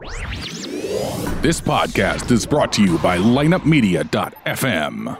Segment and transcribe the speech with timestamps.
[0.00, 5.18] This podcast is brought to you by lineupmedia.fm.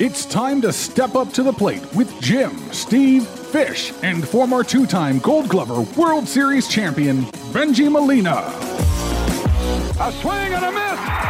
[0.00, 4.86] It's time to step up to the plate with Jim, Steve, Fish, and former two
[4.86, 7.22] time Gold Glover World Series champion,
[7.52, 8.42] Benji Molina.
[10.00, 11.27] A swing and a miss,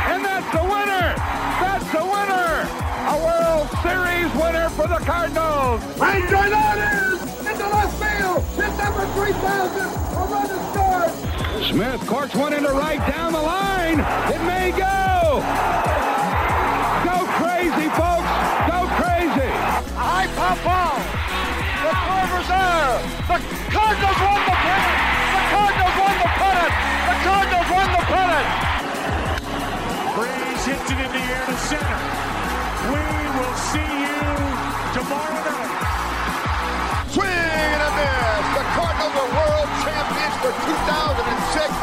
[4.28, 5.82] Series winner for the Cardinals!
[5.98, 8.44] Right drive out is into left field.
[8.56, 9.80] Hit number 3,000.
[9.80, 11.12] A run is scored.
[11.64, 14.00] Smith corks one into right down the line.
[14.32, 15.40] It may go!
[17.04, 18.28] Go crazy, folks!
[18.68, 19.52] Go crazy!
[19.96, 20.98] High pop ball.
[21.84, 23.00] The Corvers there.
[23.28, 23.38] The
[23.72, 24.98] Cardinals won the pennant.
[25.32, 26.74] The Cardinals won the pennant.
[27.08, 28.48] The Cardinals won the pennant.
[30.16, 32.37] Freese hits it in the air to center.
[32.86, 34.22] We will see you
[34.94, 37.10] tomorrow night.
[37.10, 38.44] Swing and a miss.
[38.54, 41.74] The Cardinals are world champions for 2006.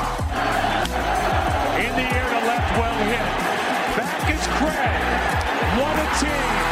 [1.83, 3.27] In the air to left, well hit.
[3.99, 5.03] Back is Craig.
[5.83, 6.63] What a team.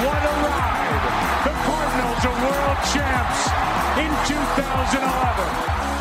[0.00, 1.04] What a ride.
[1.44, 3.52] The Cardinals are world champs
[4.00, 5.97] in 2011.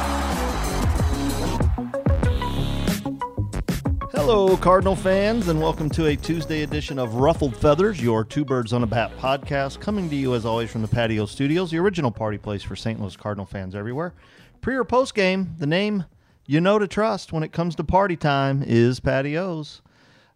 [4.20, 8.74] Hello, Cardinal fans, and welcome to a Tuesday edition of Ruffled Feathers, your Two Birds
[8.74, 12.10] on a Bat podcast, coming to you as always from the Patio Studios, the original
[12.10, 13.00] party place for St.
[13.00, 14.16] Louis Cardinal fans everywhere.
[14.60, 16.04] Pre or post game, the name
[16.48, 19.84] you know to trust when it comes to party time is Patios.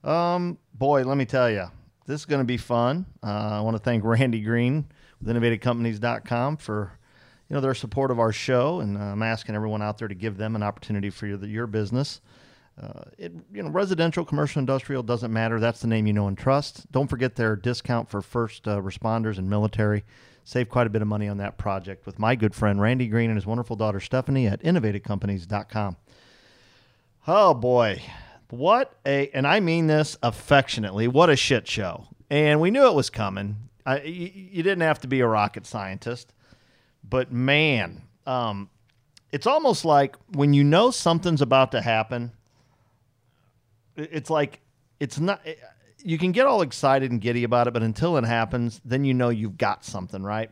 [0.04, 1.66] Um, boy, let me tell you,
[2.06, 3.08] this is going to be fun.
[3.24, 4.86] Uh, I want to thank Randy Green
[5.20, 7.00] with InnovateCompanies.com for
[7.50, 10.16] you know their support of our show, and uh, I'm asking everyone out there to
[10.16, 12.22] give them an opportunity for your, your business.
[12.82, 15.60] Uh, it, you know, residential, commercial, industrial doesn't matter.
[15.60, 16.92] That's the name you know and trust.
[16.92, 20.04] Don't forget their discount for first uh, responders and military.
[20.44, 23.30] Save quite a bit of money on that project with my good friend Randy Green
[23.30, 25.98] and his wonderful daughter Stephanie at innovativecompanies.com.
[27.28, 28.02] Oh boy,
[28.50, 31.08] what a and I mean this affectionately.
[31.08, 32.08] What a shit show!
[32.32, 33.58] And we knew it was coming.
[33.86, 36.34] I, you, you didn't have to be a rocket scientist,
[37.08, 38.72] but man, um,
[39.32, 42.32] it's almost like when you know something's about to happen
[44.12, 44.60] it's like
[45.00, 45.42] it's not
[46.04, 49.14] you can get all excited and giddy about it but until it happens then you
[49.14, 50.52] know you've got something right?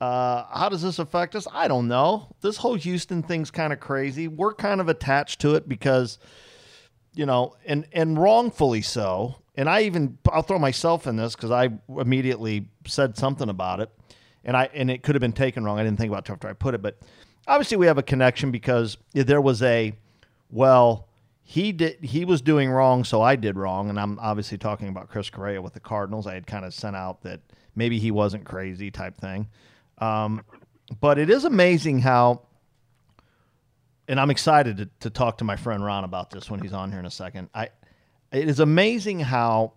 [0.00, 1.48] Uh, how does this affect us?
[1.52, 2.28] I don't know.
[2.40, 4.28] This whole houston thing's kind of crazy.
[4.28, 6.18] We're kind of attached to it because
[7.14, 9.36] you know and and wrongfully so.
[9.56, 13.90] And i even i'll throw myself in this because i immediately said something about it.
[14.44, 15.78] And i and it could have been taken wrong.
[15.78, 16.82] I didn't think about it after i put it.
[16.82, 16.98] But
[17.48, 19.94] obviously we have a connection because there was a
[20.50, 21.07] well
[21.50, 25.08] he did he was doing wrong, so I did wrong, and I'm obviously talking about
[25.08, 26.26] Chris Correa with the Cardinals.
[26.26, 27.40] I had kind of sent out that
[27.74, 29.48] maybe he wasn't crazy type thing,
[29.96, 30.44] um,
[31.00, 32.42] but it is amazing how.
[34.08, 36.90] And I'm excited to, to talk to my friend Ron about this when he's on
[36.90, 37.48] here in a second.
[37.54, 37.70] I,
[38.30, 39.72] it is amazing how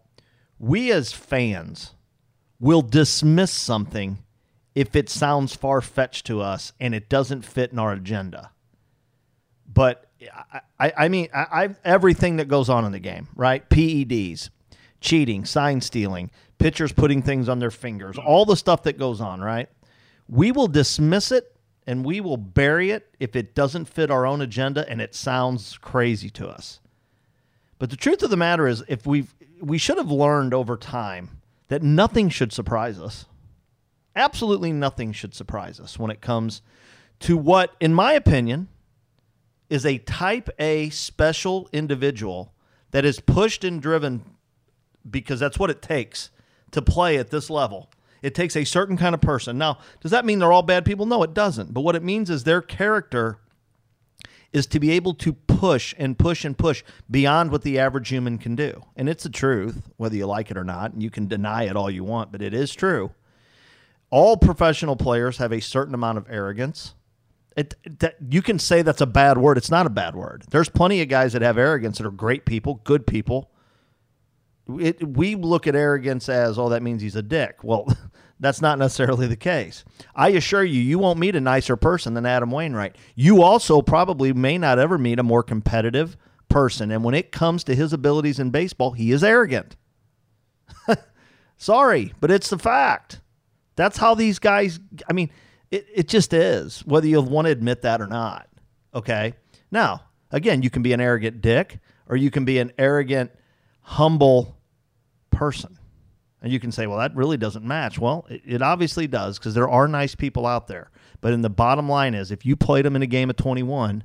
[0.59, 1.91] we as fans
[2.59, 4.17] will dismiss something
[4.75, 8.51] if it sounds far fetched to us and it doesn't fit in our agenda.
[9.73, 10.05] But
[10.79, 13.67] I, I mean, I, I everything that goes on in the game, right?
[13.69, 14.49] PEDs,
[14.99, 19.41] cheating, sign stealing, pitchers putting things on their fingers, all the stuff that goes on,
[19.41, 19.69] right?
[20.27, 21.55] We will dismiss it
[21.87, 25.77] and we will bury it if it doesn't fit our own agenda and it sounds
[25.77, 26.79] crazy to us.
[27.79, 29.27] But the truth of the matter is, if we
[29.59, 33.25] we should have learned over time that nothing should surprise us.
[34.15, 36.61] Absolutely nothing should surprise us when it comes
[37.21, 38.67] to what, in my opinion,
[39.71, 42.53] is a type A special individual
[42.91, 44.21] that is pushed and driven
[45.09, 46.29] because that's what it takes
[46.71, 47.89] to play at this level.
[48.21, 49.57] It takes a certain kind of person.
[49.57, 51.05] Now, does that mean they're all bad people?
[51.05, 51.73] No, it doesn't.
[51.73, 53.39] But what it means is their character
[54.51, 58.37] is to be able to push and push and push beyond what the average human
[58.37, 58.83] can do.
[58.97, 60.91] And it's the truth, whether you like it or not.
[60.91, 63.11] And you can deny it all you want, but it is true.
[64.09, 66.93] All professional players have a certain amount of arrogance.
[67.57, 69.57] It, that, you can say that's a bad word.
[69.57, 70.43] It's not a bad word.
[70.49, 73.51] There's plenty of guys that have arrogance that are great people, good people.
[74.79, 77.59] It, we look at arrogance as, oh, that means he's a dick.
[77.61, 77.87] Well,
[78.39, 79.83] that's not necessarily the case.
[80.15, 82.95] I assure you, you won't meet a nicer person than Adam Wainwright.
[83.15, 86.15] You also probably may not ever meet a more competitive
[86.47, 86.89] person.
[86.89, 89.75] And when it comes to his abilities in baseball, he is arrogant.
[91.57, 93.21] Sorry, but it's the fact.
[93.75, 95.29] That's how these guys, I mean,
[95.71, 98.47] it, it just is, whether you want to admit that or not.
[98.93, 99.33] Okay.
[99.71, 103.31] Now, again, you can be an arrogant dick or you can be an arrogant,
[103.81, 104.57] humble
[105.29, 105.77] person.
[106.41, 107.99] And you can say, well, that really doesn't match.
[107.99, 110.91] Well, it, it obviously does because there are nice people out there.
[111.21, 114.03] But in the bottom line is, if you played them in a game of 21,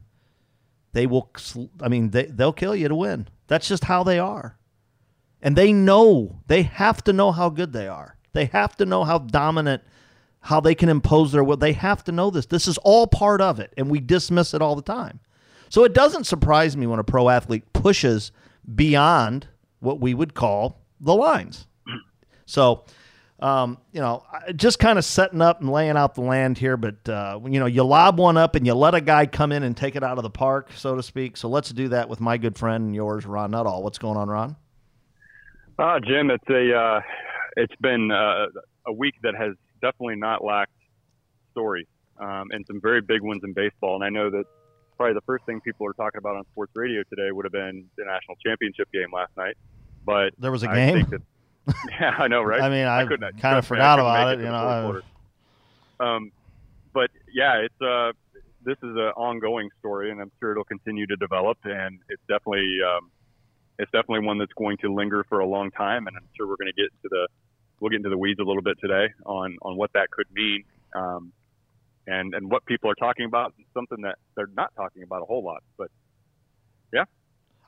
[0.92, 1.32] they will,
[1.80, 3.28] I mean, they, they'll kill you to win.
[3.48, 4.58] That's just how they are.
[5.42, 8.16] And they know, they have to know how good they are.
[8.32, 9.82] They have to know how dominant,
[10.46, 11.56] how they can impose their will.
[11.56, 12.46] They have to know this.
[12.46, 13.74] This is all part of it.
[13.76, 15.18] And we dismiss it all the time.
[15.68, 18.30] So it doesn't surprise me when a pro athlete pushes
[18.74, 19.48] beyond
[19.80, 21.66] what we would call the lines.
[22.46, 22.84] So,
[23.40, 24.22] um, you know,
[24.54, 27.66] just kind of setting up and laying out the land here, but uh, you know,
[27.66, 30.16] you lob one up and you let a guy come in and take it out
[30.16, 31.36] of the park, so to speak.
[31.36, 33.82] So let's do that with my good friend and yours, Ron Nuttall.
[33.82, 34.56] What's going on, Ron?
[35.76, 37.00] Uh, Jim, it's a uh,
[37.56, 38.46] it's been uh,
[38.86, 40.72] a week that has definitely not lacked
[41.52, 41.86] stories
[42.18, 43.94] um, and some very big ones in baseball.
[43.94, 44.44] And I know that
[44.96, 47.88] probably the first thing people are talking about on sports radio today would have been
[47.96, 49.56] the national championship game last night.
[50.04, 51.06] But there was a I game.
[51.10, 51.22] That,
[52.00, 52.60] yeah, I know, right?
[52.60, 54.40] I mean, I, I kind of forgot about it.
[54.40, 55.02] it you know.
[55.98, 56.30] Um,
[56.92, 58.12] but yeah, it's uh,
[58.64, 61.58] this is an ongoing story, and I'm sure it'll continue to develop.
[61.64, 63.10] And it's definitely um,
[63.78, 66.06] it's definitely one that's going to linger for a long time.
[66.06, 67.28] And I'm sure we're going to get into the
[67.80, 70.64] we'll get into the weeds a little bit today on on what that could mean.
[70.94, 71.32] Um,
[72.06, 75.44] and and what people are talking about, something that they're not talking about a whole
[75.44, 75.62] lot.
[75.76, 75.90] But
[76.92, 77.04] yeah,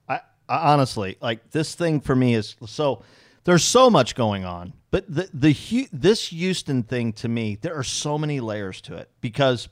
[0.09, 3.03] I, I honestly like this thing for me is so
[3.45, 7.85] there's so much going on, but the the this Houston thing to me, there are
[7.85, 9.69] so many layers to it because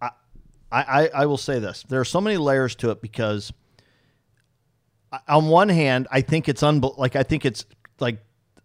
[0.00, 0.10] I
[0.70, 3.52] I I will say this, there are so many layers to it because
[5.26, 7.64] on one hand, I think it's un like I think it's
[7.98, 8.18] like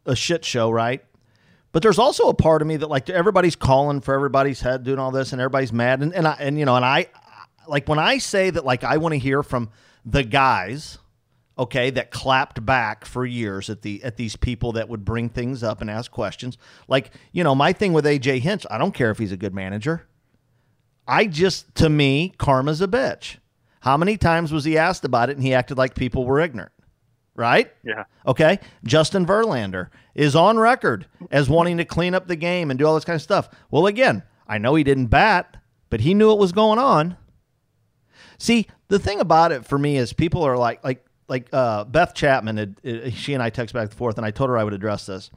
[0.06, 1.04] a shit show, right?
[1.72, 4.98] But there's also a part of me that like everybody's calling for everybody's head doing
[4.98, 6.02] all this and everybody's mad.
[6.02, 7.07] And and I, and you know and I
[7.68, 9.69] like when I say that like I want to hear from
[10.06, 11.00] the guys
[11.57, 15.63] okay that clapped back for years at the at these people that would bring things
[15.63, 19.12] up and ask questions like you know my thing with AJ Hinch I don't care
[19.12, 20.08] if he's a good manager.
[21.06, 23.36] I just to me karma's a bitch.
[23.81, 26.72] How many times was he asked about it and he acted like people were ignorant
[27.36, 27.72] right?
[27.84, 28.06] Yeah.
[28.26, 28.60] Okay.
[28.84, 32.96] Justin Verlander is on record as wanting to clean up the game and do all
[32.96, 33.50] this kind of stuff.
[33.70, 35.58] Well, again, I know he didn't bat,
[35.90, 37.18] but he knew what was going on.
[38.38, 42.14] See, the thing about it for me is people are like, like, like uh, Beth
[42.14, 44.64] Chapman, had, uh, she and I text back and forth, and I told her I
[44.64, 45.32] would address this.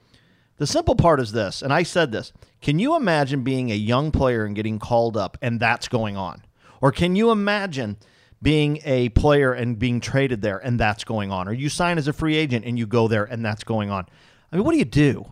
[0.57, 4.11] The simple part is this, and I said this Can you imagine being a young
[4.11, 6.43] player and getting called up and that's going on?
[6.81, 7.97] Or can you imagine
[8.41, 12.09] being a player and being traded there and that's going on, or you sign as
[12.09, 14.07] a free agent and you go there and that's going on.
[14.53, 15.27] I mean, what do you do?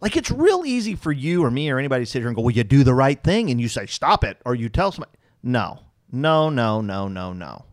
[0.00, 2.42] Like, it's real easy for you or me or anybody to sit here and go,
[2.42, 5.12] well, you do the right thing and you say, stop it, or you tell somebody.
[5.42, 5.80] No,
[6.12, 7.64] no, no, no, no, no.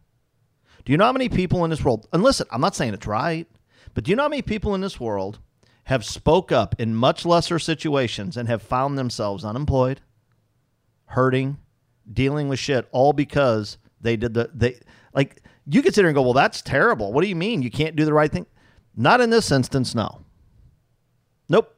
[0.86, 3.06] Do you know how many people in this world, and listen, I'm not saying it's
[3.06, 3.48] right,
[3.94, 5.40] but do you know how many people in this world
[5.86, 10.02] have spoke up in much lesser situations and have found themselves unemployed,
[11.06, 11.58] hurting,
[12.12, 14.80] dealing with shit, all because they did the they
[15.14, 17.14] like you could sit here and go, well, that's terrible.
[17.14, 18.46] What do you mean you can't do the right thing?
[18.96, 20.22] Not in this instance, no.
[21.48, 21.74] Nope.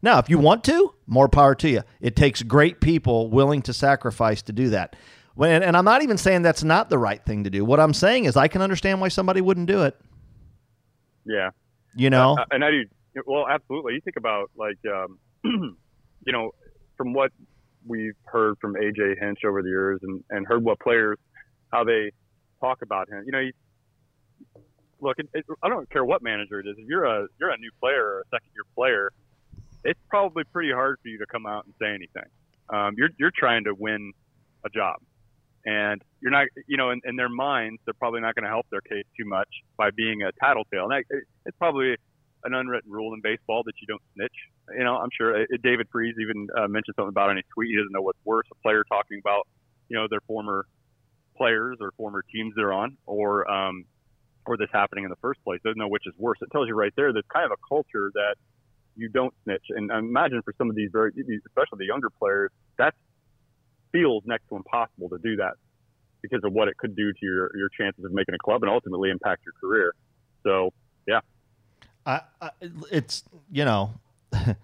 [0.00, 1.82] Now, if you want to, more power to you.
[2.00, 4.96] It takes great people willing to sacrifice to do that.
[5.34, 7.64] When, and I'm not even saying that's not the right thing to do.
[7.64, 9.96] What I'm saying is I can understand why somebody wouldn't do it.
[11.24, 11.50] Yeah.
[11.94, 12.36] You know?
[12.38, 12.84] Uh, and I do.
[13.26, 13.94] Well, absolutely.
[13.94, 15.18] You think about like, um,
[16.24, 16.52] you know,
[16.96, 17.32] from what
[17.88, 21.18] we've heard from AJ Hinch over the years and, and heard what players,
[21.72, 22.10] how they
[22.60, 23.24] talk about him.
[23.26, 23.52] You know, he,
[25.00, 26.76] look, it, it, I don't care what manager it is.
[26.78, 29.10] If you're a you're a new player or a second year player,
[29.84, 32.30] it's probably pretty hard for you to come out and say anything.
[32.70, 34.12] Um, you're you're trying to win
[34.64, 34.96] a job,
[35.64, 38.66] and you're not, you know, in, in their minds, they're probably not going to help
[38.70, 40.90] their case too much by being a tattletale.
[40.90, 41.96] And it, it's probably
[42.44, 44.34] an unwritten rule in baseball that you don't snitch.
[44.76, 47.70] You know, I'm sure uh, David Freese even uh, mentioned something about in his tweet.
[47.70, 49.46] He doesn't know what's worse: a player talking about,
[49.88, 50.66] you know, their former
[51.36, 53.84] players or former teams they're on, or um,
[54.46, 55.60] or this happening in the first place.
[55.64, 56.38] Doesn't know which is worse.
[56.42, 57.12] It tells you right there.
[57.12, 58.36] There's kind of a culture that
[58.96, 59.64] you don't snitch.
[59.70, 62.94] And I imagine for some of these very, especially the younger players, that
[63.92, 65.54] feels next to impossible to do that
[66.20, 68.70] because of what it could do to your your chances of making a club and
[68.70, 69.94] ultimately impact your career.
[70.42, 70.70] So,
[71.06, 71.20] yeah.
[72.08, 72.50] I,
[72.90, 73.22] it's
[73.52, 73.92] you know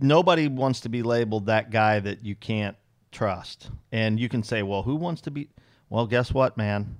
[0.00, 2.76] nobody wants to be labeled that guy that you can't
[3.10, 3.70] trust.
[3.90, 5.48] And you can say well who wants to be
[5.90, 6.96] well guess what man?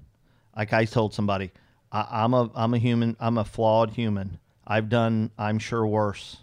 [0.56, 1.52] Like i told somebody
[1.92, 4.38] I, am a i'm a human i'm a flawed human.
[4.66, 6.38] I've done i'm sure worse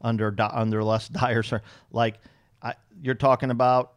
[0.00, 1.42] under under less dire
[1.92, 2.16] like
[2.62, 3.92] I, you're talking about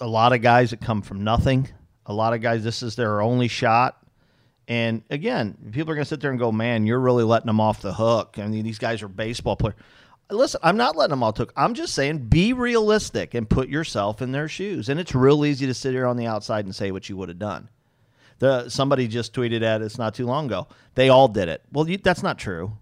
[0.00, 1.68] a lot of guys that come from nothing.
[2.06, 4.02] A lot of guys this is their only shot
[4.68, 7.60] And again, people are going to sit there and go, "Man, you're really letting them
[7.60, 9.76] off the hook." I mean, these guys are baseball players.
[10.28, 11.52] Listen, I'm not letting them off the hook.
[11.56, 14.88] I'm just saying, be realistic and put yourself in their shoes.
[14.88, 17.28] And it's real easy to sit here on the outside and say what you would
[17.28, 17.68] have done.
[18.38, 20.66] The somebody just tweeted at us not too long ago.
[20.94, 21.62] They all did it.
[21.72, 22.76] Well, you, that's not true.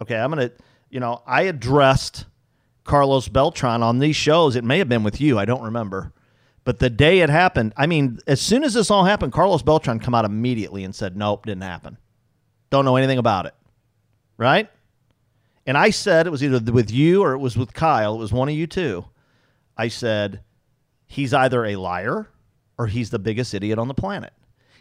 [0.00, 0.52] Okay, I'm gonna.
[0.88, 2.26] You know, I addressed
[2.84, 4.54] Carlos Beltran on these shows.
[4.54, 5.38] It may have been with you.
[5.38, 6.12] I don't remember.
[6.66, 10.00] But the day it happened, I mean, as soon as this all happened, Carlos Beltran
[10.00, 11.96] come out immediately and said, "Nope, didn't happen.
[12.70, 13.54] Don't know anything about it."
[14.36, 14.68] Right?
[15.64, 18.14] And I said it was either with you or it was with Kyle.
[18.16, 19.04] It was one of you two.
[19.76, 20.40] I said
[21.06, 22.28] he's either a liar
[22.76, 24.32] or he's the biggest idiot on the planet.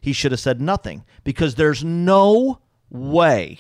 [0.02, 3.60] He should have said nothing because there's no way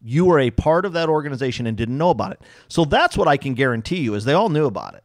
[0.00, 2.40] you were a part of that organization and didn't know about it.
[2.68, 5.03] So that's what I can guarantee you is they all knew about it.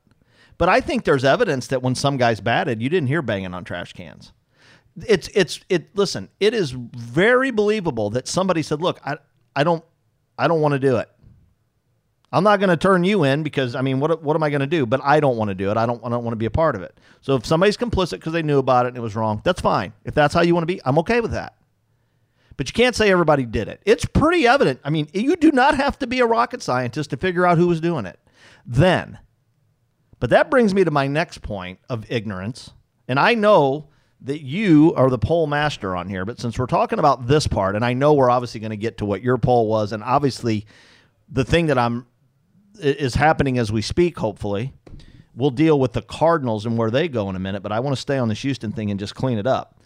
[0.60, 3.64] But I think there's evidence that when some guys batted, you didn't hear banging on
[3.64, 4.34] trash cans.
[5.08, 5.96] It's it's it.
[5.96, 9.18] Listen, it is very believable that somebody said, "Look, I
[9.56, 9.84] I don't
[10.38, 11.10] I don't want to do it.
[12.32, 14.60] I'm not going to turn you in because I mean, what what am I going
[14.60, 14.86] to do?
[14.86, 15.78] But I don't want to do it.
[15.78, 17.00] I don't I don't want to be a part of it.
[17.22, 19.94] So if somebody's complicit because they knew about it and it was wrong, that's fine.
[20.04, 21.56] If that's how you want to be, I'm okay with that.
[22.58, 23.82] But you can't say everybody did it.
[23.86, 24.82] It's pretty evident.
[24.84, 27.68] I mean, you do not have to be a rocket scientist to figure out who
[27.68, 28.20] was doing it.
[28.66, 29.20] Then
[30.20, 32.72] but that brings me to my next point of ignorance.
[33.08, 33.88] And I know
[34.22, 37.76] that you are the poll master on here, but since we're talking about this part,
[37.76, 40.66] and I know we're obviously going to get to what your poll was, and obviously
[41.32, 42.06] the thing that I'm
[42.80, 44.74] is happening as we speak, hopefully.
[45.36, 47.96] We'll deal with the Cardinals and where they go in a minute, but I want
[47.96, 49.82] to stay on this Houston thing and just clean it up.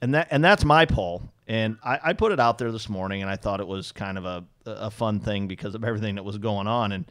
[0.00, 1.22] And that and that's my poll.
[1.46, 4.18] And I, I put it out there this morning and I thought it was kind
[4.18, 6.92] of a, a fun thing because of everything that was going on.
[6.92, 7.06] And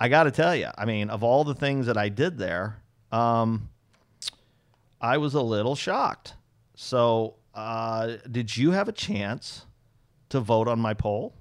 [0.00, 2.82] I got to tell you, I mean, of all the things that I did there,
[3.12, 3.68] um,
[5.00, 6.34] I was a little shocked.
[6.74, 9.66] So, uh, did you have a chance
[10.30, 11.34] to vote on my poll?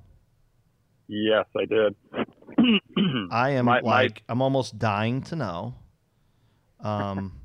[1.07, 1.95] Yes, I did.
[3.31, 4.33] I am my, like, my...
[4.33, 5.75] I'm almost dying to know
[6.79, 7.39] um,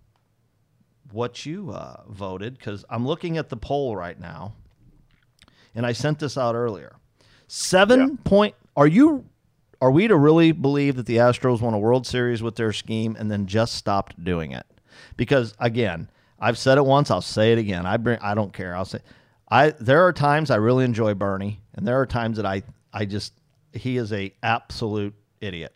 [1.13, 4.55] what you uh, voted because I'm looking at the poll right now,
[5.75, 6.97] and I sent this out earlier.
[7.47, 8.07] Seven yeah.
[8.25, 8.55] point.
[8.77, 9.25] Are you
[9.81, 13.17] are we to really believe that the Astros won a World Series with their scheme
[13.19, 14.67] and then just stopped doing it?
[15.17, 17.87] Because again, I've said it once, I'll say it again.
[17.87, 18.75] I bring I don't care.
[18.77, 19.01] I'll say
[19.51, 23.05] I there are times I really enjoy Bernie, and there are times that I I
[23.05, 23.33] just
[23.73, 25.75] he is a absolute idiot.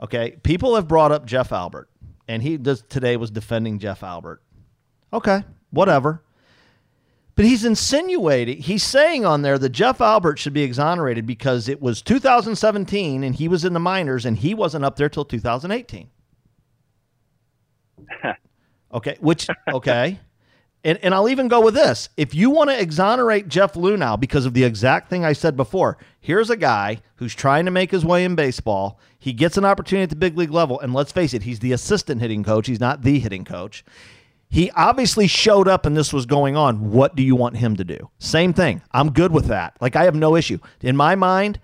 [0.00, 1.88] Okay, people have brought up Jeff Albert,
[2.28, 4.42] and he does today was defending Jeff Albert.
[5.12, 6.22] Okay, whatever.
[7.36, 11.82] But he's insinuating, he's saying on there that Jeff Albert should be exonerated because it
[11.82, 16.08] was 2017 and he was in the minors and he wasn't up there till 2018.
[18.94, 20.18] okay, which, okay.
[20.82, 22.08] And, and I'll even go with this.
[22.16, 25.98] If you want to exonerate Jeff Luhnow because of the exact thing I said before,
[26.20, 28.98] here's a guy who's trying to make his way in baseball.
[29.18, 30.80] He gets an opportunity at the big league level.
[30.80, 32.66] And let's face it, he's the assistant hitting coach.
[32.66, 33.84] He's not the hitting coach.
[34.48, 36.90] He obviously showed up and this was going on.
[36.90, 38.10] What do you want him to do?
[38.18, 38.82] Same thing.
[38.92, 39.76] I'm good with that.
[39.80, 40.58] Like I have no issue.
[40.80, 41.60] In my mind,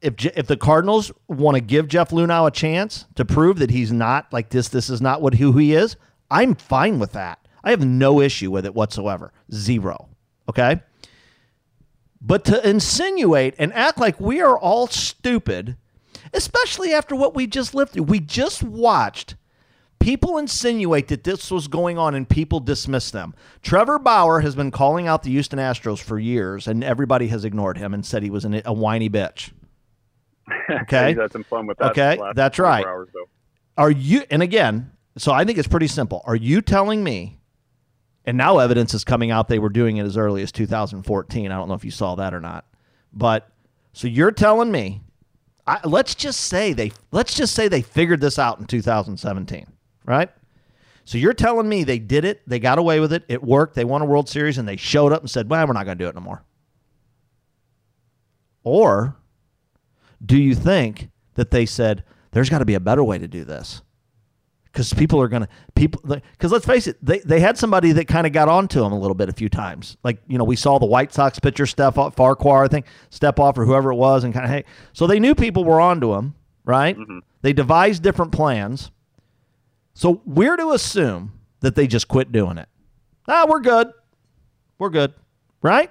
[0.00, 3.92] if if the Cardinals want to give Jeff Luhnow a chance to prove that he's
[3.92, 5.96] not like this, this is not what who he is,
[6.30, 7.38] I'm fine with that.
[7.62, 9.32] I have no issue with it whatsoever.
[9.52, 10.08] Zero.
[10.48, 10.80] Okay?
[12.20, 15.76] But to insinuate and act like we are all stupid,
[16.32, 18.04] especially after what we just lived through.
[18.04, 19.36] We just watched
[20.00, 23.34] People insinuate that this was going on and people dismiss them.
[23.62, 27.78] Trevor Bauer has been calling out the Houston Astros for years, and everybody has ignored
[27.78, 29.50] him and said he was an, a whiny bitch.
[30.70, 31.90] Okay, he's had some fun with that.
[31.90, 32.84] Okay, that's right.
[32.84, 33.08] Hours,
[33.76, 34.22] Are you?
[34.30, 36.22] And again, so I think it's pretty simple.
[36.24, 37.38] Are you telling me?
[38.24, 41.50] And now evidence is coming out they were doing it as early as 2014.
[41.50, 42.66] I don't know if you saw that or not,
[43.12, 43.50] but
[43.92, 45.02] so you're telling me
[45.66, 49.66] I, let's just say they let's just say they figured this out in 2017
[50.08, 50.30] right?
[51.04, 53.84] So you're telling me they did it, they got away with it, it worked, they
[53.84, 56.04] won a World Series, and they showed up and said, well, we're not going to
[56.04, 56.42] do it no more.
[58.64, 59.16] Or
[60.24, 63.44] do you think that they said, there's got to be a better way to do
[63.44, 63.82] this?
[64.64, 68.06] Because people are going to, people, because let's face it, they, they had somebody that
[68.06, 69.96] kind of got onto them a little bit a few times.
[70.04, 73.40] Like, you know, we saw the White Sox pitcher step off, Farquhar, I think, step
[73.40, 76.12] off or whoever it was, and kind of, hey, so they knew people were onto
[76.12, 76.34] them,
[76.64, 76.96] right?
[76.96, 77.20] Mm-hmm.
[77.40, 78.90] They devised different plans
[79.98, 82.68] so we're to assume that they just quit doing it.
[83.26, 83.90] Ah, we're good.
[84.78, 85.12] We're good.
[85.60, 85.90] Right?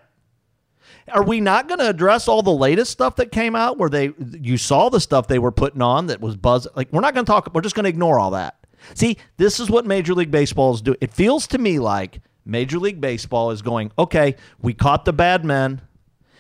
[1.12, 4.14] Are we not going to address all the latest stuff that came out where they
[4.40, 7.26] you saw the stuff they were putting on that was buzz like we're not going
[7.26, 8.56] to talk we're just going to ignore all that.
[8.94, 10.98] See, this is what Major League Baseball is doing.
[11.02, 15.44] It feels to me like Major League Baseball is going, okay, we caught the bad
[15.44, 15.82] men.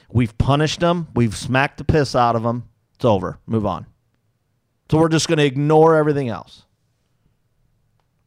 [0.09, 1.09] We've punished them.
[1.15, 2.69] We've smacked the piss out of them.
[2.95, 3.39] It's over.
[3.45, 3.87] Move on.
[4.89, 6.63] So we're just going to ignore everything else.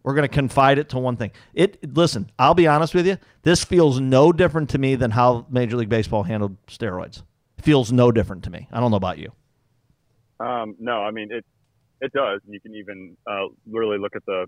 [0.03, 1.31] We're going to confide it to one thing.
[1.53, 3.19] It listen, I'll be honest with you.
[3.43, 7.23] This feels no different to me than how Major League Baseball handled steroids.
[7.59, 8.67] It feels no different to me.
[8.73, 9.33] I don't know about you.
[10.39, 11.45] Um, no, I mean it.
[12.01, 12.41] It does.
[12.49, 14.47] You can even uh, really look at the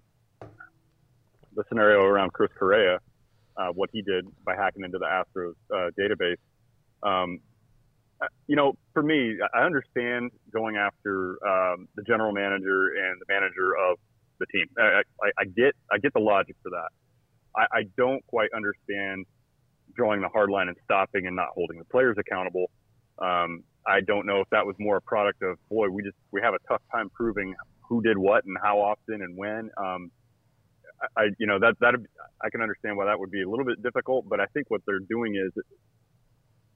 [1.55, 2.99] the scenario around Chris Correa,
[3.59, 6.37] uh, what he did by hacking into the Astros uh, database.
[7.03, 7.41] Um,
[8.23, 13.27] uh, you know, for me, I understand going after um, the general manager and the
[13.29, 13.99] manager of
[14.43, 14.67] the team.
[14.79, 16.91] I, I, I get I get the logic for that.
[17.57, 19.27] I, I don't quite understand
[19.95, 22.71] drawing the hard line and stopping and not holding the players accountable.
[23.19, 26.41] Um, I don't know if that was more a product of boy, we just we
[26.41, 27.55] have a tough time proving
[27.89, 29.71] who did what and how often and when.
[29.77, 30.11] Um,
[31.17, 31.95] I you know that that
[32.43, 34.83] I can understand why that would be a little bit difficult, but I think what
[34.87, 35.53] they're doing is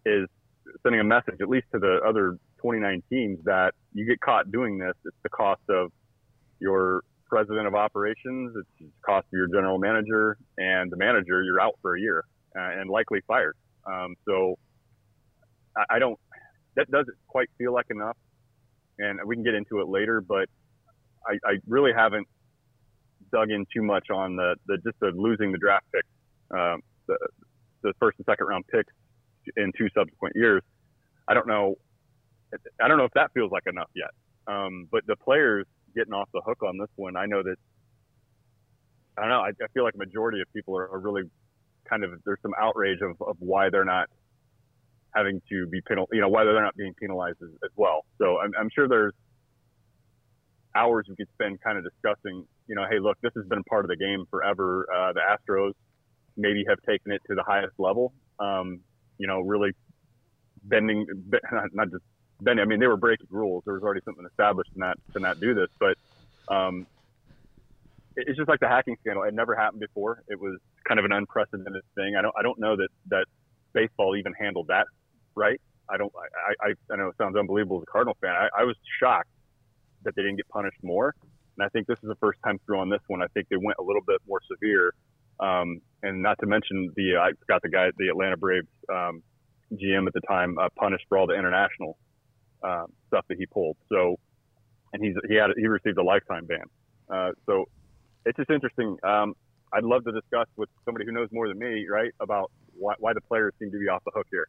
[0.05, 0.29] is
[0.83, 4.79] sending a message, at least to the other 29 teams, that you get caught doing
[4.79, 5.91] this, it's the cost of
[6.61, 11.61] your president of operations, it's the cost of your general manager, and the manager, you're
[11.61, 12.25] out for a year
[12.57, 13.57] uh, and likely fired.
[13.87, 14.59] Um, so
[15.77, 16.19] I, I don't
[16.77, 18.17] that doesn't quite feel like enough,
[18.99, 20.21] and we can get into it later.
[20.21, 20.49] But
[21.27, 22.27] I, I really haven't
[23.33, 26.05] dug in too much on the, the just the losing the draft pick,
[26.57, 27.19] um, the
[27.83, 28.93] the first and second round picks
[29.57, 30.63] in two subsequent years.
[31.29, 31.77] I don't know.
[32.81, 34.11] I don't know if that feels like enough yet.
[34.47, 35.67] Um, but the players
[35.97, 37.57] getting off the hook on this one, I know that.
[39.19, 39.41] I don't know.
[39.41, 41.23] I, I feel like a majority of people are, are really
[41.89, 44.09] kind of there's some outrage of, of why they're not
[45.15, 48.05] having to be penal, you know, why they're not being penalized as, as well.
[48.19, 49.15] So I'm, I'm, sure there's
[50.75, 53.87] hours we could spend kind of discussing, you know, hey, look, this has been part
[53.87, 54.87] of the game forever.
[54.95, 55.73] Uh, the Astros
[56.37, 58.13] maybe have taken it to the highest level.
[58.39, 58.81] Um,
[59.17, 59.71] you know, really
[60.65, 61.07] bending,
[61.73, 62.05] not just
[62.41, 62.63] bending.
[62.63, 63.63] I mean, they were breaking rules.
[63.65, 65.97] There was already something established that to not do this, but
[66.49, 66.87] um,
[68.17, 69.25] it's just like the hacking scandal.
[69.25, 70.23] It never happened before.
[70.29, 72.15] It was kind of an unprecedented thing.
[72.19, 73.27] I don't, I don't know that that
[73.73, 74.87] baseball even handled that
[75.37, 75.61] right?
[75.89, 76.13] I don't.
[76.17, 78.31] I, I, I know it sounds unbelievable as a Cardinal fan.
[78.33, 79.29] I, I was shocked
[80.03, 81.15] that they didn't get punished more,
[81.57, 83.23] and I think this is the first time through on this one.
[83.23, 84.93] I think they went a little bit more severe,
[85.39, 89.23] um, and not to mention the I got the guy, the Atlanta Braves um,
[89.75, 91.97] GM at the time, uh, punished for all the international
[92.63, 93.77] um, stuff that he pulled.
[93.89, 94.19] So,
[94.93, 96.65] and he's he had he received a lifetime ban.
[97.09, 97.67] Uh, so,
[98.25, 98.97] it's just interesting.
[99.03, 99.35] Um,
[99.73, 103.13] I'd love to discuss with somebody who knows more than me, right, about why, why
[103.13, 104.47] the players seem to be off the hook here.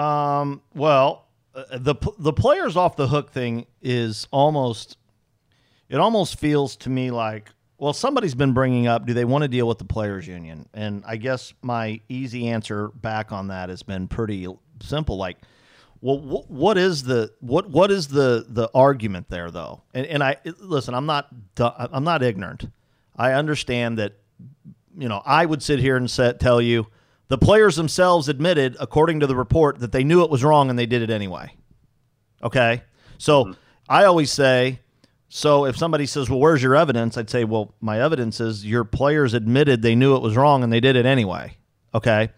[0.00, 4.98] Um, well, uh, the the players off the hook thing is almost
[5.88, 9.48] it almost feels to me like well somebody's been bringing up do they want to
[9.48, 13.82] deal with the players union and i guess my easy answer back on that has
[13.82, 14.46] been pretty
[14.82, 15.38] simple like
[16.00, 20.22] well wh- what is the what what is the the argument there though and and
[20.22, 21.28] i listen i'm not
[21.58, 22.68] i'm not ignorant
[23.16, 24.14] i understand that
[24.96, 26.86] you know i would sit here and set, tell you
[27.28, 30.78] the players themselves admitted, according to the report, that they knew it was wrong and
[30.78, 31.52] they did it anyway.
[32.42, 32.82] Okay?
[33.18, 33.52] So mm-hmm.
[33.88, 34.80] I always say,
[35.28, 37.16] so if somebody says, well, where's your evidence?
[37.16, 40.72] I'd say, well, my evidence is your players admitted they knew it was wrong and
[40.72, 41.56] they did it anyway.
[41.94, 42.30] Okay?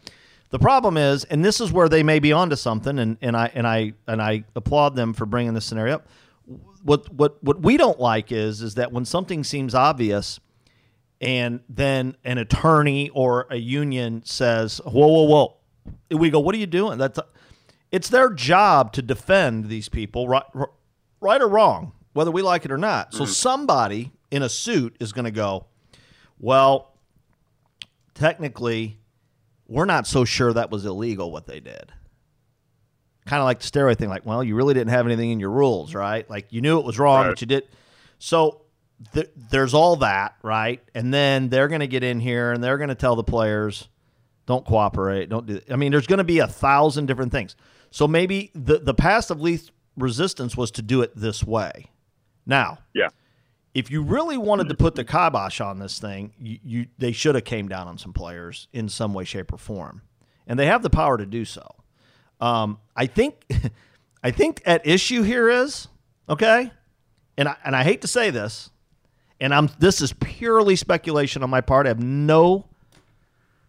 [0.51, 3.51] The problem is, and this is where they may be onto something, and, and I
[3.55, 6.09] and I and I applaud them for bringing this scenario up.
[6.83, 10.41] What what what we don't like is is that when something seems obvious,
[11.21, 16.59] and then an attorney or a union says, "Whoa, whoa, whoa," we go, "What are
[16.59, 17.27] you doing?" That's a,
[17.93, 20.45] it's their job to defend these people, right,
[21.21, 23.13] right or wrong, whether we like it or not.
[23.13, 23.33] So mm-hmm.
[23.33, 25.67] somebody in a suit is going to go,
[26.39, 26.95] "Well,
[28.15, 28.99] technically,
[29.69, 31.93] we're not so sure that was illegal what they did."
[33.27, 35.51] Kind of like the steroid thing, like, well, you really didn't have anything in your
[35.51, 36.29] rules, right?
[36.31, 37.31] Like you knew it was wrong, right.
[37.31, 37.69] but you did.
[38.19, 38.63] So
[39.13, 40.83] th- there's all that, right?
[40.95, 43.89] And then they're going to get in here and they're going to tell the players,
[44.47, 45.61] don't cooperate, don't do.
[45.71, 47.55] I mean, there's going to be a thousand different things.
[47.91, 51.91] So maybe the the path of least resistance was to do it this way.
[52.47, 53.09] Now, yeah,
[53.79, 57.37] if you really wanted to put the kibosh on this thing, you, you they should
[57.37, 60.03] have came down on some players in some way, shape, or form,
[60.47, 61.65] and they have the power to do so.
[62.41, 63.47] Um, I think,
[64.23, 65.87] I think at issue here is
[66.29, 66.73] okay,
[67.37, 68.71] and I, and I hate to say this,
[69.41, 71.87] and I'm this is purely speculation on my part.
[71.87, 72.67] I have no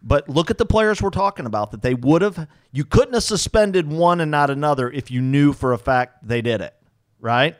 [0.01, 3.23] but look at the players we're talking about that they would have you couldn't have
[3.23, 6.73] suspended one and not another if you knew for a fact they did it,
[7.19, 7.57] right?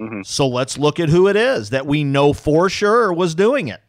[0.00, 0.22] Mm-hmm.
[0.22, 3.80] So let's look at who it is that we know for sure was doing it.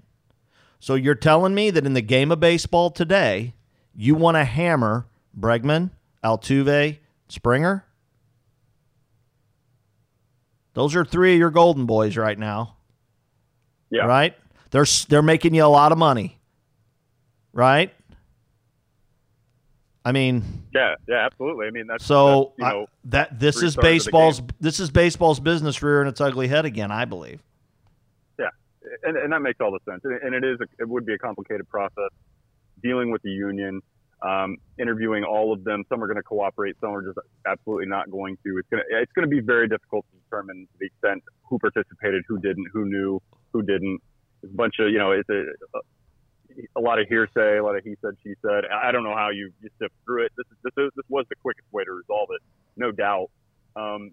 [0.80, 3.54] So you're telling me that in the game of baseball today,
[3.96, 5.06] you want to hammer
[5.38, 5.92] Bregman,
[6.24, 7.86] Altuve, Springer?
[10.74, 12.78] Those are three of your golden boys right now.
[13.90, 14.06] Yeah.
[14.06, 14.36] Right?
[14.72, 16.40] They're they're making you a lot of money.
[17.52, 17.94] Right?
[20.06, 21.68] I mean, yeah, yeah, absolutely.
[21.68, 24.42] I mean, that's so that's, you know, I, that this is stars of the baseball's
[24.60, 26.92] this is baseball's business rearing its ugly head again.
[26.92, 27.44] I believe.
[28.40, 28.48] Yeah,
[29.04, 30.02] and, and that makes all the sense.
[30.06, 32.10] And it is, a, it would be a complicated process
[32.82, 33.82] dealing with the union,
[34.22, 35.84] um, interviewing all of them.
[35.90, 38.58] Some are going to cooperate, some are just absolutely not going to.
[38.58, 42.40] It's going to, it's to be very difficult to determine the extent who participated, who
[42.40, 44.00] didn't, who knew, who didn't.
[44.44, 45.44] It's a bunch of, you know, it's a,
[46.76, 48.64] a lot of hearsay, a lot of he said, she said.
[48.66, 50.32] I don't know how you, you sift through it.
[50.38, 52.42] This is, this is, this was the quickest way to resolve it,
[52.78, 53.30] no doubt.
[53.76, 54.12] Um,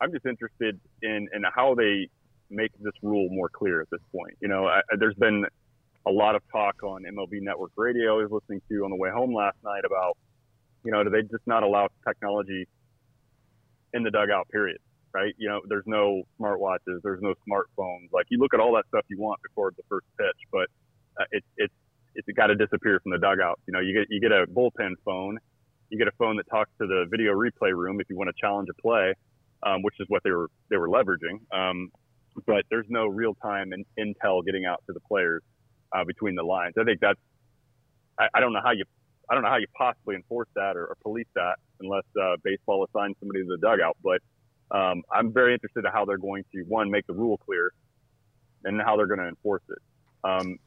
[0.00, 2.08] I'm just interested in, in how they
[2.50, 4.36] make this rule more clear at this point.
[4.40, 5.44] You know, I, there's been
[6.06, 9.10] a lot of talk on MLB Network Radio I was listening to on the way
[9.10, 10.16] home last night about,
[10.84, 12.66] you know, do they just not allow technology
[13.92, 14.78] in the dugout, period?
[15.12, 15.34] Right?
[15.38, 18.12] You know, there's no smartwatches, there's no smartphones.
[18.12, 20.68] Like you look at all that stuff you want before the first pitch, but
[21.18, 21.74] uh, it, it's
[22.14, 23.60] it's got to disappear from the dugout.
[23.66, 25.38] You know, you get you get a bullpen phone,
[25.90, 28.40] you get a phone that talks to the video replay room if you want to
[28.40, 29.14] challenge a play,
[29.62, 31.40] um, which is what they were they were leveraging.
[31.52, 31.90] Um,
[32.46, 35.42] but there's no real time in, intel getting out to the players
[35.92, 36.74] uh, between the lines.
[36.78, 37.20] I think that's
[38.18, 38.84] I, I don't know how you
[39.30, 42.84] I don't know how you possibly enforce that or, or police that unless uh, baseball
[42.84, 43.96] assigns somebody to the dugout.
[44.02, 44.20] But
[44.70, 47.72] um, I'm very interested in how they're going to one make the rule clear
[48.64, 49.78] and how they're going to enforce it.
[50.24, 50.58] Um,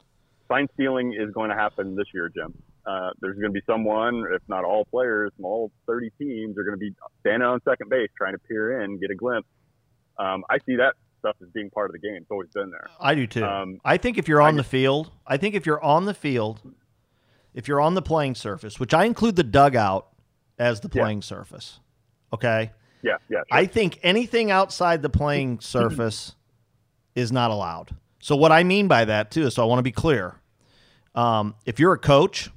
[0.48, 2.54] sign stealing is going to happen this year, Jim.
[2.84, 6.64] Uh, there's going to be someone, if not all players from all 30 teams, are
[6.64, 9.48] going to be standing on second base trying to peer in, get a glimpse.
[10.18, 12.16] Um, I see that stuff as being part of the game.
[12.16, 12.88] It's always been there.
[13.00, 13.44] I do too.
[13.44, 16.60] Um, I think if you're on the field, I think if you're on the field,
[17.54, 20.08] if you're on the playing surface, which I include the dugout
[20.58, 21.02] as the Yeah.
[21.02, 21.78] playing surface,
[22.32, 22.72] okay?
[23.02, 23.38] Yeah, yeah.
[23.38, 23.44] sure.
[23.50, 26.34] I think anything outside the playing surface
[27.14, 27.94] is not allowed.
[28.22, 30.36] So what I mean by that too, so I want to be clear.
[31.16, 32.48] Um, if you're a coach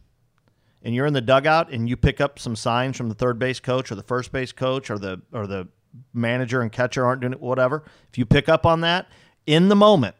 [0.83, 3.59] and you're in the dugout and you pick up some signs from the third base
[3.59, 5.67] coach or the first base coach or the or the
[6.13, 7.83] manager and catcher aren't doing it, whatever.
[8.11, 9.07] If you pick up on that
[9.47, 10.15] in the moment,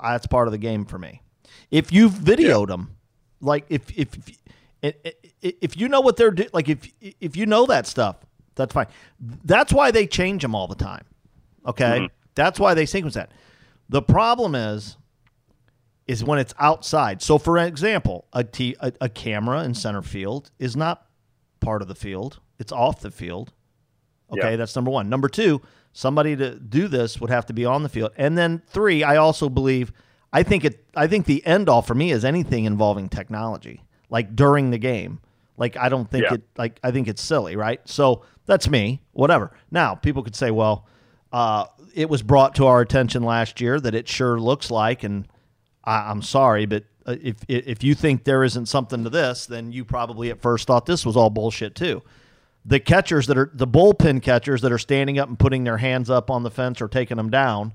[0.00, 1.22] that's part of the game for me.
[1.70, 2.94] If you've videoed them,
[3.40, 4.10] like if if
[4.82, 4.94] if,
[5.40, 8.16] if you know what they're doing, like if if you know that stuff,
[8.54, 8.88] that's fine.
[9.46, 11.06] That's why they change them all the time.
[11.64, 13.30] Okay, that's why they sequence that.
[13.88, 14.96] The problem is,
[16.06, 17.20] is when it's outside.
[17.22, 21.06] So, for example, a, t- a, a camera in center field is not
[21.60, 23.52] part of the field; it's off the field.
[24.30, 24.56] Okay, Yeah.
[24.56, 25.08] that's number one.
[25.08, 25.60] Number two,
[25.92, 28.10] somebody to do this would have to be on the field.
[28.16, 29.92] And then three, I also believe,
[30.32, 34.34] I think it, I think the end all for me is anything involving technology, like
[34.34, 35.20] during the game.
[35.56, 36.34] Like I don't think Yeah.
[36.34, 37.80] it, like I think it's silly, right?
[37.88, 39.00] So that's me.
[39.12, 39.52] Whatever.
[39.70, 40.86] Now people could say, well,
[41.32, 45.26] uh, it was brought to our attention last year that it sure looks like, and
[45.84, 49.72] I, I'm sorry, but uh, if if you think there isn't something to this, then
[49.72, 52.02] you probably at first thought this was all bullshit too
[52.66, 56.10] the catchers that are the bullpen catchers that are standing up and putting their hands
[56.10, 57.72] up on the fence or taking them down.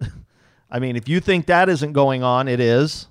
[0.70, 3.08] I mean, if you think that isn't going on, it is.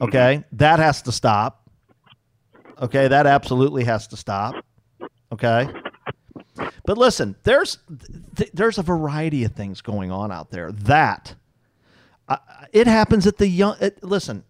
[0.00, 1.70] Okay, that has to stop.
[2.80, 4.64] Okay, that absolutely has to stop.
[5.30, 5.68] Okay,
[6.84, 7.78] but listen, there's
[8.36, 10.72] th- there's a variety of things going on out there.
[10.72, 11.34] That
[12.28, 12.36] uh,
[12.72, 13.76] it happens at the young.
[13.80, 14.44] It, listen,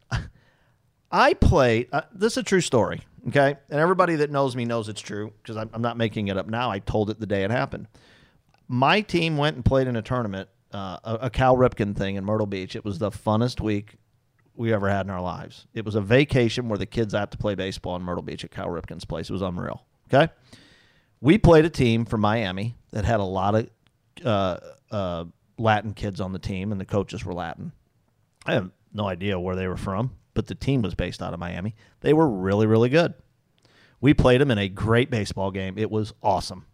[1.10, 1.88] I play.
[1.92, 3.02] Uh, this is a true story.
[3.28, 6.36] Okay, and everybody that knows me knows it's true because I'm, I'm not making it
[6.36, 6.70] up now.
[6.70, 7.86] I told it the day it happened.
[8.66, 12.24] My team went and played in a tournament, uh, a, a Cal Ripken thing in
[12.24, 12.74] Myrtle Beach.
[12.74, 13.94] It was the funnest week
[14.54, 15.66] we ever had in our lives.
[15.72, 18.50] It was a vacation where the kids had to play baseball in Myrtle Beach at
[18.50, 19.30] Cal Ripken's place.
[19.30, 19.84] It was unreal.
[20.12, 20.32] Okay,
[21.22, 23.70] we played a team from Miami that had a lot of
[24.24, 24.58] uh,
[24.90, 25.24] uh,
[25.56, 27.72] Latin kids on the team, and the coaches were Latin.
[28.44, 31.38] I have no idea where they were from, but the team was based out of
[31.38, 31.76] Miami.
[32.00, 33.14] They were really, really good.
[34.00, 35.78] We played them in a great baseball game.
[35.78, 36.66] It was awesome.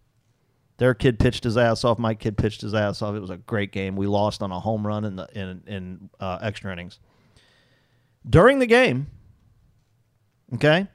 [0.78, 1.98] Their kid pitched his ass off.
[1.98, 3.14] My kid pitched his ass off.
[3.14, 3.96] It was a great game.
[3.96, 7.00] We lost on a home run in the in in uh, extra innings.
[8.28, 9.08] During the game,
[10.54, 10.86] okay,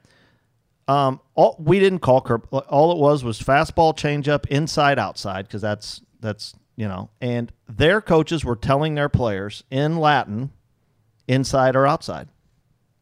[0.88, 2.46] um, all, we didn't call curb.
[2.52, 7.10] All it was was fastball, changeup, inside, outside, because that's that's you know.
[7.20, 10.50] And their coaches were telling their players in Latin,
[11.26, 12.28] inside or outside,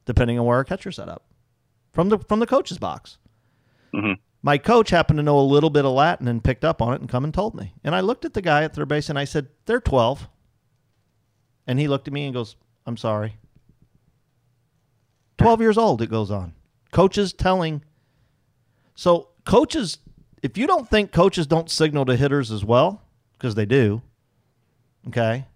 [0.04, 1.24] depending on where our catcher set up,
[1.92, 3.18] from the from the coach's box.
[3.94, 4.18] Mhm.
[4.44, 7.00] My coach happened to know a little bit of Latin and picked up on it
[7.00, 7.74] and come and told me.
[7.84, 10.28] And I looked at the guy at third base and I said, "They're 12."
[11.66, 13.36] And he looked at me and goes, "I'm sorry."
[15.38, 16.54] 12 years old, it goes on.
[16.92, 17.82] Coaches telling.
[18.94, 19.98] So, coaches,
[20.42, 23.02] if you don't think coaches don't signal to hitters as well,
[23.32, 24.02] because they do,
[25.08, 25.46] okay?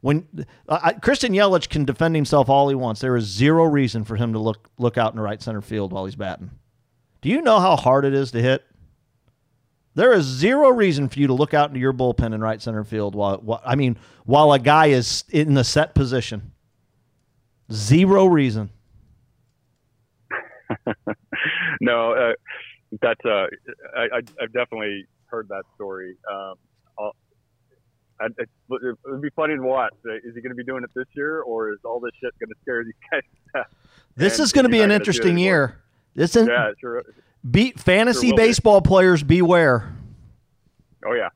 [0.00, 4.16] When uh, Christian Yelich can defend himself all he wants, there is zero reason for
[4.16, 6.50] him to look look out in the right center field while he's batting.
[7.20, 8.64] Do you know how hard it is to hit?
[9.94, 12.84] There is zero reason for you to look out into your bullpen in right center
[12.84, 16.52] field while, while I mean while a guy is in the set position.
[17.72, 18.70] Zero reason.
[21.80, 22.32] no, uh,
[23.00, 23.46] that's uh,
[23.96, 26.16] I, I've definitely heard that story.
[26.32, 26.54] Um,
[28.20, 29.94] I'd, it would be funny to watch.
[30.06, 32.32] Uh, is he going to be doing it this year, or is all this shit
[32.38, 33.64] going to scare these guys?
[34.16, 35.80] this is going to be an interesting year.
[36.14, 37.04] This is yeah, sure.
[37.48, 38.88] Beat fantasy sure baseball be.
[38.88, 39.94] players beware.
[41.06, 41.28] Oh yeah,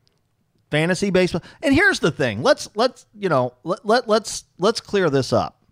[0.70, 1.42] fantasy baseball.
[1.62, 2.42] And here's the thing.
[2.42, 5.62] Let's let's you know let, let let's let's clear this up.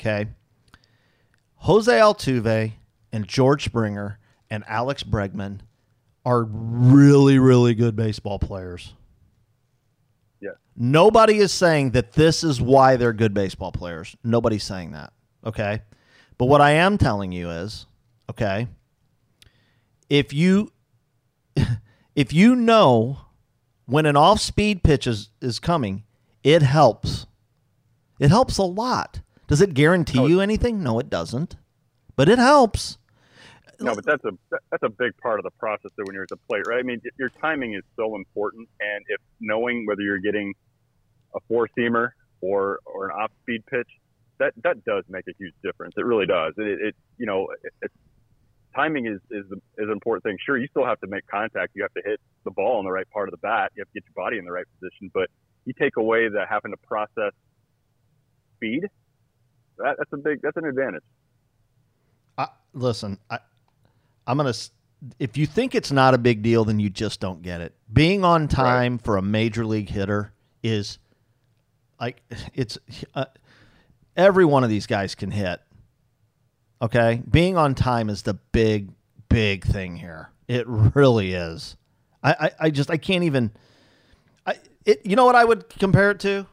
[0.00, 0.26] Okay.
[1.60, 2.72] Jose Altuve
[3.12, 4.18] and George Springer
[4.50, 5.60] and Alex Bregman
[6.24, 8.94] are really really good baseball players.
[10.40, 10.50] Yeah.
[10.76, 14.16] Nobody is saying that this is why they're good baseball players.
[14.22, 15.12] Nobody's saying that.
[15.44, 15.82] Okay.
[16.38, 17.86] But what I am telling you is,
[18.28, 18.68] okay,
[20.10, 20.72] if you
[22.14, 23.18] if you know
[23.86, 26.04] when an off-speed pitch is, is coming,
[26.42, 27.26] it helps.
[28.18, 29.20] It helps a lot.
[29.46, 30.82] Does it guarantee you anything?
[30.82, 31.56] No, it doesn't.
[32.16, 32.98] But it helps.
[33.78, 34.30] No, but that's a
[34.70, 35.90] that's a big part of the process.
[35.96, 36.78] Though, when you're at the plate, right?
[36.78, 40.54] I mean, your timing is so important, and if knowing whether you're getting
[41.34, 43.88] a four seamer or or an off speed pitch,
[44.38, 45.94] that that does make a huge difference.
[45.98, 46.54] It really does.
[46.56, 47.48] It, it you know,
[47.82, 47.90] it,
[48.74, 50.38] timing is is is an important thing.
[50.44, 51.72] Sure, you still have to make contact.
[51.74, 53.72] You have to hit the ball in the right part of the bat.
[53.76, 55.10] You have to get your body in the right position.
[55.12, 55.28] But
[55.66, 57.32] you take away the having to process
[58.56, 58.84] speed.
[59.78, 60.40] That, that's a big.
[60.40, 61.04] That's an advantage.
[62.76, 63.38] Listen, I,
[64.26, 64.52] I'm gonna.
[65.18, 67.74] If you think it's not a big deal, then you just don't get it.
[67.92, 69.02] Being on time right.
[69.02, 70.98] for a major league hitter is
[71.98, 72.22] like
[72.54, 72.78] it's
[73.14, 73.24] uh,
[74.16, 75.60] every one of these guys can hit.
[76.82, 78.90] Okay, being on time is the big,
[79.30, 80.30] big thing here.
[80.46, 81.76] It really is.
[82.22, 83.50] I, I, I just I can't even.
[84.46, 85.00] I it.
[85.06, 86.46] You know what I would compare it to?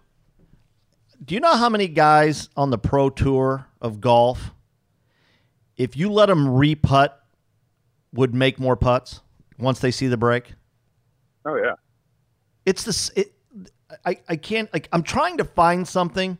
[1.23, 4.52] Do you know how many guys on the pro tour of golf,
[5.77, 7.19] if you let them re-putt,
[8.13, 9.21] would make more putts
[9.57, 10.53] once they see the break?
[11.45, 11.73] Oh yeah.
[12.65, 13.09] It's this.
[13.15, 13.33] It,
[14.05, 16.38] I, I can't like I'm trying to find something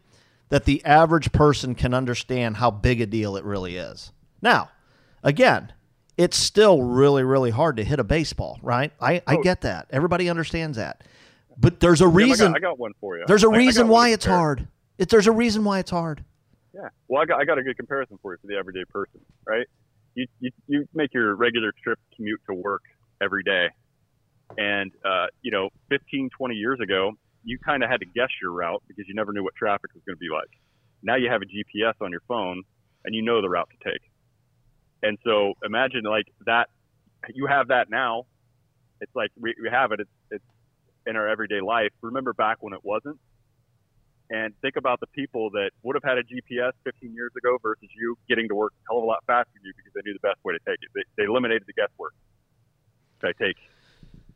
[0.50, 4.12] that the average person can understand how big a deal it really is.
[4.42, 4.70] Now,
[5.24, 5.74] again,
[6.18, 8.92] it's still really, really hard to hit a baseball, right?
[9.02, 9.42] I, I oh.
[9.42, 9.88] get that.
[9.90, 11.04] Everybody understands that.
[11.58, 12.48] But there's a reason.
[12.48, 13.26] I, got, I got, one for you.
[13.28, 14.68] There's a reason why it's hard.
[14.98, 16.24] It, there's a reason why it's hard.
[16.74, 16.90] Yeah.
[17.08, 19.68] Well, I got, I got a good comparison for you for the everyday person, right?
[20.16, 22.82] You, you, you make your regular trip commute to work
[23.22, 23.68] every day.
[24.58, 27.12] And, uh, you know, 15, 20 years ago,
[27.44, 30.04] you kind of had to guess your route because you never knew what traffic was
[30.06, 30.50] going to be like.
[31.02, 32.64] Now you have a GPS on your phone
[33.06, 34.02] and you know the route to take.
[35.02, 36.70] And so imagine like that,
[37.34, 38.24] you have that now.
[39.02, 40.00] It's like we, we have it.
[40.00, 40.44] It's, it's
[41.06, 41.92] in our everyday life.
[42.02, 43.20] Remember back when it wasn't?
[44.30, 47.90] And think about the people that would have had a GPS 15 years ago versus
[47.96, 50.14] you getting to work a hell of a lot faster than you because they knew
[50.14, 50.90] the best way to take it.
[50.96, 52.14] They, they eliminated the guesswork.
[53.22, 53.58] Should I take,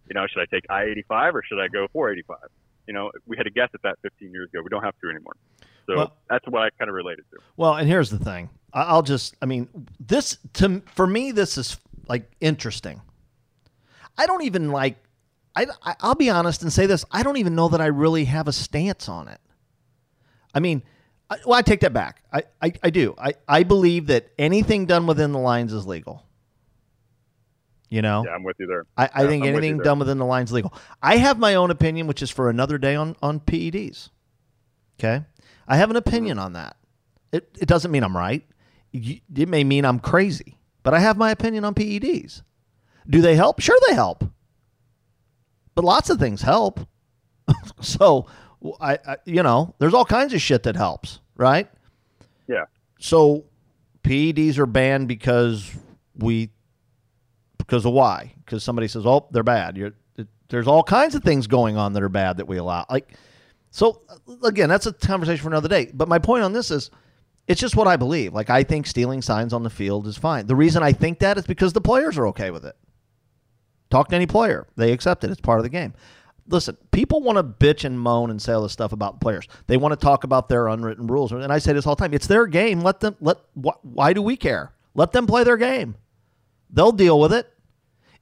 [0.07, 2.49] you know, should I take I-85 or should I go 485?
[2.87, 4.61] you know, we had to guess at that 15 years ago.
[4.63, 5.35] We don't have to anymore.
[5.85, 7.37] So well, that's what I kind of related to.
[7.55, 8.49] Well, and here's the thing.
[8.73, 9.69] I'll just, I mean,
[9.99, 13.01] this to for me, this is like interesting.
[14.17, 14.97] I don't even like.
[15.55, 15.65] I,
[16.01, 17.03] I'll be honest and say this.
[17.11, 19.39] I don't even know that I really have a stance on it.
[20.57, 20.81] I mean,
[21.29, 22.23] I, well, I take that back.
[22.33, 23.13] I, I, I do.
[23.15, 26.23] I, I believe that anything done within the lines is legal.
[27.89, 28.85] You know, yeah, I'm with you there.
[28.97, 30.73] I, I think I'm anything done within the lines legal.
[31.01, 34.09] I have my own opinion, which is for another day on on PEDs.
[34.99, 35.23] Okay,
[35.67, 36.47] I have an opinion mm-hmm.
[36.47, 36.75] on that.
[37.31, 38.43] It it doesn't mean I'm right.
[38.91, 42.41] It may mean I'm crazy, but I have my opinion on PEDs.
[43.09, 43.61] Do they help?
[43.61, 44.25] Sure, they help.
[45.73, 46.81] But lots of things help.
[47.79, 48.25] so,
[48.79, 51.69] I, I you know, there's all kinds of shit that helps, right?
[52.47, 52.65] Yeah.
[52.99, 53.45] So,
[54.03, 55.71] PEDs are banned because
[56.15, 56.49] we
[57.57, 58.33] because of why?
[58.43, 59.93] Because somebody says, "Oh, they're bad." You're,
[60.49, 62.85] there's all kinds of things going on that are bad that we allow.
[62.89, 63.13] Like,
[63.71, 64.01] so
[64.43, 65.91] again, that's a conversation for another day.
[65.93, 66.89] But my point on this is,
[67.47, 68.33] it's just what I believe.
[68.33, 70.47] Like, I think stealing signs on the field is fine.
[70.47, 72.75] The reason I think that is because the players are okay with it.
[73.89, 75.31] Talk to any player; they accept it.
[75.31, 75.93] It's part of the game.
[76.47, 79.47] Listen, people want to bitch and moan and say all this stuff about players.
[79.67, 82.13] They want to talk about their unwritten rules, and I say this all the time.
[82.13, 82.81] It's their game.
[82.81, 83.37] Let them let.
[83.55, 84.71] Wh- why do we care?
[84.95, 85.95] Let them play their game.
[86.69, 87.51] They'll deal with it.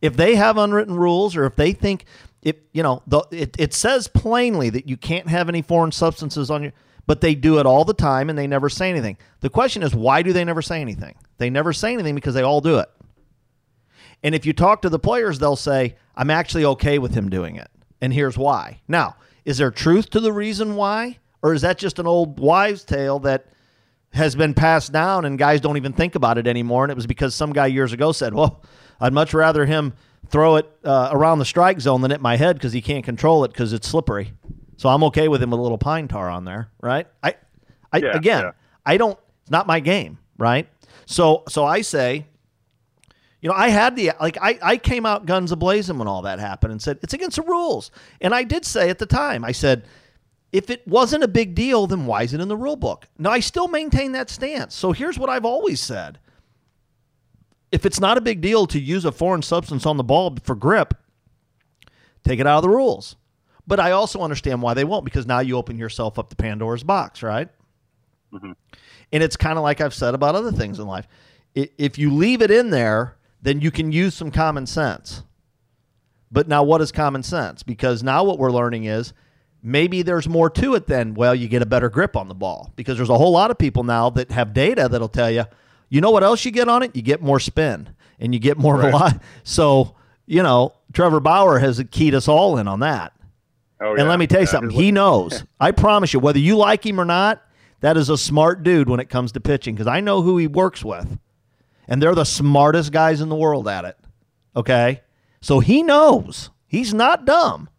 [0.01, 2.05] If they have unwritten rules, or if they think
[2.45, 6.51] it, you know, the, it, it says plainly that you can't have any foreign substances
[6.51, 6.71] on you,
[7.07, 9.17] but they do it all the time and they never say anything.
[9.39, 11.15] The question is, why do they never say anything?
[11.39, 12.89] They never say anything because they all do it.
[14.23, 17.55] And if you talk to the players, they'll say, I'm actually okay with him doing
[17.55, 17.67] it.
[18.05, 18.81] And here's why.
[18.87, 19.15] Now,
[19.45, 21.17] is there truth to the reason why?
[21.41, 23.47] Or is that just an old wives' tale that
[24.13, 26.83] has been passed down and guys don't even think about it anymore?
[26.83, 28.61] And it was because some guy years ago said, well,
[29.01, 29.93] I'd much rather him
[30.27, 33.43] throw it uh, around the strike zone than hit my head because he can't control
[33.43, 34.33] it because it's slippery.
[34.77, 37.07] So I'm okay with him with a little pine tar on there, right?
[37.23, 37.33] I,
[37.91, 38.51] I Yeah, again, yeah.
[38.85, 39.17] I don't.
[39.41, 40.69] It's not my game, right?
[41.07, 42.27] So, so I say,
[43.45, 46.23] you know, I had the like I, I came out guns a blazing when all
[46.23, 47.91] that happened and said it's against the rules.
[48.19, 49.85] And I did say at the time, I said,
[50.51, 53.05] if it wasn't a big deal, then why is it in the rule book?
[53.19, 54.73] Now I still maintain that stance.
[54.73, 56.17] So here's what I've always said.
[57.71, 60.55] If it's not a big deal to use a foreign substance on the ball for
[60.55, 60.95] grip,
[62.23, 63.15] take it out of the rules.
[63.67, 66.83] But I also understand why they won't because now you open yourself up to Pandora's
[66.83, 67.49] box, right?
[68.33, 68.53] Mm-hmm.
[69.11, 71.07] And it's kind of like I've said about other things in life.
[71.53, 75.23] If you leave it in there, then you can use some common sense.
[76.31, 77.63] But now, what is common sense?
[77.63, 79.13] Because now what we're learning is
[79.61, 82.73] maybe there's more to it than, well, you get a better grip on the ball.
[82.75, 85.45] Because there's a whole lot of people now that have data that'll tell you,
[85.89, 86.95] you know what else you get on it?
[86.95, 89.19] You get more spin and you get more velocity.
[89.43, 93.13] So, you know, Trevor Bauer has keyed us all in on that.
[93.79, 94.01] Oh, yeah.
[94.01, 94.71] And let me tell you Yeah, something.
[94.71, 95.43] He knows.
[95.59, 97.43] I promise you, whether you like him or not,
[97.81, 100.47] that is a smart dude when it comes to pitching because I know who he
[100.47, 101.19] works with.
[101.87, 103.97] And they're the smartest guys in the world at it.
[104.55, 105.01] Okay?
[105.41, 106.49] So he knows.
[106.67, 107.69] He's not dumb.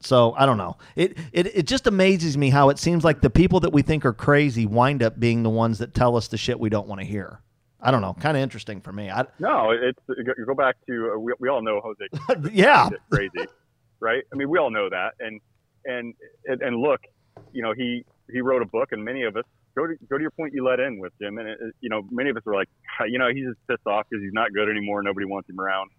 [0.00, 0.78] So I don't know.
[0.96, 4.06] It, it it just amazes me how it seems like the people that we think
[4.06, 7.02] are crazy wind up being the ones that tell us the shit we don't want
[7.02, 7.42] to hear.
[7.82, 8.14] I don't know.
[8.14, 9.10] Kind of interesting for me.
[9.10, 12.88] I, No, it's you go back to uh, we, we all know Jose yeah.
[13.10, 13.46] Crazy,
[14.00, 14.22] right?
[14.32, 15.40] I mean, we all know that, and
[15.84, 16.14] and
[16.46, 17.00] and, and look,
[17.52, 20.22] you know, he he wrote a book, and many of us go to go to
[20.22, 22.54] your point you let in with Jim, and it, you know, many of us were
[22.54, 22.68] like,
[23.08, 25.90] you know, he's just pissed off because he's not good anymore, nobody wants him around,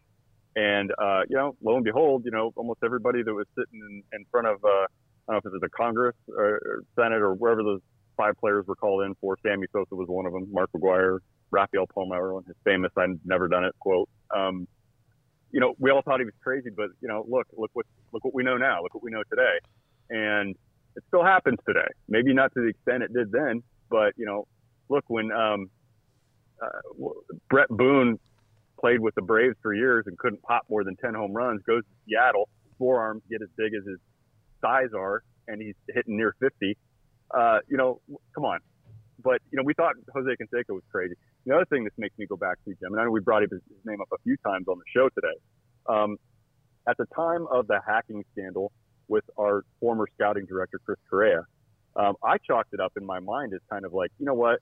[0.55, 4.03] and uh, you know, lo and behold, you know, almost everybody that was sitting in,
[4.13, 7.21] in front of uh, I don't know if it was the Congress or, or Senate
[7.21, 7.81] or wherever those
[8.17, 9.37] five players were called in for.
[9.43, 10.47] Sammy Sosa was one of them.
[10.51, 11.19] Mark McGwire,
[11.51, 14.09] Rafael Palmeiro, his famous "I've never done it" quote.
[14.35, 14.67] Um,
[15.51, 18.23] you know, we all thought he was crazy, but you know, look, look what look
[18.23, 18.81] what we know now.
[18.83, 19.59] Look what we know today,
[20.09, 20.55] and
[20.95, 21.87] it still happens today.
[22.07, 24.47] Maybe not to the extent it did then, but you know,
[24.89, 25.69] look when um,
[26.61, 27.07] uh,
[27.49, 28.19] Bret Boone
[28.79, 31.83] played with the Braves for years and couldn't pop more than ten home runs, goes
[31.83, 33.99] to Seattle, forearms get as big as his
[34.61, 36.77] thighs are, and he's hitting near fifty.
[37.33, 38.01] Uh, you know,
[38.35, 38.59] come on.
[39.23, 41.15] But you know, we thought Jose Canseco was crazy.
[41.45, 43.43] The other thing this makes me go back to Jim, and I know we brought
[43.43, 45.37] his, his name up a few times on the show today.
[45.87, 46.17] Um,
[46.87, 48.71] at the time of the hacking scandal
[49.11, 51.45] with our former scouting director Chris Correa,
[51.97, 54.59] um, I chalked it up in my mind as kind of like, you know what,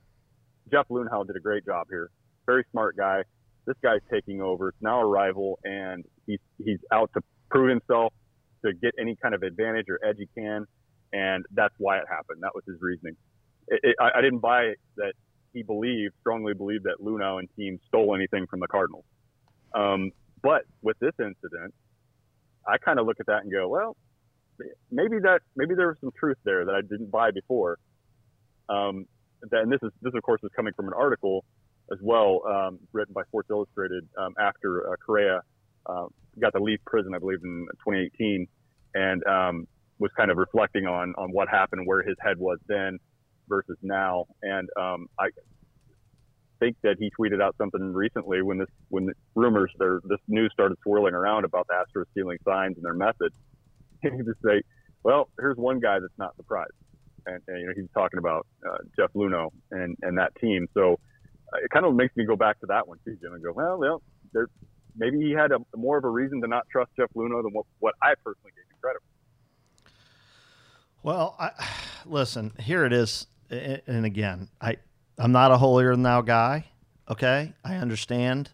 [0.71, 2.09] Jeff Luhnow did a great job here.
[2.47, 3.21] Very smart guy.
[3.67, 4.69] This guy's taking over.
[4.69, 8.11] It's now a rival, and he's he's out to prove himself
[8.65, 10.65] to get any kind of advantage or edge he can,
[11.13, 12.41] and that's why it happened.
[12.41, 13.15] That was his reasoning.
[13.67, 15.13] It, it, I, I didn't buy that
[15.53, 19.05] he believed, strongly believed that Luhnow and team stole anything from the Cardinals.
[19.75, 21.73] Um, but with this incident,
[22.67, 23.95] I kind of look at that and go, well,
[24.91, 27.77] maybe that maybe there was some truth there that I didn't buy before.
[28.69, 29.05] Um,
[29.51, 31.45] and this is this of course is coming from an article
[31.91, 35.41] as well um, written by Sports Illustrated um, after uh, Correa
[35.85, 36.05] uh,
[36.39, 38.47] got to leave prison, I believe, in 2018,
[38.93, 39.67] and um,
[39.97, 42.99] was kind of reflecting on on what happened, where his head was then
[43.47, 44.25] versus now.
[44.43, 45.29] And um, I
[46.59, 50.51] think that he tweeted out something recently when this when the rumors there this news
[50.53, 53.33] started swirling around about the Astros stealing signs and their method.
[54.17, 54.61] He just say,
[55.03, 56.71] "Well, here's one guy that's not surprised,"
[57.25, 60.67] and, and you know he's talking about uh, Jeff Luhnow and and that team.
[60.73, 60.99] So
[61.53, 63.51] uh, it kind of makes me go back to that one too, Jim, and go,
[63.51, 64.01] "Well, well,
[64.33, 64.47] there
[64.95, 67.65] maybe he had a more of a reason to not trust Jeff Luhnow than what
[67.79, 69.09] what I personally gave him credit." for.
[71.03, 71.51] Well, I,
[72.05, 73.27] listen, here it is.
[73.49, 74.77] And again, I,
[75.17, 76.65] I'm not a holier than thou guy.
[77.09, 77.53] Okay.
[77.63, 78.51] I understand.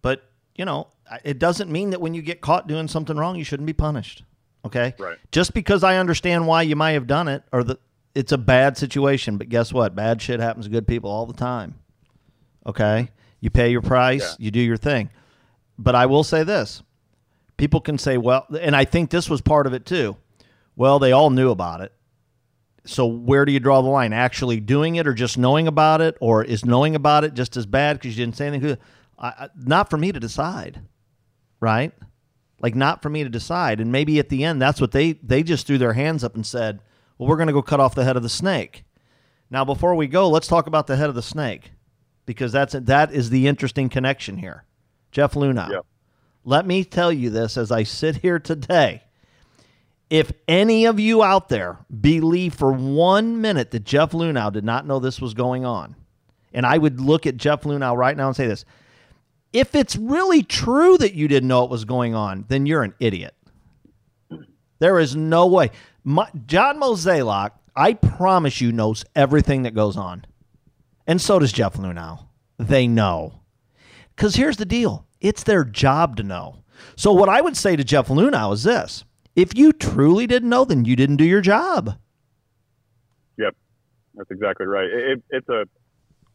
[0.00, 0.22] But,
[0.54, 0.88] you know,
[1.24, 4.22] it doesn't mean that when you get caught doing something wrong, you shouldn't be punished.
[4.64, 4.94] Okay.
[4.98, 5.18] Right.
[5.32, 7.80] Just because I understand why you might have done it or that
[8.14, 9.36] it's a bad situation.
[9.38, 9.94] But guess what?
[9.94, 11.76] Bad shit happens to good people all the time.
[12.66, 13.10] Okay.
[13.40, 14.44] You pay your price, Yeah.
[14.46, 15.10] you do your thing.
[15.78, 16.82] But I will say this
[17.56, 20.16] people can say, well, and I think this was part of it too.
[20.76, 21.92] Well, they all knew about it.
[22.84, 24.12] So where do you draw the line?
[24.12, 26.16] Actually doing it or just knowing about it?
[26.20, 28.78] Or is knowing about it just as bad because you didn't say anything?
[29.18, 30.80] I, I, not for me to decide,
[31.60, 31.92] right?
[32.60, 33.80] Like not for me to decide.
[33.80, 36.44] And maybe at the end, that's what they they just threw their hands up and
[36.44, 36.80] said,
[37.16, 38.84] "Well, we're going to go cut off the head of the snake."
[39.50, 41.72] Now, before we go, let's talk about the head of the snake
[42.26, 44.64] because that's that is the interesting connection here.
[45.10, 45.70] Jeff Luhnow.
[46.44, 49.02] Let me tell you this as I sit here today.
[50.10, 54.86] If any of you out there believe for one minute that Jeff Luhnow did not
[54.86, 55.96] know this was going on,
[56.54, 58.64] and I would look at Jeff Luhnow right now and say this
[59.52, 62.94] if it's really true that you didn't know it was going on, then you're an
[63.00, 63.34] idiot.
[64.78, 65.70] There is no way.
[66.04, 70.24] My, John Mozeliak, I promise you, knows everything that goes on.
[71.06, 72.26] And so does Jeff Luhnow.
[72.58, 73.40] They know.
[74.14, 76.62] Because here's the deal it's their job to know.
[76.96, 80.64] So, what I would say to Jeff Luhnow is this if you truly didn't know,
[80.64, 81.98] then you didn't do your job.
[83.38, 83.56] Yep,
[84.14, 84.86] that's exactly right.
[84.86, 85.64] It, it, it's a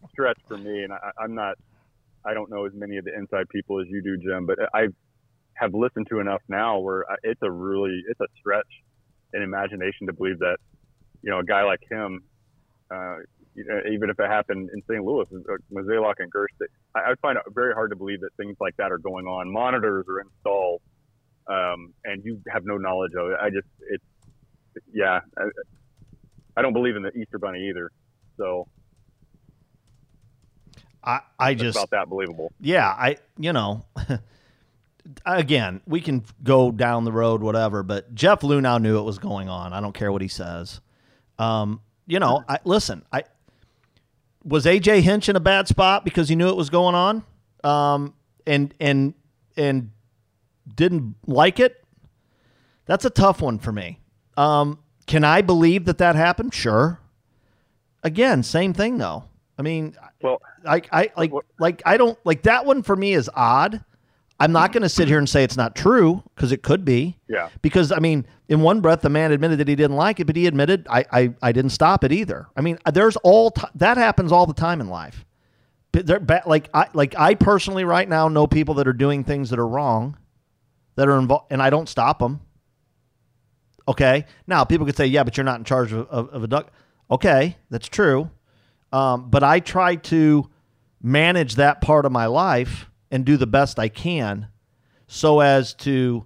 [0.09, 1.57] stretch for me, and I, I'm not
[2.25, 4.87] I don't know as many of the inside people as you do, Jim, but I
[5.55, 8.67] have listened to enough now where it's a really it's a stretch
[9.33, 10.57] in imagination to believe that
[11.21, 12.21] you know a guy like him,
[12.91, 13.17] uh,
[13.55, 15.03] even if it happened in St.
[15.03, 16.47] Louis, uh, Mozeliak and Girsch,
[16.95, 19.51] I, I find it very hard to believe that things like that are going on.
[19.51, 20.81] Monitors are installed,
[21.47, 23.37] um, and you have no knowledge of it.
[23.41, 24.03] I just it's
[24.93, 25.43] yeah, I,
[26.57, 27.91] I don't believe in the Easter Bunny either.
[28.37, 28.67] So
[31.03, 32.51] I, I just about that believable.
[32.59, 33.85] Yeah, I you know,
[35.25, 37.83] again, we can go down the road, whatever.
[37.83, 39.73] But Jeff Luhnow knew it was going on.
[39.73, 40.81] I don't care what he says.
[41.37, 43.03] Um, you know, I listen.
[43.11, 43.23] I
[44.43, 47.23] was AJ Hinch in a bad spot because he knew it was going on,
[47.63, 48.13] um,
[48.45, 49.13] and and
[49.57, 49.91] and
[50.73, 51.83] didn't like it.
[52.85, 53.99] That's a tough one for me.
[54.35, 56.53] Um, can I believe that that happened?
[56.53, 56.99] Sure.
[58.03, 59.25] Again, same thing though.
[59.57, 63.29] I mean, well, like I like like I don't like that one for me is
[63.35, 63.83] odd.
[64.39, 67.17] I'm not going to sit here and say it's not true because it could be.
[67.29, 67.49] Yeah.
[67.61, 70.35] Because I mean, in one breath, the man admitted that he didn't like it, but
[70.35, 72.47] he admitted I I, I didn't stop it either.
[72.55, 75.25] I mean, there's all t- that happens all the time in life.
[75.91, 79.59] But like I like I personally right now know people that are doing things that
[79.59, 80.17] are wrong,
[80.95, 82.41] that are involved, and I don't stop them.
[83.87, 84.25] Okay.
[84.47, 86.71] Now people could say, yeah, but you're not in charge of, of, of a duck.
[87.11, 88.31] Okay, that's true.
[88.93, 90.49] Um, but I try to
[91.01, 94.47] manage that part of my life and do the best I can
[95.07, 96.25] so as to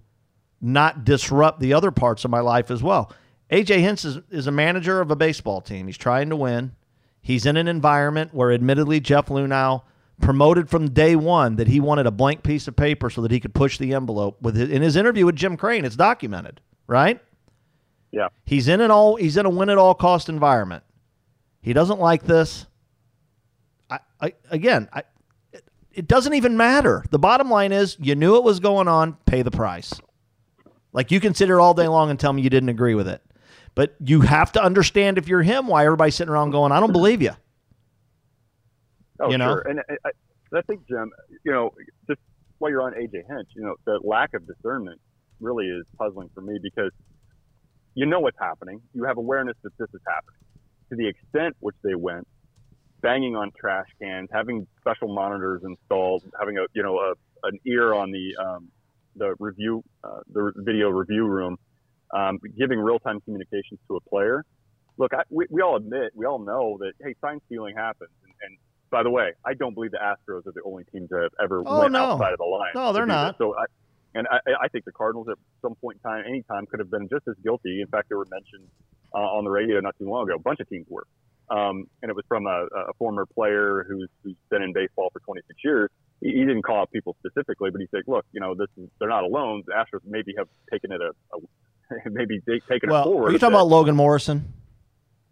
[0.62, 3.12] not disrupt the other parts of my life as well.
[3.50, 5.88] AJ Hinch is, is a manager of a baseball team.
[5.88, 6.74] He's trying to win.
[7.22, 9.84] He's in an environment where, admittedly, Jeff Luhnow
[10.22, 13.40] promoted from day one that he wanted a blank piece of paper so that he
[13.40, 14.42] could push the envelope.
[14.42, 17.22] With his, in his interview with Jim Crane, it's documented, right?
[18.12, 18.30] Yeah.
[18.46, 19.16] He's in an all.
[19.16, 20.84] He's in a win at all cost environment.
[21.68, 22.66] He doesn't like this.
[23.90, 25.04] I, I again, I,
[25.52, 27.04] it, it doesn't even matter.
[27.12, 29.94] The bottom line is you knew it was going on, pay the price.
[30.94, 33.10] Like you can sit here all day long and tell me you didn't agree with
[33.10, 33.22] it.
[33.76, 36.94] But you have to understand if you're him why everybody's sitting around going, I don't
[36.94, 37.34] believe you.
[39.20, 39.56] Oh, you know?
[39.56, 39.68] sure.
[39.68, 40.10] And I,
[40.54, 41.12] I think, Jim,
[41.44, 41.74] you know,
[42.08, 42.22] just
[42.60, 45.02] while you're on AJ Hinch, you know, the lack of discernment
[45.42, 46.92] really is puzzling for me because
[47.94, 48.80] you know what's happening.
[48.94, 50.38] You have awareness that this is happening
[50.90, 52.28] to the extent which they went,
[53.02, 57.14] banging on trash cans, having special monitors installed, having a you know a,
[57.48, 58.70] an ear on the um,
[59.16, 61.58] the review uh, the video review room,
[62.16, 64.44] um, giving real time communications to a player.
[65.00, 68.10] Look, I, we, we all admit, we all know that hey, sign stealing happens.
[68.24, 68.58] And, and
[68.90, 71.62] by the way, I don't believe the Astros are the only team to have ever
[71.66, 72.00] Oh, went no.
[72.00, 72.72] outside of the line.
[72.74, 73.38] No, they're not.
[73.38, 73.66] So I,
[74.18, 76.90] and I, I think the Cardinals at some point in time, any time, could have
[76.90, 77.82] been just as guilty.
[77.82, 78.68] In fact, they were mentioned
[79.14, 80.36] uh, on the radio not too long ago.
[80.36, 81.06] A bunch of teams were,
[81.50, 85.20] um, and it was from a, a former player who's, who's been in baseball for
[85.20, 85.90] 26 years.
[86.22, 88.90] He, he didn't call out people specifically, but he said, "Look, you know, this is
[89.00, 89.64] they're not alone.
[89.68, 91.40] The Astros maybe have taken it a, a
[92.10, 94.52] maybe they, taken it Well, forward." are you talking about Logan Morrison?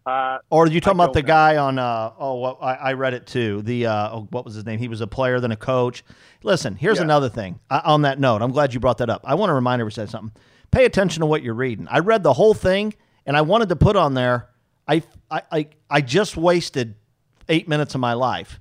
[0.06, 1.26] Uh, Or are you talking about the know.
[1.26, 1.78] guy on?
[1.80, 3.60] Uh, oh, well, I, I read it too.
[3.62, 4.78] The uh, oh, what was his name?
[4.78, 6.04] He was a player, then a coach.
[6.44, 7.04] Listen, here's Yeah.
[7.04, 7.58] another thing.
[7.68, 9.22] I, on that note, I'm glad you brought that up.
[9.24, 10.32] I want to remind everybody said something.
[10.70, 11.88] Pay attention to what you're reading.
[11.90, 12.94] I read the whole thing,
[13.26, 14.48] and I wanted to put on there.
[14.86, 16.94] I I I, I just wasted
[17.48, 18.60] eight minutes of my life.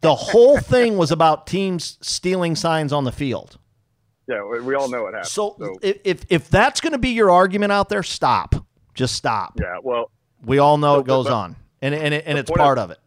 [0.00, 3.58] The whole thing was about teams stealing signs on the field.
[4.26, 5.28] yeah, we, we all know what happened.
[5.30, 8.54] So, if if, if that's going to be your argument out there, stop.
[8.94, 9.52] Just stop.
[9.60, 10.10] yeah, well,
[10.44, 12.84] We all know So, it goes but- on, and and, it, and it's part of-
[12.84, 12.98] of it.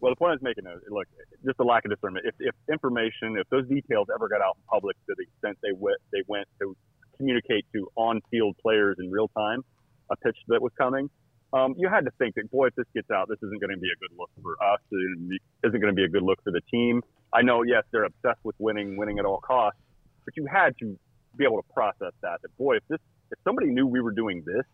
[0.00, 1.06] Well, the point I was making is, look,
[1.44, 2.24] just a lack of discernment.
[2.26, 5.72] If, if information, if those details ever got out in public to the extent they
[5.72, 6.74] went, they went to
[7.18, 9.62] communicate to on-field players in real time
[10.10, 11.10] a pitch that was coming,
[11.52, 13.76] um, you had to think that boy, if this gets out, this isn't going to
[13.76, 14.80] be a good look for us.
[14.90, 17.02] It isn't going to be a good look for the team.
[17.32, 19.78] I know, yes, they're obsessed with winning, winning at all costs,
[20.24, 20.98] but you had to
[21.36, 22.40] be able to process that.
[22.40, 24.64] That boy, if this, if somebody knew we were doing this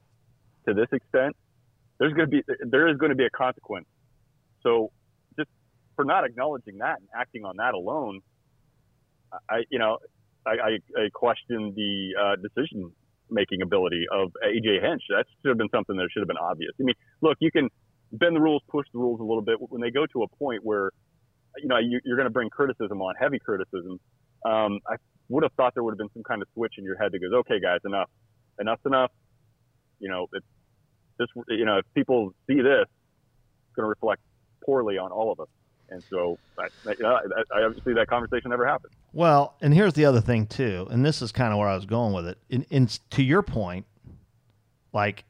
[0.68, 1.34] to this extent,
[1.98, 3.86] there's going to be there is going to be a consequence.
[4.62, 4.90] So
[5.38, 5.48] just
[5.94, 8.20] for not acknowledging that and acting on that alone,
[9.48, 9.98] I you know
[10.46, 12.92] I, I, I question the uh, decision
[13.30, 15.02] making ability of AJ Hinch.
[15.08, 16.72] That should have been something that should have been obvious.
[16.80, 17.68] I mean, look, you can
[18.12, 20.64] bend the rules, push the rules a little bit when they go to a point
[20.64, 20.90] where
[21.58, 23.98] you know you, are going to bring criticism on, heavy criticism.
[24.44, 24.96] Um, I
[25.28, 27.18] would have thought there would have been some kind of switch in your head that
[27.18, 28.08] goes, okay, guys, enough,
[28.60, 29.10] enough's enough.
[29.98, 30.46] You know, it's
[31.18, 31.28] this.
[31.48, 34.22] You know, if people see this, it's going to reflect
[34.64, 35.48] poorly on all of us.
[35.88, 37.20] And so, I, I,
[37.54, 38.92] I obviously that conversation never happened.
[39.12, 41.86] Well, and here's the other thing too, and this is kind of where I was
[41.86, 42.38] going with it.
[42.50, 43.86] In, in to your point,
[44.92, 45.24] like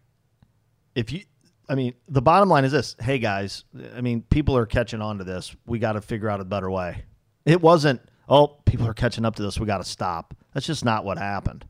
[0.95, 1.25] if you,
[1.69, 3.65] I mean, the bottom line is this: Hey guys,
[3.95, 5.55] I mean, people are catching on to this.
[5.67, 7.05] We got to figure out a better way.
[7.45, 8.01] It wasn't.
[8.29, 9.61] Oh, people are catching up to this.
[9.61, 10.35] We got to stop.
[10.55, 11.67] That's just not what happened.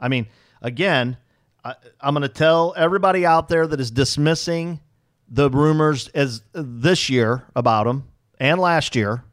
[0.00, 0.26] I mean,
[0.60, 1.16] again,
[1.64, 4.80] I, I'm going to tell everybody out there that is dismissing
[5.28, 8.04] the rumors as this year about him
[8.38, 9.24] and last year.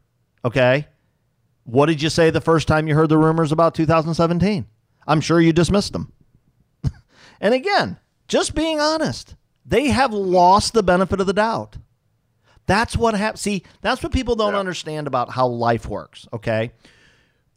[0.44, 0.86] Okay.
[1.64, 4.66] What did you say the first time you heard the rumors about 2017?
[5.06, 6.12] I'm sure you dismissed them.
[7.40, 7.98] and again,
[8.28, 11.76] just being honest, they have lost the benefit of the doubt.
[12.66, 13.40] That's what happens.
[13.40, 14.60] See, that's what people don't yeah.
[14.60, 16.26] understand about how life works.
[16.32, 16.72] Okay.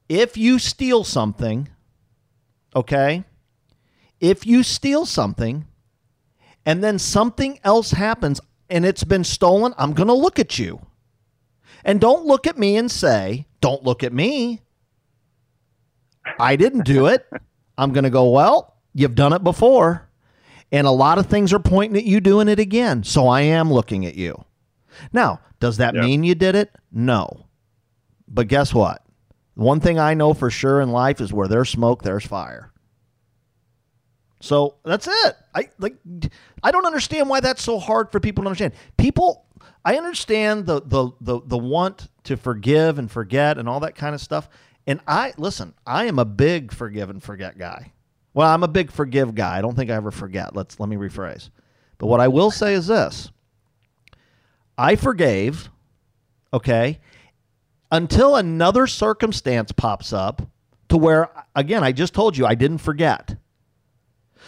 [0.08, 1.70] If you steal something,
[2.76, 3.24] okay,
[4.20, 5.66] if you steal something,
[6.66, 8.40] and then something else happens
[8.70, 10.86] and it's been stolen, I'm going to look at you.
[11.84, 14.62] And don't look at me and say, don't look at me.
[16.38, 17.28] I didn't do it.
[17.78, 20.08] I'm going to go, well, you've done it before.
[20.72, 23.04] And a lot of things are pointing at you doing it again.
[23.04, 24.44] So I am looking at you.
[25.14, 26.04] Now, does that yep.
[26.04, 26.72] mean you did it?
[26.92, 27.48] No.
[28.28, 29.04] But guess what?
[29.56, 32.72] One thing I know for sure in life is where there's smoke, there's fire.
[34.40, 35.36] So that's it.
[35.54, 35.98] I like
[36.64, 38.74] I don't understand why that's so hard for people to understand.
[38.98, 39.46] People
[39.84, 44.16] I understand the the the the want to forgive and forget and all that kind
[44.16, 44.50] of stuff.
[44.88, 47.92] And I listen, I am a big forgive and forget guy.
[48.34, 49.58] Well, I'm a big forgive guy.
[49.58, 50.56] I don't think I ever forget.
[50.56, 51.50] Let's let me rephrase.
[51.98, 53.32] But what I will say is this.
[54.78, 55.70] I forgave,
[56.54, 57.00] okay,
[57.92, 60.42] until another circumstance pops up
[60.88, 63.36] to where again, I just told you I didn't forget.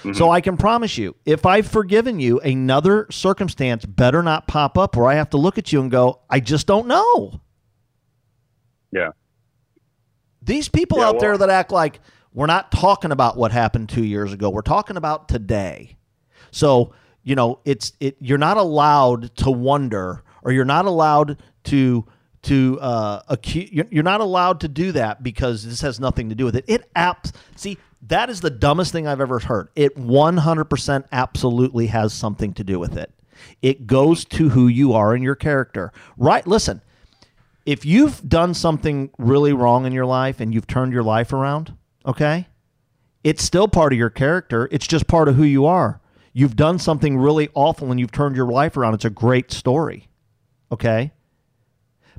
[0.02, 0.14] Mm-hmm.
[0.14, 4.96] So I can promise you, if I've forgiven you, another circumstance better not pop up
[4.96, 7.40] where I have to look at you and go, I just don't know.
[8.92, 9.12] Yeah.
[10.42, 12.00] These people yeah, out well, there that act like
[12.34, 15.98] we're not talking about what happened two years ago, we're talking about today.
[16.50, 16.94] So,
[17.24, 22.08] you know, it's it you're not allowed to wonder or you're not allowed to
[22.44, 26.46] to uh, accuse, you're not allowed to do that because this has nothing to do
[26.46, 26.66] with it.
[26.68, 29.70] It apps see that is the dumbest thing I've ever heard.
[29.76, 33.12] It 100% absolutely has something to do with it.
[33.62, 35.92] It goes to who you are and your character.
[36.18, 36.46] Right?
[36.46, 36.82] Listen,
[37.66, 41.76] if you've done something really wrong in your life and you've turned your life around,
[42.06, 42.48] okay?
[43.24, 44.68] It's still part of your character.
[44.72, 46.02] It's just part of who you are.
[46.34, 48.96] You've done something really awful and you've turned your life around.
[48.96, 50.08] It's a great story.
[50.72, 51.12] Okay?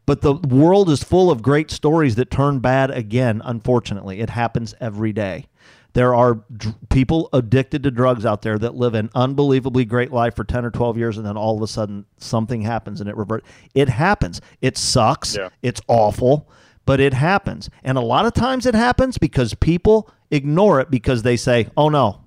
[0.07, 4.21] But the world is full of great stories that turn bad again, unfortunately.
[4.21, 5.47] It happens every day.
[5.95, 10.35] There are d- people addicted to drugs out there that live an unbelievably great life
[10.35, 13.17] for 10 or 12 years and then all of a sudden something happens and it
[13.17, 13.47] reverts.
[13.75, 14.41] It happens.
[14.61, 15.37] It sucks.
[15.37, 15.51] Yeah.
[15.61, 16.49] It's awful,
[16.87, 17.69] but it happens.
[17.85, 21.91] And a lot of times it happens because people ignore it because they say, oh
[21.91, 22.23] no,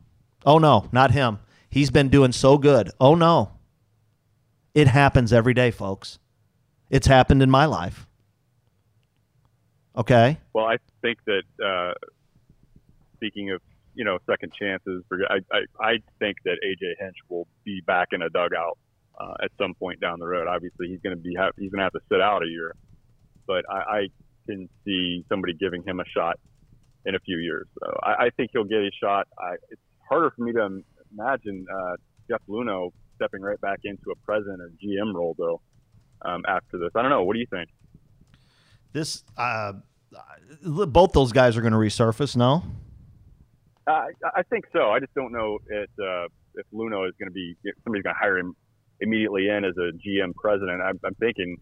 [0.45, 1.39] oh no, not him.
[1.69, 2.91] He's been doing so good.
[2.99, 3.51] Oh no.
[4.75, 6.19] It happens every day, folks.
[6.89, 8.05] It's happened in my life.
[9.97, 10.37] Okay.
[10.53, 11.93] Well, I think that uh,
[13.15, 13.61] speaking of
[13.93, 18.21] you know second chances, I, I I think that AJ Hinch will be back in
[18.21, 18.77] a dugout
[19.19, 20.47] uh, at some point down the road.
[20.47, 22.73] Obviously, he's going to be he's going to have to sit out a year,
[23.47, 24.07] but I, I
[24.45, 26.39] can see somebody giving him a shot
[27.05, 27.67] in a few years.
[27.79, 29.27] So I, I think he'll get a shot.
[29.37, 31.95] I, it's harder for me to imagine uh,
[32.29, 35.61] Jeff Luhnow stepping right back into a president or GM role though
[36.23, 36.89] um, after this.
[36.95, 37.23] I don't know.
[37.23, 37.69] What do you think?
[38.93, 39.73] This, uh,
[40.63, 42.35] both those guys are going to resurface.
[42.35, 42.63] No.
[43.87, 44.89] Uh, I think so.
[44.89, 46.25] I just don't know if uh,
[46.55, 48.55] if Luhnow is going to be somebody's going to hire him
[48.99, 50.81] immediately in as a GM president.
[50.81, 51.57] I'm, I'm thinking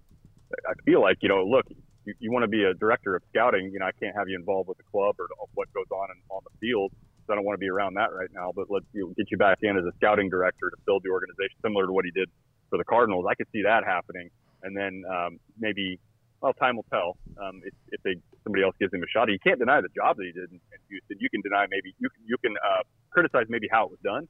[0.68, 1.66] I feel like you know, look,
[2.06, 3.72] you, you want to be a director of scouting.
[3.74, 6.22] You know, I can't have you involved with the club or what goes on in,
[6.30, 6.92] on the field.
[7.26, 8.52] So I don't want to be around that right now.
[8.56, 11.10] But let's you know, get you back in as a scouting director to build the
[11.10, 12.30] organization, similar to what he did
[12.70, 13.26] for the Cardinals.
[13.30, 14.30] I could see that happening,
[14.64, 16.00] and then um, maybe
[16.44, 17.16] well, time will tell.
[17.42, 20.18] Um, if, if they somebody else gives him a shot, you can't deny the job
[20.18, 21.18] that he did in, Houston.
[21.18, 24.28] You can deny maybe you can you can uh, criticize maybe how it was done,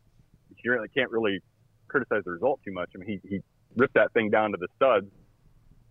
[0.47, 1.41] but you really can't really
[1.87, 2.91] criticize the result too much.
[2.95, 3.41] I mean, he he
[3.75, 5.07] ripped that thing down to the studs,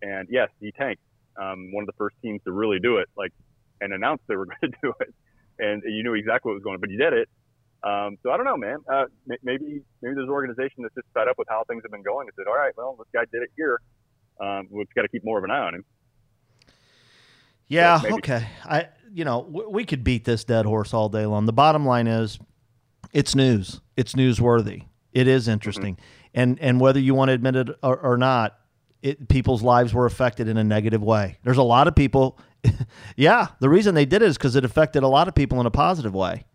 [0.01, 1.03] and yes, he tanked.
[1.35, 3.33] Um, one of the first teams to really do it, like,
[3.81, 5.13] and announce they were going to do it,
[5.59, 7.27] and you knew exactly what was going on, but he did it.
[7.83, 8.79] Um, so I don't know, man.
[8.87, 12.07] Uh, maybe maybe there's an organization that's just fed up with how things have been
[12.07, 13.81] going and said, all right, well, this guy did it here.
[14.39, 15.83] Um, we've got to keep more of an eye on him.
[17.73, 18.01] Yeah.
[18.03, 18.47] Okay.
[18.65, 21.45] I you know w- we could beat this dead horse all day long.
[21.45, 22.39] The bottom line is,
[23.11, 23.81] it's news.
[23.95, 24.85] It's newsworthy.
[25.11, 26.03] It is interesting, mm-hmm.
[26.33, 28.57] and and whether you want to admit it or, or not,
[29.01, 31.37] it, people's lives were affected in a negative way.
[31.43, 32.39] There's a lot of people.
[33.15, 35.65] yeah, the reason they did it is because it affected a lot of people in
[35.65, 36.45] a positive way.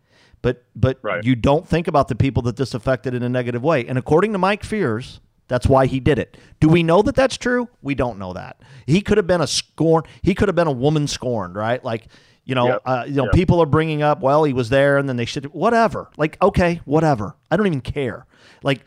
[0.42, 1.22] But but right.
[1.24, 3.86] you don't think about the people that this affected in a negative way.
[3.86, 6.36] And according to Mike Fiers, that's why he did it.
[6.60, 7.68] Do we know that that's true?
[7.82, 8.60] We don't know that.
[8.86, 10.04] He could have been a scorn.
[10.22, 11.82] He could have been a woman scorned, right?
[11.82, 12.08] Like,
[12.44, 12.82] you know, yep.
[12.84, 13.32] uh, you know, yep.
[13.32, 16.08] people are bringing up, well, he was there, and then they should, whatever.
[16.16, 17.34] Like, okay, whatever.
[17.50, 18.26] I don't even care.
[18.62, 18.84] Like,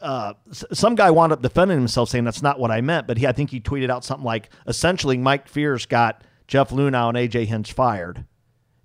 [0.00, 3.06] uh, some guy wound up defending himself, saying that's not what I meant.
[3.06, 7.08] But he, I think he tweeted out something like, essentially, Mike Fiers got Jeff Luhnow
[7.08, 8.24] and AJ Hinch fired,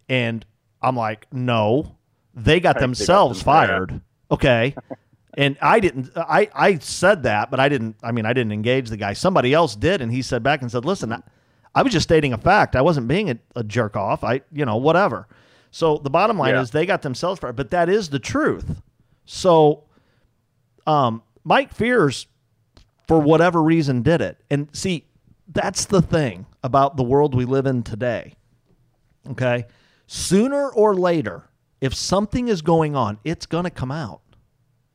[0.10, 0.46] and
[0.82, 1.98] I'm like, no,
[2.34, 4.02] they got themselves fired.
[4.32, 4.76] Okay.
[5.36, 6.12] And I didn't.
[6.16, 7.96] I I said that, but I didn't.
[8.04, 9.14] I mean, I didn't engage the guy.
[9.14, 11.22] Somebody else did, and he said back and said, "Listen, I,
[11.74, 12.76] I was just stating a fact.
[12.76, 14.24] I wasn't being a, a, jerk off.
[14.24, 15.28] I, you know, whatever."
[15.72, 16.62] So the bottom line yeah.
[16.62, 18.82] is they got themselves fired, but that is the truth.
[19.26, 19.86] So,
[20.86, 22.28] um, Mike Fiers,
[23.08, 24.38] for whatever reason, did it.
[24.52, 25.08] And see,
[25.48, 28.36] that's the thing about the world we live in today.
[29.32, 29.66] Okay,
[30.06, 31.50] sooner or later,
[31.82, 34.22] if something is going on, it's going to come out.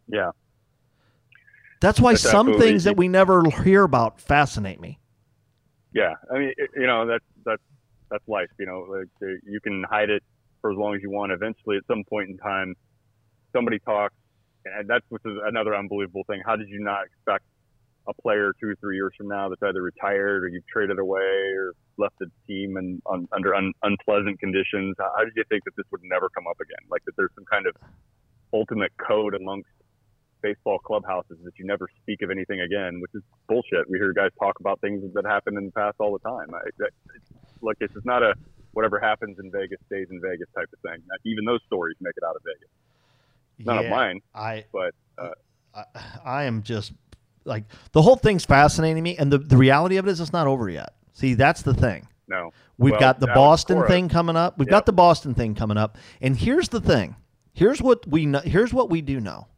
[0.08, 0.30] Yeah.
[1.80, 4.98] That's why some things that we never hear about fascinate me.
[5.94, 7.62] Yeah, I mean, it, you know, that's that's
[8.10, 8.50] that's life.
[8.58, 10.22] You know, like you can hide it
[10.60, 11.32] for as long as you want.
[11.32, 12.74] Eventually, at some point in time,
[13.54, 14.14] somebody talks,
[14.64, 16.42] and that's which is another unbelievable thing.
[16.44, 17.44] How did you not expect
[18.08, 21.52] a player two or three years from now that's either retired or you've traded away
[21.56, 24.96] or left the team and un, under un, unpleasant conditions?
[24.98, 26.88] How did you think that this would never come up again?
[26.90, 27.76] Like that there's some kind of
[28.52, 29.68] ultimate code amongst
[30.42, 33.88] baseball clubhouses that you never speak of anything again, which is bullshit.
[33.88, 36.54] We hear guys talk about things that happened in the past all the time.
[36.54, 36.90] I, that,
[37.60, 38.34] look, it's not a
[38.72, 41.02] whatever happens in Vegas stays in Vegas type of thing.
[41.24, 42.68] Even those stories make it out of Vegas.
[43.58, 44.20] None yeah, of mine.
[44.34, 45.30] I but uh,
[45.74, 45.84] I,
[46.24, 46.92] I am just
[47.44, 50.46] like the whole thing's fascinating me, and the the reality of it is it's not
[50.46, 50.94] over yet.
[51.12, 52.06] See, that's the thing.
[52.28, 54.58] No, we've well, got the Boston thing coming up.
[54.58, 54.72] We've yep.
[54.72, 57.16] got the Boston thing coming up, and here's the thing.
[57.52, 58.40] Here's what we know.
[58.40, 59.48] Here's what we do know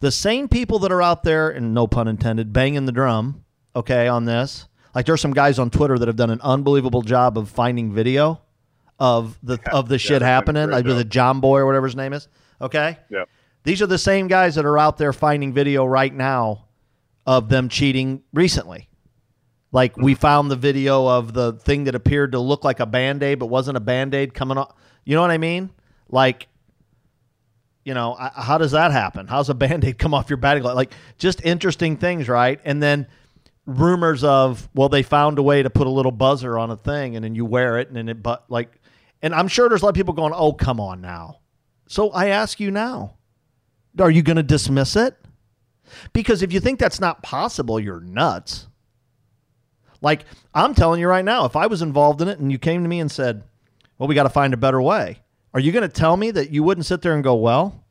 [0.00, 3.44] the same people that are out there, and no pun intended, banging the drum,
[3.74, 4.68] okay, on this.
[4.94, 8.40] Like there's some guys on Twitter that have done an unbelievable job of finding video
[8.98, 12.12] of the yeah, of the shit happening, like with a Jomboy or whatever his name
[12.12, 12.28] is.
[12.60, 12.98] Okay.
[13.10, 13.24] Yeah.
[13.64, 16.66] These are the same guys that are out there finding video right now
[17.26, 18.88] of them cheating recently.
[19.72, 23.22] Like we found the video of the thing that appeared to look like a band
[23.22, 24.72] aid but wasn't a band aid coming off.
[25.04, 25.70] You know what I mean?
[26.08, 26.48] Like
[27.86, 29.28] you know, how does that happen?
[29.28, 30.74] How's a band-aid come off your batting glove?
[30.74, 32.60] Like just interesting things, right?
[32.64, 33.06] And then
[33.64, 37.14] rumors of, well, they found a way to put a little buzzer on a thing
[37.14, 38.80] and then you wear it and then it but like
[39.22, 41.38] and I'm sure there's a lot of people going, "Oh, come on now."
[41.88, 43.16] So I ask you now,
[43.98, 45.16] are you going to dismiss it?
[46.12, 48.66] Because if you think that's not possible, you're nuts.
[50.02, 52.82] Like I'm telling you right now, if I was involved in it and you came
[52.82, 53.44] to me and said,
[53.96, 55.20] "Well, we got to find a better way."
[55.56, 57.82] Are you going to tell me that you wouldn't sit there and go, well,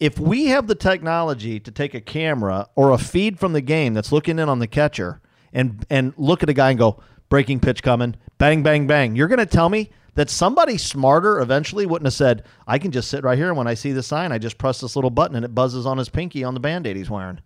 [0.00, 3.92] if we have the technology to take a camera or a feed from the game
[3.92, 5.20] that's looking in on the catcher
[5.52, 9.28] and and look at a guy and go, breaking pitch coming, bang, bang, bang, you're
[9.28, 13.22] going to tell me that somebody smarter eventually wouldn't have said, I can just sit
[13.22, 15.44] right here and when I see the sign, I just press this little button and
[15.44, 17.40] it buzzes on his pinky on the band aid he's wearing.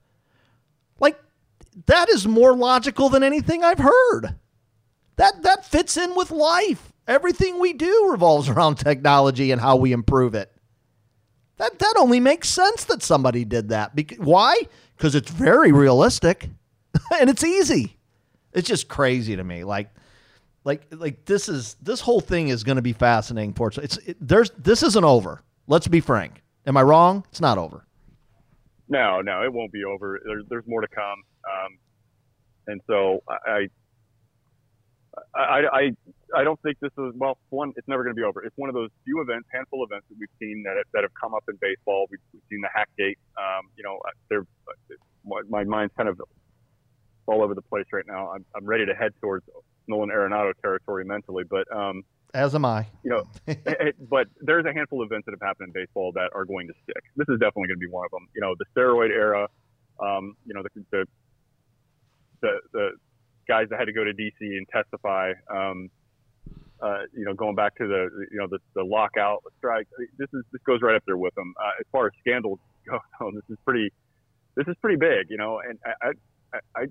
[1.00, 1.20] Like,
[1.86, 4.36] that is more logical than anything I've heard.
[5.16, 6.89] That that fits in with life.
[7.10, 10.52] Everything we do revolves around technology and how we improve it.
[11.56, 13.90] That that only makes sense that somebody did that.
[14.18, 14.56] Why?
[14.96, 16.48] Because it's very realistic
[17.20, 17.98] and it's easy.
[18.52, 19.64] It's just crazy to me.
[19.64, 19.90] Like
[20.62, 23.72] like like this is this whole thing is going to be fascinating for.
[23.82, 25.42] It's it, there's this isn't over.
[25.66, 26.42] Let's be frank.
[26.64, 27.24] Am I wrong?
[27.30, 27.84] It's not over.
[28.88, 30.20] No, no, it won't be over.
[30.24, 31.24] There's there's more to come.
[31.44, 31.78] Um,
[32.68, 33.66] and so I,
[35.34, 35.96] I I
[36.44, 37.38] don't think this is well.
[37.50, 38.42] One, it's never going to be over.
[38.42, 41.14] It's one of those few events, handful of events that we've seen that that have
[41.20, 42.06] come up in baseball.
[42.10, 43.18] We've, we've seen the hack gate.
[43.36, 44.46] Um, you know, they're
[45.24, 46.20] my, my mind's kind of
[47.26, 48.32] all over the place right now.
[48.32, 49.44] I'm I'm ready to head towards
[49.88, 52.02] Nolan Arenado territory mentally, but um,
[52.34, 52.86] as am I.
[53.02, 56.30] You know, it, but there's a handful of events that have happened in baseball that
[56.34, 57.02] are going to stick.
[57.16, 58.28] This is definitely going to be one of them.
[58.34, 59.48] You know, the steroid era.
[60.00, 61.04] Um, you know, the, the
[62.40, 62.90] the the
[63.48, 65.32] guys that had to go to DC and testify.
[65.50, 65.90] Um,
[66.82, 69.86] uh, you know, going back to the you know the, the lockout, strike.
[70.18, 71.54] This is this goes right up there with them.
[71.60, 72.58] Uh, as far as scandals
[72.88, 72.98] go,
[73.32, 73.92] this is pretty
[74.56, 75.28] this is pretty big.
[75.28, 76.12] You know, and I,
[76.54, 76.86] I, I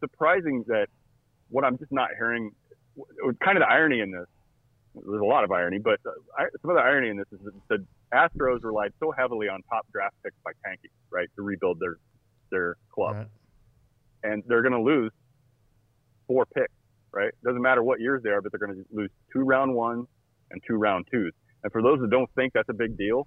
[0.00, 0.86] surprising that
[1.48, 2.52] what I'm just not hearing.
[3.44, 4.26] Kind of the irony in this.
[4.94, 7.52] There's a lot of irony, but uh, some of the irony in this is that
[7.68, 7.84] the
[8.16, 11.98] Astros relied so heavily on top draft picks by tanking, right, to rebuild their
[12.50, 13.26] their club, right.
[14.22, 15.12] and they're going to lose
[16.26, 16.72] four picks
[17.12, 17.32] right?
[17.44, 20.06] Doesn't matter what years they are, but they're going to lose two round ones
[20.50, 21.32] and two round twos.
[21.62, 23.26] And for those that don't think that's a big deal,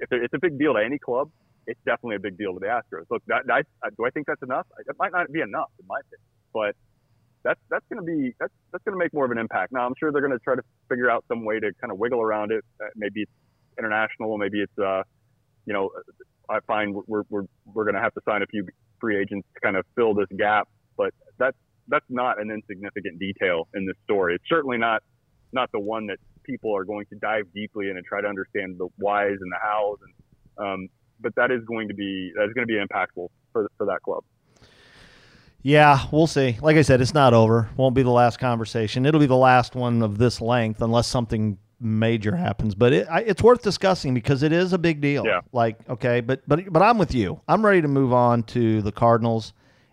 [0.00, 1.30] if it's a big deal to any club,
[1.66, 3.04] it's definitely a big deal to the Astros.
[3.10, 3.66] Look, that, that,
[3.96, 4.66] do I think that's enough?
[4.78, 6.74] It might not be enough in my opinion, but
[7.44, 9.72] that's that's going to be that's that's going to make more of an impact.
[9.72, 11.98] Now I'm sure they're going to try to figure out some way to kind of
[11.98, 12.64] wiggle around it.
[12.82, 13.32] Uh, maybe it's
[13.78, 15.02] international, maybe it's uh,
[15.66, 15.90] you know,
[16.48, 18.66] I find we're we're we're going to have to sign a few
[19.00, 20.68] free agents to kind of fill this gap.
[20.96, 21.56] But that's
[21.88, 24.34] that's not an insignificant detail in this story.
[24.34, 25.02] It's certainly not
[25.52, 28.76] not the one that people are going to dive deeply in and try to understand
[28.78, 29.98] the whys and the hows.
[30.58, 30.88] And um,
[31.20, 34.00] but that is going to be that is going to be impactful for for that
[34.02, 34.24] club.
[35.62, 36.56] Yeah, we'll see.
[36.62, 37.68] Like I said, it's not over.
[37.76, 39.04] Won't be the last conversation.
[39.04, 42.74] It'll be the last one of this length, unless something major happens.
[42.74, 45.24] But it, I, it's worth discussing because it is a big deal.
[45.26, 45.40] Yeah.
[45.52, 47.40] Like, okay, but but but I'm with you.
[47.48, 49.52] I'm ready to move on to the Cardinals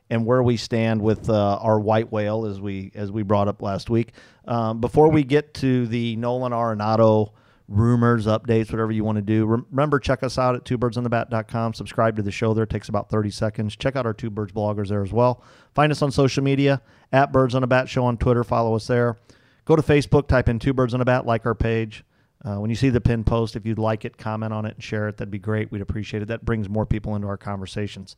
[0.09, 3.61] and where we stand with uh, our white whale, as we as we brought up
[3.61, 4.11] last week.
[4.45, 7.31] Um, before we get to the Nolan Arenado
[7.67, 11.73] rumors, updates, whatever you want to do, remember check us out at twobirdsonthebat.com.
[11.73, 13.75] Subscribe to the show there; it takes about thirty seconds.
[13.75, 15.43] Check out our Two Birds bloggers there as well.
[15.73, 16.81] Find us on social media
[17.11, 18.43] at Birds on a Bat Show on Twitter.
[18.43, 19.17] Follow us there.
[19.65, 22.03] Go to Facebook, type in Two Birds on a Bat, like our page.
[22.43, 24.83] Uh, when you see the pin post, if you'd like it, comment on it and
[24.83, 25.17] share it.
[25.17, 25.71] That'd be great.
[25.71, 26.27] We'd appreciate it.
[26.27, 28.17] That brings more people into our conversations.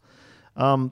[0.58, 0.92] Um,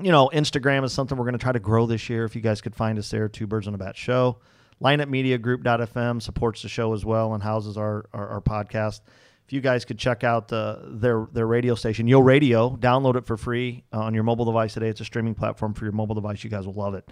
[0.00, 2.24] you know, Instagram is something we're going to try to grow this year.
[2.24, 4.38] If you guys could find us there, Two Birds on a Bat Show.
[4.82, 9.00] LineupMediaGroup.fm supports the show as well and houses our, our, our podcast.
[9.46, 13.36] If you guys could check out their their radio station, Yo Radio, download it for
[13.36, 14.88] free uh, on your mobile device today.
[14.88, 16.42] It's a streaming platform for your mobile device.
[16.42, 17.08] You guys will love it.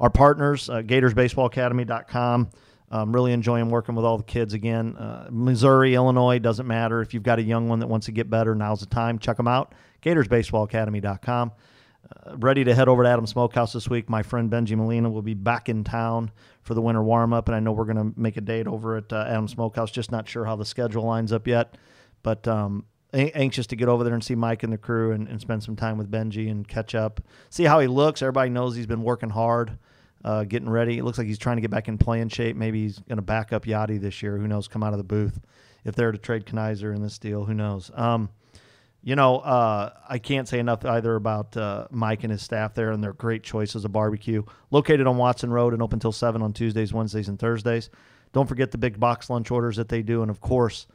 [0.00, 2.50] Our partners, uh, GatorsBaseballAcademy.com.
[2.90, 4.96] I'm really enjoying working with all the kids again.
[4.96, 7.00] Uh, Missouri, Illinois, doesn't matter.
[7.00, 9.18] If you've got a young one that wants to get better, now's the time.
[9.18, 9.74] Check them out.
[10.02, 11.52] GatorsBaseballAcademy.com.
[12.04, 14.10] Uh, ready to head over to Adam Smokehouse this week.
[14.10, 16.30] My friend Benji Molina will be back in town
[16.62, 18.96] for the winter warm up, and I know we're going to make a date over
[18.96, 19.90] at uh, Adam Smokehouse.
[19.90, 21.76] Just not sure how the schedule lines up yet,
[22.22, 22.84] but um,
[23.14, 25.62] a- anxious to get over there and see Mike and the crew and, and, spend
[25.62, 28.20] some time with Benji and catch up, see how he looks.
[28.22, 29.78] Everybody knows he's been working hard,
[30.24, 30.98] uh, getting ready.
[30.98, 32.56] It looks like he's trying to get back in playing shape.
[32.56, 34.36] Maybe he's going to back up Yadi this year.
[34.36, 34.68] Who knows?
[34.68, 35.40] Come out of the booth
[35.84, 37.44] if they're to trade Knizner in this deal.
[37.44, 37.90] Who knows?
[37.94, 38.28] Um,
[39.04, 42.90] you know, uh, I can't say enough either about uh, Mike and his staff there
[42.90, 44.42] and their great choices of barbecue.
[44.70, 47.90] Located on Watson Road and open until 7 on Tuesdays, Wednesdays, and Thursdays.
[48.32, 50.22] Don't forget the big box lunch orders that they do.
[50.22, 50.86] And of course,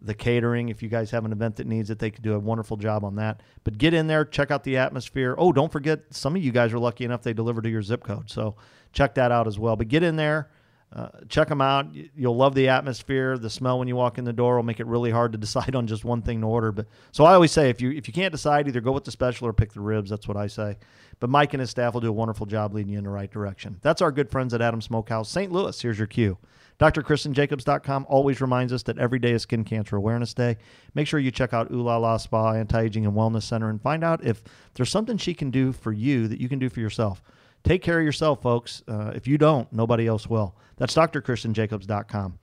[0.00, 0.68] the catering.
[0.68, 3.04] If you guys have an event that needs it, they could do a wonderful job
[3.04, 3.42] on that.
[3.64, 5.34] But get in there, check out the atmosphere.
[5.36, 8.04] Oh, don't forget, some of you guys are lucky enough they deliver to your zip
[8.04, 8.30] code.
[8.30, 8.54] So
[8.92, 9.74] check that out as well.
[9.74, 10.50] But get in there
[10.92, 11.88] uh, check them out.
[12.14, 13.36] You'll love the atmosphere.
[13.36, 15.74] The smell when you walk in the door will make it really hard to decide
[15.74, 16.72] on just one thing to order.
[16.72, 19.10] But so I always say if you if you can't decide, either go with the
[19.10, 20.10] special or pick the ribs.
[20.10, 20.76] That's what I say.
[21.18, 23.30] But Mike and his staff will do a wonderful job leading you in the right
[23.30, 23.78] direction.
[23.82, 25.50] That's our good friends at Adam Smokehouse, St.
[25.50, 25.80] Louis.
[25.80, 26.36] Here's your cue.
[26.78, 30.58] DrKristenJacobs.com always reminds us that every day is Skin Cancer Awareness Day.
[30.94, 33.80] Make sure you check out Ooh La La Spa Anti Aging and Wellness Center and
[33.80, 34.42] find out if
[34.74, 37.22] there's something she can do for you that you can do for yourself.
[37.66, 38.84] Take care of yourself, folks.
[38.86, 40.54] Uh, if you don't, nobody else will.
[40.76, 42.38] That's drkristenjacobs.com.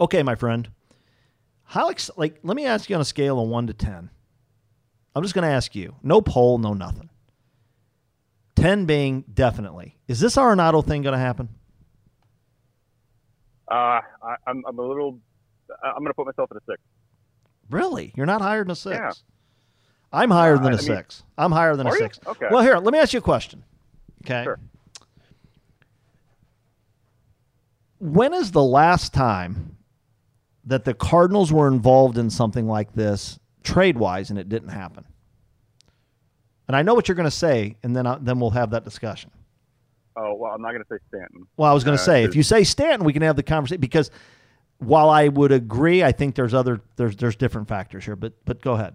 [0.00, 0.70] Okay, my friend.
[1.64, 4.08] How ex- like let me ask you on a scale of 1 to 10.
[5.14, 5.96] I'm just going to ask you.
[6.02, 7.10] No poll, no nothing.
[8.56, 9.98] 10 being definitely.
[10.08, 11.50] Is this Arenado thing going to happen?
[13.70, 15.18] Uh, I, am I'm a little.
[15.84, 16.80] I'm going to put myself at a six.
[17.68, 18.14] Really?
[18.16, 18.96] You're not higher than a six?
[18.96, 19.12] Yeah.
[20.10, 21.22] I'm higher than a I six.
[21.22, 22.18] Mean, I'm higher than a six.
[22.24, 22.30] You?
[22.32, 22.46] Okay.
[22.50, 23.64] Well, here, let me ask you a question.
[24.24, 24.44] Okay.
[24.44, 24.58] Sure.
[27.98, 29.76] When is the last time
[30.64, 35.04] that the Cardinals were involved in something like this trade wise and it didn't happen?
[36.68, 38.84] And I know what you're going to say, and then I, then we'll have that
[38.84, 39.30] discussion.
[40.16, 41.46] Oh well, I'm not going to say Stanton.
[41.56, 43.42] Well, I was going to Uh, say if you say Stanton, we can have the
[43.42, 44.10] conversation because
[44.78, 48.16] while I would agree, I think there's other there's there's different factors here.
[48.16, 48.94] But but go ahead.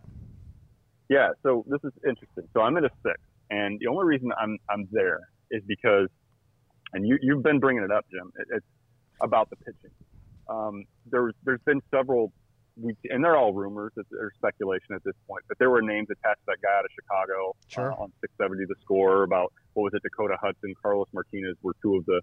[1.09, 2.47] Yeah, so this is interesting.
[2.53, 3.17] So I'm at a six,
[3.50, 5.20] and the only reason I'm I'm there
[5.52, 6.08] is because,
[6.93, 8.32] and you you've been bringing it up, Jim.
[8.38, 8.66] It, it's
[9.22, 9.91] about the pitching.
[10.50, 12.32] Um, there's there's been several
[12.82, 13.91] weeks, and they're all rumors.
[13.98, 16.91] Or speculation at this point, but there were names attached to that guy out of
[16.93, 17.91] Chicago Sure.
[17.91, 20.04] uh, on 670 The Score about what was it?
[20.04, 22.22] Dakota Hudson, Carlos Martinez were two of the,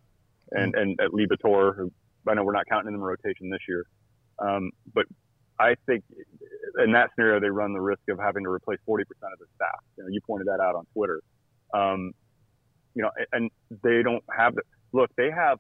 [0.53, 1.93] and and at Liberatore, who
[2.29, 3.85] I know we're not counting in the rotation this year,
[4.39, 5.05] um, but
[5.59, 6.05] I think
[6.79, 9.81] in that scenario, they run the risk of having to replace 40% of the staff.
[9.97, 11.21] You know, you pointed that out on Twitter.
[11.73, 12.13] Um,
[12.95, 13.51] you know, and
[13.83, 15.11] they don't have the look.
[15.17, 15.59] They have,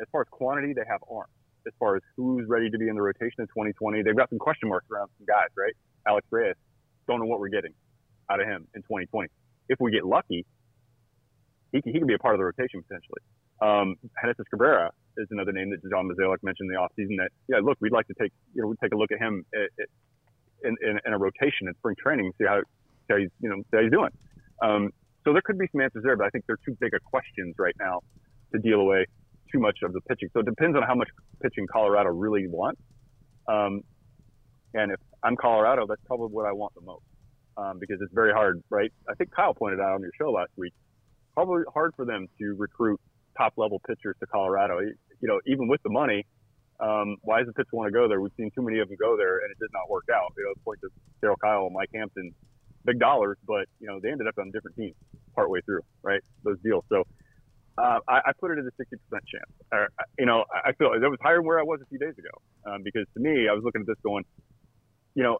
[0.00, 1.32] as far as quantity, they have arms.
[1.66, 4.38] As far as who's ready to be in the rotation in 2020, they've got some
[4.38, 5.74] question marks around some guys, right?
[6.06, 6.54] Alex Reyes,
[7.06, 7.74] don't know what we're getting
[8.30, 9.28] out of him in 2020.
[9.68, 10.46] If we get lucky,
[11.72, 13.20] he can, he can be a part of the rotation potentially.
[13.60, 13.96] Um,
[14.50, 14.90] Cabrera
[15.20, 18.06] is another name that John Mozeliak mentioned in the offseason that, yeah, look, we'd like
[18.08, 19.88] to take, you know, we'd take a look at him at, at,
[20.64, 22.60] in, in, in a rotation in spring training, see how,
[23.08, 24.10] how he's, you know, how he's doing.
[24.62, 24.90] Um,
[25.24, 27.54] so there could be some answers there, but I think they're too big of questions
[27.58, 28.00] right now
[28.52, 29.06] to deal away
[29.52, 30.28] too much of the pitching.
[30.32, 31.08] So it depends on how much
[31.42, 32.80] pitching Colorado really wants.
[33.48, 33.82] Um,
[34.74, 37.04] and if I'm Colorado, that's probably what I want the most
[37.56, 38.92] um, because it's very hard, right?
[39.08, 40.72] I think Kyle pointed out on your show last week,
[41.34, 43.00] probably hard for them to recruit
[43.36, 44.80] top level pitchers to Colorado.
[45.20, 46.26] You know, even with the money,
[46.80, 48.20] um, why does the pitcher want to go there?
[48.20, 50.32] We've seen too many of them go there, and it did not work out.
[50.36, 50.88] You know, point to
[51.22, 52.32] Darryl Kile and Mike Hampton,
[52.84, 54.94] big dollars, but you know they ended up on different teams
[55.34, 56.20] partway through, right?
[56.42, 56.84] Those deals.
[56.88, 57.04] So
[57.78, 59.50] uh, I, I put it at a 60% chance.
[59.72, 61.98] Or, you know, I I feel that was higher than where I was a few
[61.98, 62.30] days ago
[62.66, 64.24] um, because to me, I was looking at this going,
[65.14, 65.38] you know,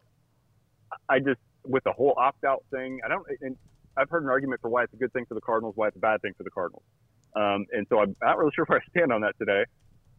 [1.09, 3.25] I just with the whole opt out thing, I don't.
[3.41, 3.55] And
[3.95, 5.97] I've heard an argument for why it's a good thing for the Cardinals, why it's
[5.97, 6.83] a bad thing for the Cardinals.
[7.35, 9.63] Um, and so I'm not really sure where I stand on that today,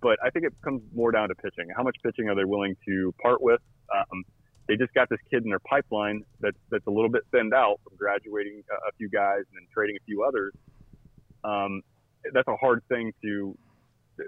[0.01, 1.69] but I think it comes more down to pitching.
[1.77, 3.61] How much pitching are they willing to part with?
[3.95, 4.25] Um,
[4.69, 7.81] they just got this kid in their pipeline that's that's a little bit thinned out
[7.85, 10.53] from graduating a, few guys and then trading a few others.
[11.45, 11.83] Um,
[12.33, 13.57] that's a hard thing to.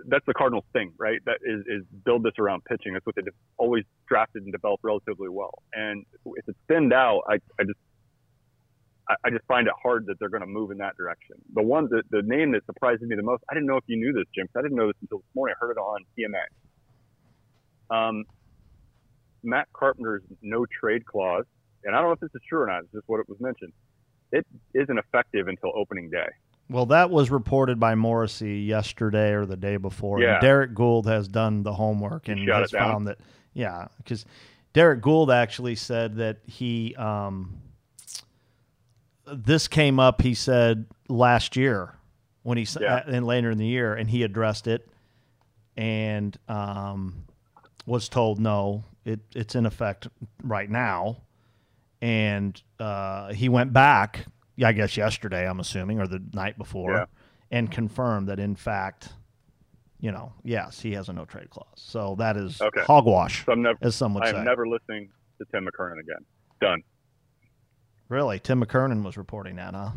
[0.08, 1.20] That's the Cardinals thing, right?
[1.26, 2.94] That is, is build this around pitching.
[2.94, 3.26] That's what they've
[3.58, 5.62] always drafted and developed relatively well.
[5.74, 7.78] And if it's thinned out, I, I just
[9.08, 11.36] I, I just find it hard that they're going to move in that direction.
[11.54, 13.96] The one, the, the name that surprises me the most, I didn't know if you
[13.96, 14.48] knew this, Jim.
[14.56, 15.54] I didn't know this until this morning.
[15.60, 16.44] I heard it on TMA.
[17.90, 18.24] Um,
[19.42, 21.44] Matt Carpenter's no trade clause,
[21.84, 22.84] and I don't know if this is true or not.
[22.84, 23.72] It's just what it was mentioned.
[24.32, 26.28] It isn't effective until opening day.
[26.70, 30.20] Well, that was reported by Morrissey yesterday or the day before.
[30.20, 30.34] Yeah.
[30.34, 33.18] And Derrick Goold has done the homework and has found that,
[33.52, 34.24] yeah, because
[34.72, 37.58] Derrick Goold actually said that he, um,
[39.26, 41.94] this came up, he said, last year
[42.42, 42.96] when he, Yeah.
[42.96, 44.88] uh, and later in the year, and he addressed it
[45.76, 47.24] and um,
[47.86, 50.08] was told, no, it, it's in effect
[50.42, 51.16] right now.
[52.00, 54.26] And uh, he went back,
[54.62, 57.04] I guess yesterday, I'm assuming, or the night before, Yeah.
[57.50, 59.08] and confirmed that in fact,
[60.00, 61.66] you know, yes, he has a no trade clause.
[61.76, 62.82] So that is Okay.
[62.82, 64.36] hogwash, So I'm never, as some would I say.
[64.38, 65.08] am never listening
[65.38, 66.24] to Tim McKernan again.
[66.60, 66.82] Done.
[68.08, 69.90] Really, Tim McKernan was reporting that, huh?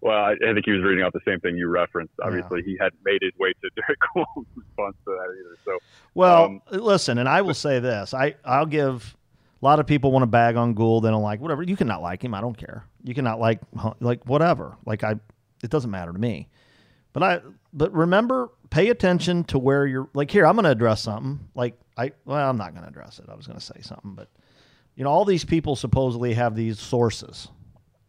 [0.00, 2.12] Well, I, I think he was reading out the same thing you referenced.
[2.22, 5.56] Obviously, he hadn't made his way to Derrick Goold's response to that either.
[5.64, 5.78] So,
[6.14, 9.16] Well, Um, listen, and I will say this: I I'll give.
[9.60, 11.04] A lot of people want to bag on Goold.
[11.04, 11.62] They don't like whatever.
[11.62, 12.34] You cannot like him.
[12.34, 12.84] I don't care.
[13.04, 13.60] You cannot like
[14.00, 14.76] like whatever.
[14.84, 15.12] Like I,
[15.62, 16.48] it doesn't matter to me.
[17.12, 17.40] But I
[17.72, 20.08] but remember, pay attention to where you're.
[20.14, 21.38] Like here, I'm going to address something.
[21.54, 23.26] Like I well, I'm not going to address it.
[23.30, 24.28] I was going to say something, but
[24.94, 27.48] you know, all these people supposedly have these sources,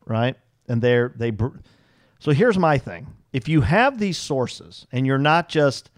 [0.05, 0.35] right?
[0.67, 1.31] And they're they.
[1.31, 1.57] br-
[2.19, 5.89] So here's my thing: if you have these sources and you're not just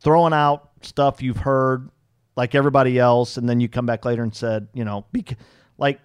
[0.00, 1.90] throwing out stuff you've heard
[2.36, 5.36] like everybody else, and then you come back later and said, you know, bec-
[5.76, 6.00] like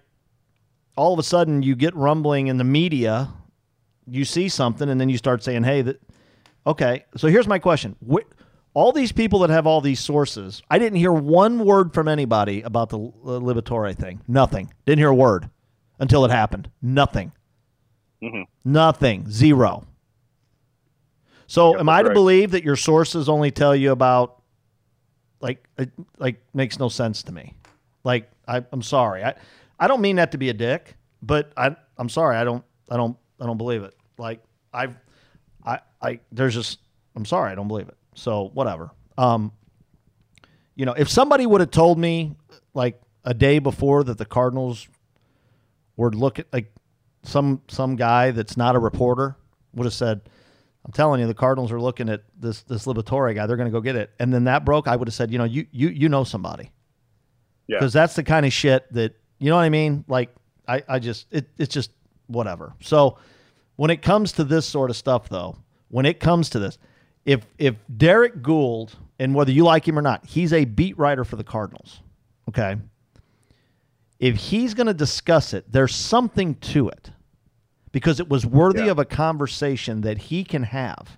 [0.98, 3.30] all of a sudden you get rumbling in the media,
[4.08, 6.02] you see something, and then you start saying, hey, that
[6.68, 7.06] okay.
[7.18, 8.28] So here's my question: Wh-
[8.76, 12.62] all these people that have all these sources, I didn't hear one word from anybody
[12.62, 14.22] about the uh, Liberatore thing.
[14.28, 14.72] Nothing.
[14.86, 15.50] Didn't hear a word
[15.98, 16.70] until it happened.
[16.82, 17.32] Nothing.
[18.66, 19.30] Nothing.
[19.32, 19.88] Zero.
[21.48, 22.14] So, am I to right.
[22.14, 24.42] believe that your sources only tell you about
[25.40, 27.54] like it like makes no sense to me.
[28.04, 29.24] Like I, I'm sorry.
[29.24, 29.36] I
[29.80, 32.36] I don't mean that to be a dick, but I I'm sorry.
[32.36, 33.96] I don't I don't I don't believe it.
[34.18, 34.42] Like
[34.74, 34.98] I've
[35.64, 36.80] I I there's just
[37.16, 37.52] I'm sorry.
[37.52, 37.98] I don't believe it.
[38.16, 38.92] So whatever.
[39.18, 39.52] Um,
[40.76, 42.36] you know, if somebody would have told me
[42.74, 44.88] like a day before that the Cardinals
[45.96, 46.72] were looking like
[47.24, 49.36] some some guy that's not a reporter
[49.74, 50.22] would have said,
[50.86, 53.48] I'm telling you, the Cardinals are looking at this this Liberatore guy.
[53.48, 54.12] They're going to go get it.
[54.20, 54.88] And then that broke.
[54.88, 56.72] I would have said, you know, you you you know somebody.
[57.68, 57.78] Yeah.
[57.78, 60.06] Because that's the kind of shit that you know what I mean.
[60.08, 60.36] Like
[60.68, 61.92] I I just it it's just
[62.28, 62.74] whatever.
[62.82, 63.18] So
[63.76, 65.58] when it comes to this sort of stuff, though,
[65.90, 66.78] when it comes to this,
[67.26, 71.24] if if Derrick Goold and whether you like him or not, he's a beat writer
[71.26, 72.02] for the Cardinals.
[72.50, 72.78] Okay.
[74.20, 77.12] If he's going to discuss it, there's something to it
[77.92, 78.92] because it was worthy Yeah.
[78.92, 81.18] of a conversation that he can have.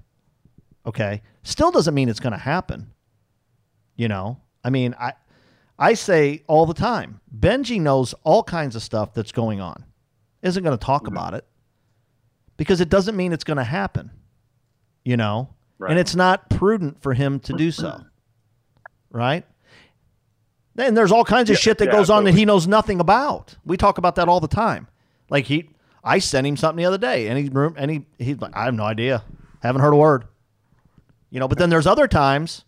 [0.85, 1.21] Okay.
[1.43, 2.91] Still doesn't mean it's going to happen.
[3.95, 5.13] You know, I mean, I
[5.79, 9.85] I say all the time, Benji knows all kinds of stuff that's going on.
[10.41, 11.13] Isn't going to talk Mm-hmm.
[11.17, 11.45] about it
[12.57, 14.11] because it doesn't mean it's going to happen.
[15.03, 15.49] You know,
[15.79, 15.91] Right.
[15.91, 18.01] and it's not prudent for him to do so.
[19.11, 19.45] Right?
[20.75, 22.99] Then there's all kinds of Yeah, shit that yeah, goes on that he knows nothing
[22.99, 23.55] about.
[23.65, 24.87] We talk about that all the time.
[25.29, 25.69] Like he,
[26.03, 28.73] I sent him something the other day, and he and he he's like, I have
[28.73, 29.23] no idea,
[29.61, 30.25] haven't heard a word.
[31.29, 32.63] You know, but then there's other times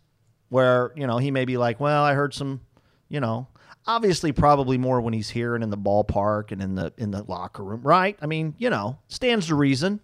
[0.49, 2.62] where you know he may be like, well, I heard some,
[3.07, 3.47] you know,
[3.88, 7.24] obviously probably more when he's here and in the ballpark and in the in the
[7.24, 8.18] locker room, right?
[8.22, 9.99] I mean, you know, stands to reason.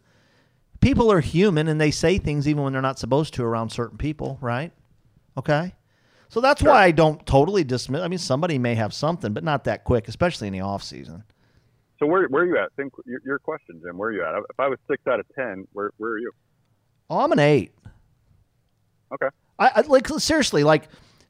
[0.82, 3.98] People are human and they say things even when they're not supposed to around certain
[3.98, 4.72] people, right?
[5.38, 5.74] Okay.
[6.30, 8.02] So that's why I don't totally dismiss.
[8.02, 11.24] I mean, somebody may have something, but not that quick, especially in the off season.
[12.00, 12.74] So where where are you at?
[12.76, 13.98] Think your, your question, Jim.
[13.98, 14.36] Where are you at?
[14.50, 16.32] If I was six out of ten, where where are you?
[17.10, 17.72] Oh, I'm an eight.
[19.14, 19.28] Okay.
[19.58, 20.90] I, I like seriously like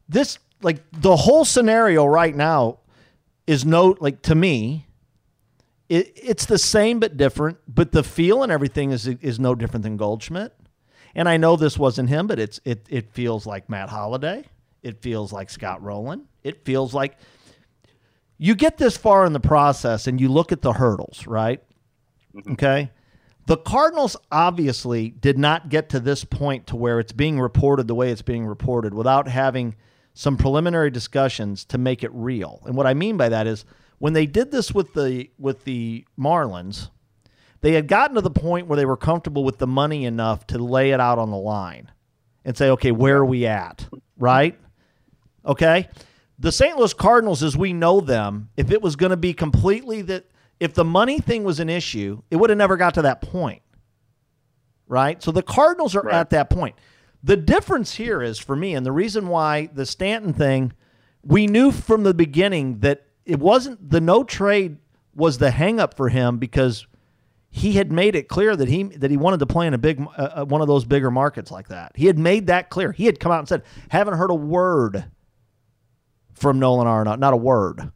[0.10, 2.80] this like the whole scenario right now
[3.46, 4.88] is no like to me
[5.90, 9.84] it, it's the same but different but the feel and everything is is no different
[9.84, 10.54] than Goldschmidt.
[11.18, 14.46] And I know this wasn't him but it's it it feels like Matt Holliday.
[14.82, 16.28] It feels like Scott Rolen.
[16.44, 17.18] It feels like
[18.38, 21.62] you get this far in the process and you look at the hurdles right?
[22.36, 22.54] Mm-hmm.
[22.54, 22.92] Okay?
[23.48, 27.94] The Cardinals obviously did not get to this point to where it's being reported the
[27.94, 29.76] way it's being reported without having
[30.16, 32.62] some preliminary discussions to make it real.
[32.66, 33.66] And what I mean by that is
[34.00, 36.90] when they did this with the with the Marlins,
[37.62, 40.58] they had gotten to the point where they were comfortable with the money enough to
[40.58, 41.92] lay it out on the line
[42.44, 43.88] and say, "Okay, where are we at?"
[44.18, 44.60] Right?
[45.46, 45.90] Okay?
[46.40, 46.78] The St.
[46.78, 50.26] Louis Cardinals as we know them, if it was going to be completely that
[50.60, 53.62] if the money thing was an issue, it would have never got to that point.
[54.88, 55.22] Right?
[55.24, 56.16] So the Cardinals are Right.
[56.16, 56.76] at that point.
[57.24, 60.74] The difference here is for me, and the reason why the Stanton thing,
[61.24, 64.78] we knew from the beginning that it wasn't the no trade
[65.16, 66.86] was the hangup for him because
[67.50, 70.06] he had made it clear that he that he wanted to play in a big
[70.18, 71.94] uh, uh, one of those bigger markets like that.
[71.96, 72.92] He had made that clear.
[72.92, 75.06] He had come out and said, "Haven't heard a word
[76.34, 77.92] from Nolan Arenado, not a word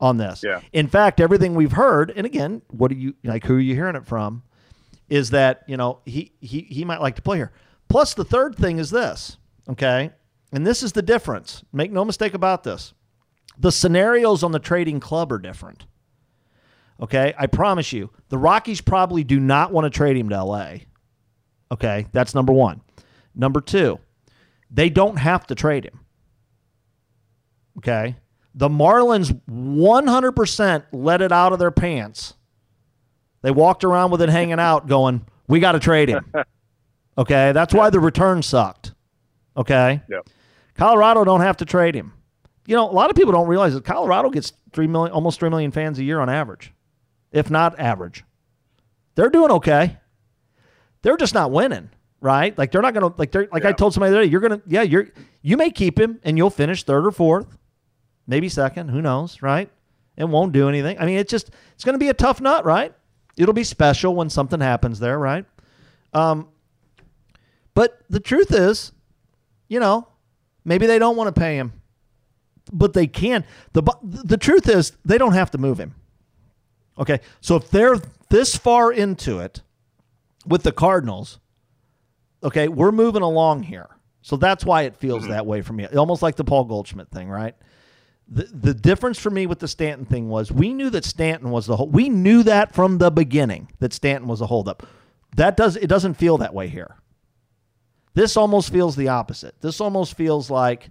[0.00, 0.60] on this." Yeah.
[0.72, 3.44] In fact, everything we've heard, and again, what are you like?
[3.44, 4.44] Who are you hearing it from?
[5.08, 7.52] Is that you know he he he might like to play here.
[7.88, 9.36] Plus, the third thing is this,
[9.68, 10.12] okay,
[10.52, 11.64] and this is the difference.
[11.72, 12.94] Make no mistake about this.
[13.62, 15.86] The scenarios on the trading club are different.
[17.00, 20.74] Okay, I promise you, the Rockies probably do not want to trade him to LA.
[21.70, 22.80] Okay, that's number one.
[23.36, 24.00] Number two,
[24.68, 26.00] they don't have to trade him.
[27.78, 28.16] Okay,
[28.52, 32.34] the Marlins 100% let it out of their pants.
[33.42, 36.32] They walked around with it hanging out, going, "We got to trade him."
[37.18, 38.94] Okay, that's why the return sucked.
[39.54, 40.20] Okay, Yeah.
[40.74, 42.14] Colorado don't have to trade him.
[42.66, 45.50] You know, a lot of people don't realize that Colorado gets three million, almost three
[45.50, 46.72] million fans a year on average,
[47.32, 48.24] if not average.
[49.14, 49.98] They're doing okay.
[51.02, 51.90] They're just not winning,
[52.20, 52.56] right?
[52.56, 54.62] Like they're not gonna like they're like I told somebody the other day, you're gonna
[54.66, 55.08] yeah you're
[55.42, 57.58] you may keep him and you'll finish third or fourth,
[58.26, 59.68] maybe second, who knows, right?
[60.16, 60.98] It won't do anything.
[61.00, 62.94] I mean, it's just it's gonna be a tough nut, right?
[63.36, 65.44] It'll be special when something happens there, right?
[66.12, 66.48] Um,
[67.74, 68.92] but the truth is,
[69.68, 70.06] you know,
[70.64, 71.72] maybe they don't want to pay him,
[72.70, 73.44] but they can.
[73.72, 75.94] the The truth is, they don't have to move him.
[76.98, 77.96] Okay, so if they're
[78.28, 79.62] this far into it
[80.46, 81.38] with the Cardinals,
[82.42, 83.88] okay, we're moving along here.
[84.20, 85.86] So that's why it feels that way for me.
[85.86, 87.56] Almost like the Paul Goldschmidt thing, right?
[88.28, 91.66] The the difference for me with the Stanton thing was we knew that Stanton was
[91.66, 91.88] the whole.
[91.88, 94.86] We knew that from the beginning that Stanton was a holdup.
[95.36, 96.96] That does it doesn't feel that way here.
[98.14, 99.60] This almost feels the opposite.
[99.60, 100.90] This almost feels like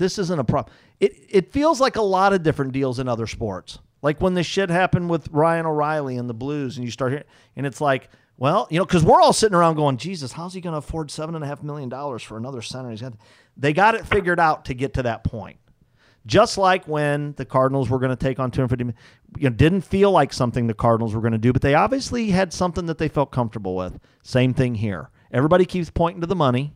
[0.00, 0.74] this isn't a problem.
[0.98, 3.78] It it feels like a lot of different deals in other sports.
[4.02, 7.66] Like when this shit happened with Ryan O'Reilly and the Blues, and you start and
[7.66, 10.72] it's like, well, you know, because we're all sitting around going, Jesus, how's he going
[10.72, 12.90] to afford seven and a half million dollars for another center?
[12.90, 13.12] He's got,
[13.58, 15.58] they got it figured out to get to that point.
[16.26, 18.98] Just like when the Cardinals were going to take on 250,
[19.38, 22.30] you know, didn't feel like something the Cardinals were going to do, but they obviously
[22.30, 23.98] had something that they felt comfortable with.
[24.22, 25.10] Same thing here.
[25.32, 26.74] Everybody keeps pointing to the money.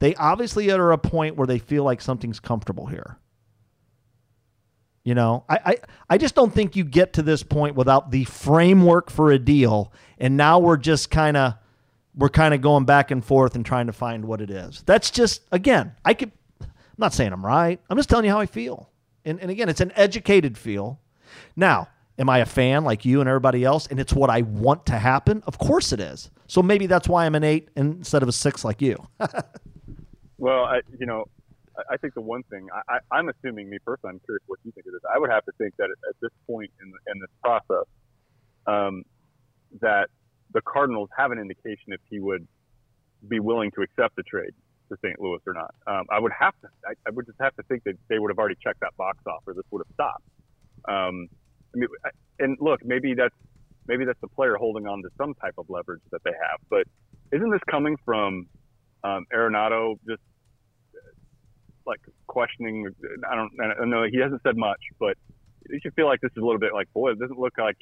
[0.00, 3.18] They obviously are at a point where they feel like something's comfortable here.
[5.04, 5.76] You know, I, I,
[6.10, 9.92] I just don't think you get to this point without the framework for a deal.
[10.18, 11.54] And now we're just kind of
[12.14, 14.82] we're kind of going back and forth and trying to find what it is.
[14.84, 17.80] That's just again, I could I'm not saying I'm right.
[17.88, 18.90] I'm just telling you how I feel.
[19.24, 21.00] And and again, it's an educated feel.
[21.56, 21.88] Now,
[22.18, 24.98] am I a fan like you and everybody else and it's what I want to
[24.98, 25.42] happen?
[25.46, 26.30] Of course it is.
[26.46, 28.96] So maybe that's why I'm an 8 instead of a 6 like you.
[30.40, 31.26] well, I you know,
[31.88, 34.86] I think the one thing I, am assuming, me personally, I'm curious what you think
[34.86, 35.02] of this.
[35.14, 37.86] I would have to think that at, this point in, in this process,
[38.66, 39.04] um,
[39.80, 40.08] that
[40.52, 42.46] the Cardinals have an indication if he would
[43.28, 44.52] be willing to accept the trade
[44.88, 45.20] to St.
[45.20, 45.74] Louis or not.
[45.86, 46.68] Um, I would have to.
[46.86, 49.18] I, I, would just have to think that they would have already checked that box
[49.26, 50.24] off, or this would have stopped.
[50.88, 51.28] Um,
[51.74, 51.88] I mean,
[52.40, 53.34] and look, maybe that's
[53.86, 56.60] maybe that's the player holding on to some type of leverage that they have.
[56.68, 56.84] But
[57.30, 58.46] isn't this coming from
[59.04, 60.22] um, Arenado just
[61.86, 62.86] like questioning.
[63.30, 65.16] I don't, I know he hasn't said much, but
[65.68, 67.76] you should feel like this is a little bit like, boy, it doesn't look like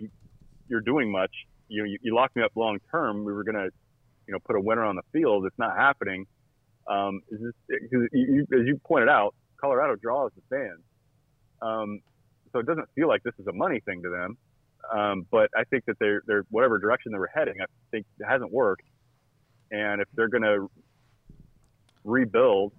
[0.68, 1.32] you're doing much.
[1.68, 3.24] You know, you, you locked me up long term.
[3.24, 3.68] We were gonna,
[4.26, 5.46] you know, put a winner on the field.
[5.46, 6.26] It's not happening.
[6.86, 10.80] Um, is this, you, you, as you pointed out, Colorado draws the fans.
[11.60, 12.00] Um,
[12.52, 14.38] so it doesn't feel like this is a money thing to them.
[14.90, 18.24] Um, but I think that they're, they're whatever direction they were heading, I think it
[18.24, 18.84] hasn't worked.
[19.70, 20.70] And if they're going to
[22.04, 22.72] rebuild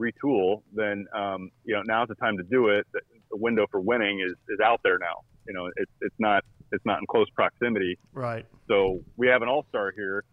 [0.00, 2.86] retool, then um, you know now's the time to do it.
[2.92, 3.00] The,
[3.32, 5.22] window for winning is, is out there now.
[5.46, 7.96] You know, it's it's not it's not in close proximity.
[8.12, 8.44] Right.
[8.66, 10.24] So we have an all star here.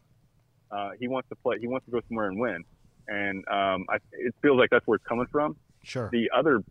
[0.71, 1.57] Uh, he wants to play.
[1.59, 2.63] He wants to go somewhere and win,
[3.07, 5.55] and um, I, it feels like that's where it's coming from.
[5.83, 6.09] Sure.
[6.11, 6.63] The other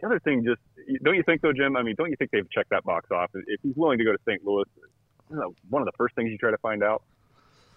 [0.00, 0.60] the other thing, just
[1.02, 1.76] don't you think though, Jim?
[1.76, 3.30] I mean, don't you think they've checked that box off?
[3.34, 4.44] If he's willing to go to St.
[4.44, 4.64] Louis,
[5.30, 7.02] you know, one of the first things you try to find out.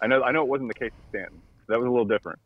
[0.00, 1.40] I know I know it wasn't the case with Stanton.
[1.68, 2.38] That was a little different.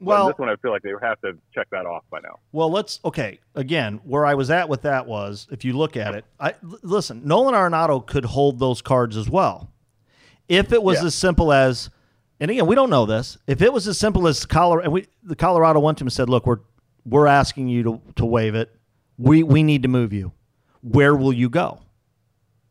[0.00, 2.20] Well, but this one I feel like they would have to check that off by
[2.20, 2.38] now.
[2.52, 3.40] Well, let's okay.
[3.54, 7.22] Again, where I was at with that was, if you look at it, I listen.
[7.24, 9.72] Nolan Arenado could hold those cards as well,
[10.48, 11.06] if it was yeah.
[11.06, 11.90] as simple as.
[12.40, 13.36] And again, we don't know this.
[13.48, 16.12] If it was as simple as Colorado, and we the Colorado went to him and
[16.12, 16.60] said, "Look, we're
[17.04, 18.72] we're asking you to to waive it.
[19.16, 20.32] We we need to move you.
[20.82, 21.80] Where will you go?"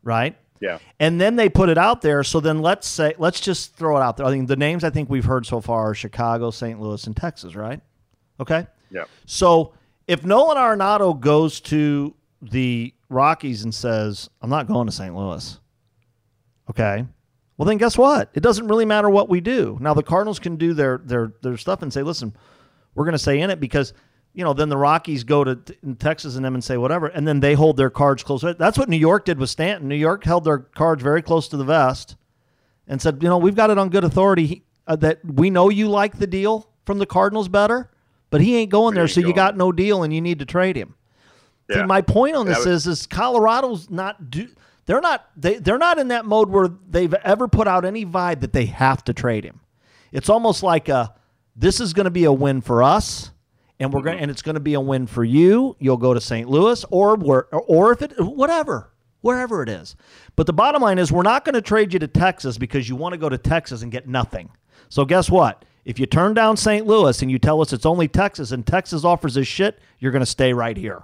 [0.02, 0.38] Right.
[0.60, 0.78] Yeah.
[0.98, 2.24] And then they put it out there.
[2.24, 4.26] So then let's say, let's just throw it out there.
[4.26, 6.80] I think the names I think we've heard so far are Chicago, St.
[6.80, 7.80] Louis, and Texas, right?
[8.40, 8.66] Okay.
[8.90, 9.04] Yeah.
[9.26, 9.74] So
[10.06, 15.14] if Nolan Arenado goes to the Rockies and says, I'm not going to St.
[15.14, 15.58] Louis,
[16.70, 17.04] okay.
[17.56, 18.30] Well, then guess what?
[18.34, 19.78] It doesn't really matter what we do.
[19.80, 22.34] Now the Cardinals can do their their their stuff and say, listen,
[22.94, 23.92] we're going to stay in it because
[24.34, 25.56] you know, then the Rockies go to
[25.98, 28.44] Texas and them and say whatever, and then they hold their cards close.
[28.58, 29.88] That's what New York did with Stanton.
[29.88, 32.16] New York held their cards very close to the vest
[32.86, 35.88] and said, you know, we've got it on good authority uh, that we know you
[35.88, 37.90] like the deal from the Cardinals better,
[38.30, 39.28] but he ain't going there, so going.
[39.28, 40.94] you got no deal and you need to trade him.
[41.68, 41.76] Yeah.
[41.76, 44.48] See, my point on this is, is Colorado's not do.
[44.86, 48.40] They're not they they're not in that mode where they've ever put out any vibe
[48.40, 49.60] that they have to trade him.
[50.12, 51.14] It's almost like a
[51.54, 53.32] this is going to be a win for us
[53.80, 54.08] and we're mm-hmm.
[54.08, 55.76] going and it's going to be a win for you.
[55.78, 56.48] You'll go to St.
[56.48, 59.96] Louis or where, or if it whatever wherever it is.
[60.36, 62.96] But the bottom line is we're not going to trade you to Texas because you
[62.96, 64.48] want to go to Texas and get nothing.
[64.88, 65.64] So guess what?
[65.84, 66.86] If you turn down St.
[66.86, 70.20] Louis and you tell us it's only Texas and Texas offers us shit, you're going
[70.20, 71.02] to stay right here.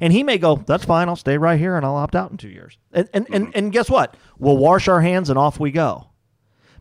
[0.00, 2.36] And he may go, that's fine, I'll stay right here and I'll opt out in
[2.36, 2.76] two years.
[2.92, 4.16] And, and, and, and guess what?
[4.38, 6.08] We'll wash our hands and off we go.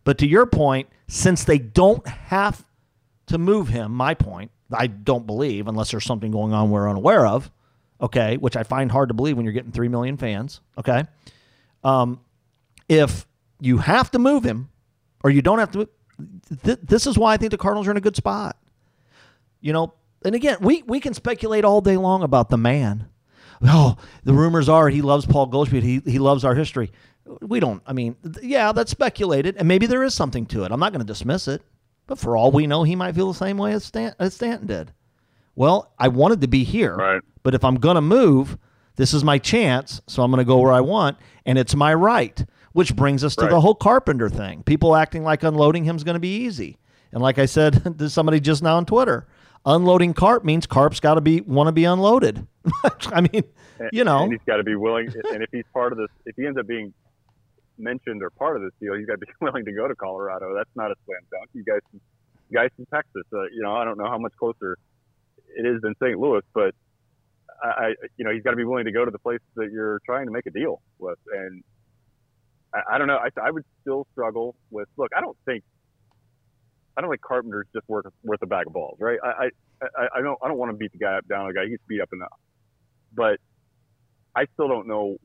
[0.03, 2.65] But to your point, since they don't have
[3.27, 7.25] to move him, my point, I don't believe, unless there's something going on we're unaware
[7.25, 7.51] of,
[8.01, 11.03] okay, which I find hard to believe when you're getting 3 million fans, okay?
[11.83, 12.19] Um,
[12.89, 13.25] if
[13.59, 14.69] you have to move him
[15.23, 15.89] or you don't have to,
[16.63, 18.57] th- this is why I think the Cardinals are in a good spot.
[19.61, 19.93] You know,
[20.23, 23.07] and again, we, we can speculate all day long about the man.
[23.63, 25.83] Oh, the rumors are he loves Paul Goldschmidt.
[25.83, 26.91] He, he loves our history.
[27.41, 30.71] We don't, I mean, yeah, that's speculated, and maybe there is something to it.
[30.71, 31.63] I'm not going to dismiss it.
[32.07, 34.67] But for all we know, he might feel the same way as, Stan- as Stanton
[34.67, 34.91] did.
[35.55, 37.21] Well, I wanted to be here, right.
[37.43, 38.57] but if I'm going to move,
[38.95, 41.93] this is my chance, so I'm going to go where I want, and it's my
[41.93, 42.43] right.
[42.73, 43.51] Which brings us to right.
[43.51, 44.61] the whole Carpenter thing.
[44.63, 46.77] People acting like unloading him is going to be easy.
[47.13, 49.27] And like I said to somebody just now on Twitter,
[49.65, 52.45] unloading Carp means Carp's got to be want to be unloaded.
[53.13, 53.43] I mean,
[53.93, 55.07] you know, and he's got to be willing.
[55.31, 56.93] And if he's part of this, if he ends up being
[57.77, 60.53] mentioned or part of this deal, you got to be willing to go to Colorado.
[60.55, 61.49] That's not a slam dunk.
[61.53, 64.77] You guys, you guys in Texas, uh, you know, I don't know how much closer
[65.55, 66.19] it is than St.
[66.19, 66.75] Louis, but
[67.63, 70.01] I, you know, he's got to be willing to go to the place that you're
[70.05, 71.17] trying to make a deal with.
[71.31, 71.63] And
[72.73, 73.17] I, I don't know.
[73.17, 74.87] I, I would still struggle with.
[74.97, 75.63] Look, I don't think,
[76.97, 79.19] I don't think Carpenter's just worth worth a bag of balls, right?
[79.23, 79.49] I,
[79.81, 81.47] I, I don't, I don't want to beat the guy up down.
[81.47, 82.39] The guy he's beat up enough,
[83.13, 83.39] but
[84.35, 85.17] I still don't know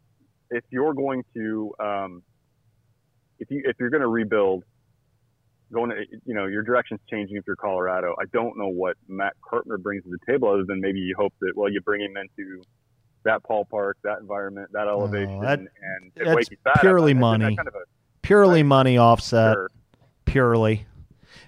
[0.50, 2.22] if you're going to, um,
[3.40, 4.64] if you if you're going to rebuild
[5.72, 8.14] going to, you know, your direction's changing if you're Colorado.
[8.20, 11.32] I don't know what Matt Carpenter brings to the table other than maybe you hope
[11.40, 12.62] that, well, you bring him into
[13.24, 16.48] that ballpark, that environment, that oh, elevation, that, and that's
[16.80, 17.56] purely money.
[17.56, 17.84] Kind of a,
[18.22, 18.68] purely right?
[18.68, 19.54] money offset.
[19.54, 19.70] Sure.
[20.24, 20.86] Purely.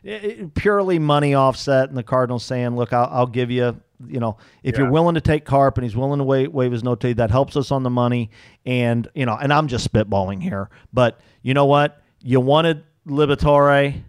[0.05, 4.37] It, purely money offset, and the Cardinals saying, "Look, I'll, I'll give you, you know,
[4.63, 4.83] if yeah.
[4.83, 7.57] you're willing to take Carp and he's willing to waive, waive his no that helps
[7.57, 8.31] us on the money."
[8.65, 12.01] And you know, and I'm just spitballing here, but you know what?
[12.23, 14.03] You wanted Liberatore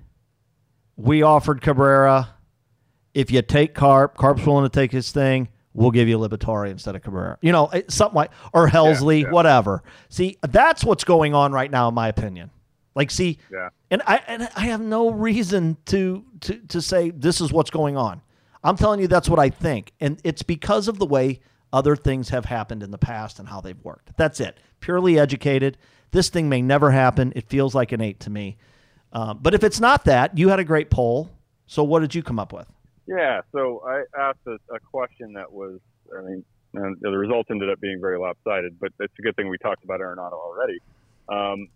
[0.95, 2.29] we offered Cabrera.
[3.13, 5.49] If you take Carp, Carp's willing to take his thing.
[5.75, 7.37] We'll give you Liberatore instead of Cabrera.
[7.41, 9.31] You know, something like or Helsley, yeah, yeah.
[9.31, 9.83] whatever.
[10.09, 12.51] See, that's what's going on right now, in my opinion.
[12.95, 13.69] Like, see, yeah.
[13.89, 17.97] and I and I have no reason to to to say this is what's going
[17.97, 18.21] on.
[18.63, 21.41] I'm telling you that's what I think, and it's because of the way
[21.71, 24.15] other things have happened in the past and how they've worked.
[24.15, 24.59] That's it.
[24.79, 25.77] Purely educated.
[26.11, 27.33] This thing may never happen.
[27.35, 28.57] It feels like an eight to me.
[29.11, 31.31] Uh, but if it's not that, you had a great poll.
[31.65, 32.67] So what did you come up with?
[33.07, 35.79] Yeah, so I asked a, a question that was,
[36.15, 39.57] I mean, the results ended up being very lopsided, but it's a good thing we
[39.57, 40.79] talked about Arenado already.
[41.29, 41.67] Um,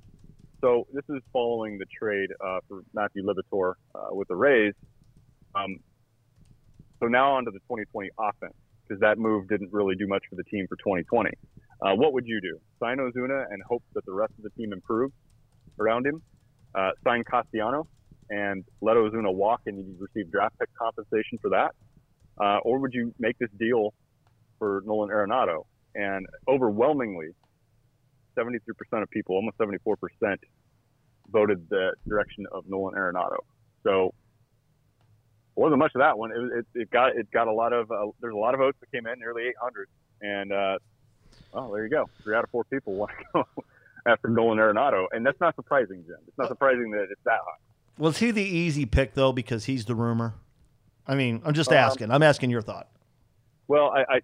[0.62, 4.74] so this is following the trade uh, for Matthew Liberatore uh, with the Rays.
[5.54, 5.80] Um,
[7.00, 8.54] so now on to the 2020 offense,
[8.88, 11.30] because that move didn't really do much for the team for 2020.
[11.82, 12.60] Uh, what would you do?
[12.80, 15.14] Sign Ozuna and hope that the rest of the team improves
[15.80, 16.22] around him?
[16.78, 17.88] uh, sign Castellano
[18.30, 21.72] and let Ozuna walk and you receive draft pick compensation for that?
[22.40, 23.94] Uh, or would you make this deal
[24.60, 25.66] for Nolan Arenado?
[25.96, 27.30] And overwhelmingly,
[28.38, 28.60] 73%
[29.02, 30.36] of people, almost 74%,
[31.30, 33.38] voted the direction of Nolan Arenado.
[33.84, 34.14] So
[35.58, 36.32] wasn't much of that one.
[36.32, 38.78] It, it, it got it got a lot of uh, there's a lot of votes
[38.80, 39.90] that came in, nearly 800,
[40.22, 40.78] and uh,
[41.54, 42.10] well, there you go.
[42.24, 43.64] Three out of four people want to go
[44.06, 46.18] after Nolan Arenado, and that's not surprising, Jim.
[46.28, 47.58] It's not surprising that it's that high.
[47.98, 50.36] Was he the easy pick though because he's the rumor?
[51.08, 52.12] I mean, I'm just um, asking.
[52.12, 52.88] I'm asking your thought.
[53.68, 54.20] Well, I, I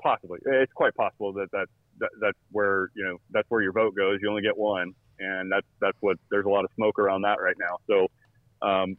[0.00, 1.66] possibly it's quite possible that, that
[2.00, 4.18] that that's where you know that's where your vote goes.
[4.22, 7.40] You only get one, and that's that's what there's a lot of smoke around that
[7.40, 7.78] right now.
[7.86, 8.96] So, um,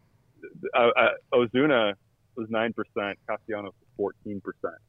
[0.76, 1.94] uh, uh, Ozuna
[2.36, 4.80] was nine percent, Castellanos was fourteen percent.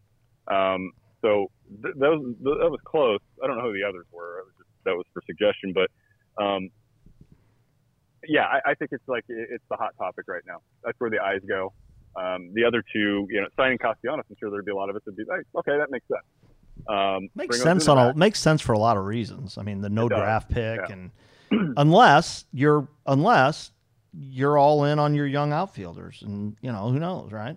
[0.48, 1.50] Um, so
[1.82, 3.20] th- that was that was close.
[3.42, 4.40] I don't know who the others were.
[4.40, 5.90] It was just that was for suggestion, but
[6.42, 6.70] um,
[8.26, 10.58] yeah, I, I, think it's like it's the hot topic right now.
[10.84, 11.72] That's where the eyes go.
[12.16, 14.96] Um, the other two, you know, signing Castellanos, I'm sure there'd be a lot of
[14.96, 16.24] us would be like, okay, that makes sense.
[16.88, 19.58] Um, makes sense on a makes sense for a lot of reasons.
[19.58, 20.92] I mean, the no draft pick, yeah.
[20.92, 21.10] and
[21.76, 23.72] unless you're unless
[24.12, 27.56] you're all in on your young outfielders, and you know who knows, right?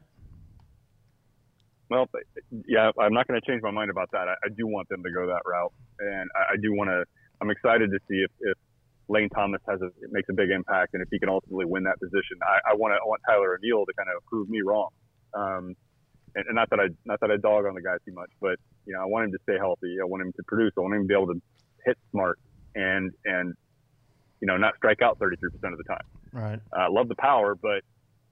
[1.90, 2.10] Well,
[2.68, 4.28] yeah, I'm not going to change my mind about that.
[4.28, 7.04] I, I, do want them to go that route, and I, I do want to.
[7.42, 8.58] I'm excited to see if, if
[9.10, 12.00] Lane Thomas has a makes a big impact, and if he can ultimately win that
[12.00, 12.38] position.
[12.42, 12.96] I, I want to.
[12.96, 14.90] I want Tyler O'Neill to kind of prove me wrong.
[15.34, 15.76] Um,
[16.36, 18.58] and, and not that I not that I dog on the guy too much, but
[18.86, 19.98] you know, I want him to stay healthy.
[20.02, 20.72] I want him to produce.
[20.78, 21.42] I want him to be able to
[21.86, 22.40] hit smart
[22.76, 23.54] and and
[24.42, 26.06] you know not strike out 33% of the time.
[26.34, 26.60] Right.
[26.74, 27.84] I uh, love the power, but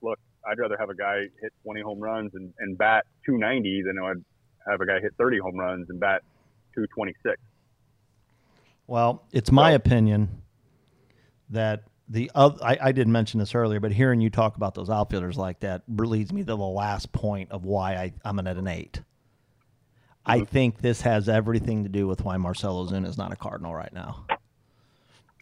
[0.02, 4.00] look, I'd rather have a guy hit 20 home runs and, and bat 290 than
[4.00, 4.24] I'd
[4.70, 6.24] have a guy hit 30 home runs and bat
[6.76, 7.38] 226.
[8.88, 10.42] Well, it's my so, opinion
[11.50, 14.90] that the other, I, I, didn't mention this earlier, but hearing you talk about those
[14.90, 18.68] outfielders like that leads me to the last point of why I, I'm at an
[18.68, 19.02] 8 mm-hmm.
[20.26, 23.74] I think this has everything to do with why Marcelo Ozuna is not a Cardinal
[23.74, 24.26] right now,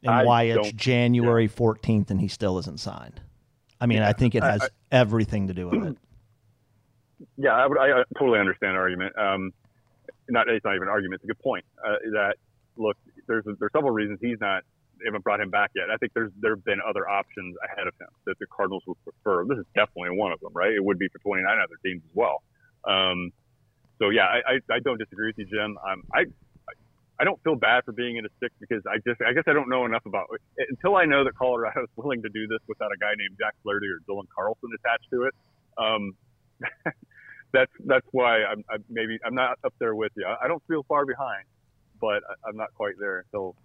[0.04, 1.50] and I why it's January yeah.
[1.50, 3.22] 14th and he still isn't signed.
[3.82, 5.98] I mean, yeah, I think it has I, I, everything to do with it.
[7.36, 9.18] Yeah, I, would, I, totally understand the argument.
[9.18, 9.52] Um,
[10.30, 11.66] not it's not even an argument; it's a good point.
[11.86, 12.36] Uh, that
[12.78, 12.96] look,
[13.28, 14.64] there's there's several reasons he's not
[15.00, 15.90] they haven't brought him back yet.
[15.92, 18.98] I think there's there have been other options ahead of him that the Cardinals would
[19.04, 19.46] prefer.
[19.46, 20.74] This is definitely one of them, right?
[20.74, 22.44] It would be for 29 other teams as well.
[22.84, 23.32] Um,
[23.98, 25.78] so yeah, I, I, I, don't disagree with you, Jim.
[25.78, 26.26] Um, I
[27.20, 29.54] I don't feel bad for being in a six because I just I guess I
[29.54, 30.68] don't know enough about it.
[30.70, 33.56] until I know that Colorado is willing to do this without a guy named Jack
[33.64, 35.34] Flaherty or Dylan Carlson attached to it.
[35.78, 36.14] Um,
[37.52, 40.26] that's that's why I'm I maybe I'm not up there with you.
[40.26, 41.44] I, don't feel far behind,
[42.00, 43.56] but I, am not quite there until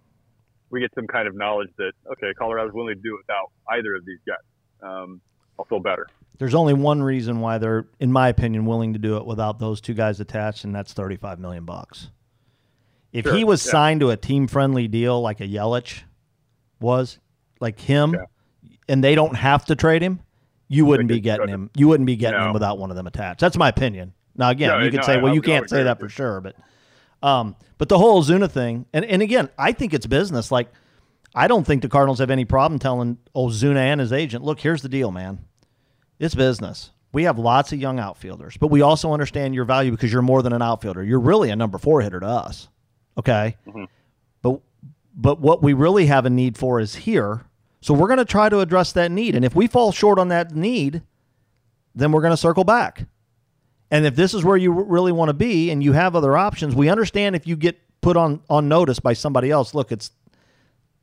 [0.69, 3.95] we get some kind of knowledge that okay, Colorado's willing to do it without either
[3.95, 4.37] of these guys.
[4.81, 5.21] Um,
[5.57, 6.07] I'll feel better.
[6.37, 9.79] There's only one reason why they're, in my opinion, willing to do it without those
[9.79, 12.09] two guys attached, and that's 35 million bucks.
[13.15, 13.71] If Sure, he was yeah.
[13.71, 16.01] signed to a team friendly deal like a Yelich
[16.81, 17.17] was,
[17.61, 18.25] like him, Yeah.
[18.89, 20.19] and they don't have to trade him,
[20.67, 21.69] you wouldn't be getting him.
[21.75, 23.39] You wouldn't be getting him without one of them attached.
[23.39, 24.13] That's my opinion.
[24.35, 26.55] Now again, No, you could no, say, well, you can't say that for sure, but
[27.23, 30.51] um, but the whole Zuna thing, and and again, I think it's business.
[30.51, 30.67] Like,
[31.33, 34.81] I don't think the Cardinals have any problem telling Ozuna and his agent, look, here's
[34.81, 35.39] the deal, man.
[36.19, 36.91] It's business.
[37.13, 40.41] We have lots of young outfielders, but we also understand your value because you're more
[40.41, 41.01] than an outfielder.
[41.01, 42.67] You're really a number four hitter to us.
[43.17, 43.57] Okay.
[43.67, 43.85] Mm-hmm.
[44.41, 44.59] But
[45.15, 47.45] but what we really have a need for is here.
[47.81, 49.35] So we're going to try to address that need.
[49.35, 51.03] And if we fall short on that need,
[51.93, 53.05] then we're going to circle back.
[53.91, 56.75] And if this is where you really want to be and you have other options,
[56.75, 60.11] we understand if you get put on on notice by somebody else, look, it's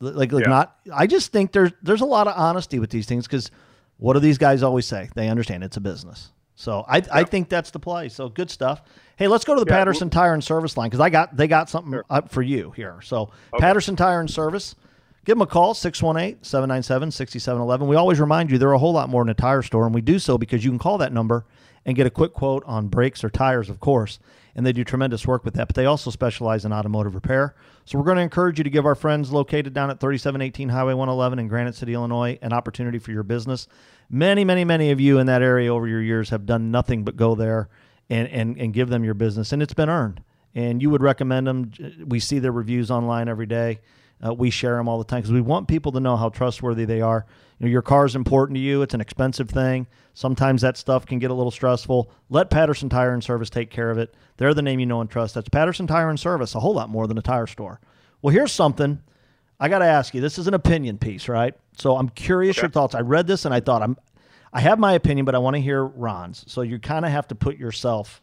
[0.00, 0.50] like like Yeah.
[0.50, 3.50] not I just think there's there's a lot of honesty with these things cuz
[3.98, 5.08] what do these guys always say?
[5.14, 6.32] They understand it's a business.
[6.54, 8.08] So I I think that's the play.
[8.08, 8.82] So good stuff.
[9.16, 11.48] Hey, let's go to the Yeah, Patterson Tire and Service line cuz I got they
[11.48, 13.00] got something up for you here.
[13.02, 14.74] So Patterson Tire and Service
[15.24, 17.86] Give them a call, 618 797 6711.
[17.86, 20.00] We always remind you they're a whole lot more than a tire store, and we
[20.00, 21.46] do so because you can call that number
[21.86, 24.18] and get a quick quote on brakes or tires, of course.
[24.56, 27.54] And they do tremendous work with that, but they also specialize in automotive repair.
[27.84, 30.94] So we're going to encourage you to give our friends located down at 3718 Highway
[30.94, 33.68] 111 in Granite City, Illinois, an opportunity for your business.
[34.14, 37.16] Many, many, many of you in that area over your years have done nothing but
[37.16, 37.70] go there
[38.10, 40.22] and, and, and give them your business, and it's been earned.
[40.54, 41.72] And you would recommend them.
[42.04, 43.80] We see their reviews online every day.
[44.24, 46.84] Uh, we share them all the time because we want people to know how trustworthy
[46.84, 47.24] they are.
[47.58, 48.82] You know, your car is important to you.
[48.82, 49.86] It's an expensive thing.
[50.12, 52.12] Sometimes that stuff can get a little stressful.
[52.28, 54.14] Let Patterson Tire and Service take care of it.
[54.36, 55.34] They're the name you know and trust.
[55.34, 57.80] That's Patterson Tire and Service, a whole lot more than a tire store.
[58.20, 59.02] Well, here's something
[59.58, 60.20] I got to ask you.
[60.20, 61.54] This is an opinion piece, right?
[61.78, 62.94] So I'm curious your thoughts.
[62.94, 63.96] I read this and I thought I'm,
[64.52, 66.44] I have my opinion, but I want to hear Ron's.
[66.46, 68.22] So you kind of have to put yourself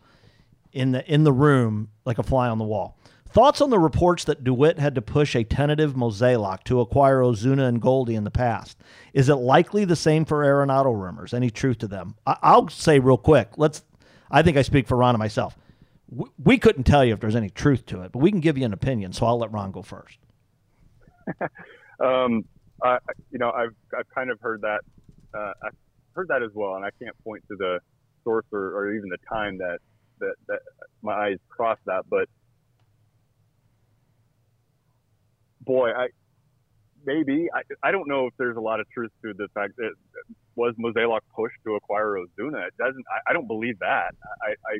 [0.72, 2.98] in the in the room like a fly on the wall.
[3.32, 7.68] Thoughts on the reports that DeWitt had to push a tentative Mozeliak to acquire Ozuna
[7.68, 8.80] and Goldie in the past?
[9.14, 11.34] Is it likely the same for Arenado rumors?
[11.34, 12.16] Any truth to them?
[12.26, 13.50] I, I'll say real quick.
[13.58, 13.84] Let's.
[14.32, 15.58] I think I speak for Ron and myself.
[16.10, 18.58] We, we couldn't tell you if there's any truth to it, but we can give
[18.58, 19.14] you an opinion.
[19.14, 20.18] So I'll let Ron go first.
[22.02, 22.46] Um,
[22.84, 22.98] I,
[23.32, 24.82] you know, I've I've kind of heard that.
[25.34, 25.74] Uh, I've
[26.16, 27.80] heard that as well, and I can't point to the
[28.24, 29.80] source or, or even the time that,
[30.20, 30.60] that that
[31.02, 32.04] my eyes crossed that.
[32.10, 32.28] But
[35.62, 36.08] boy, I
[37.06, 39.92] maybe I, I don't know if there's a lot of truth to the fact that
[40.56, 42.68] was Mozeliak pushed to acquire Ozuna.
[42.68, 43.06] It doesn't.
[43.12, 44.12] I, I don't believe that.
[44.42, 44.80] I, I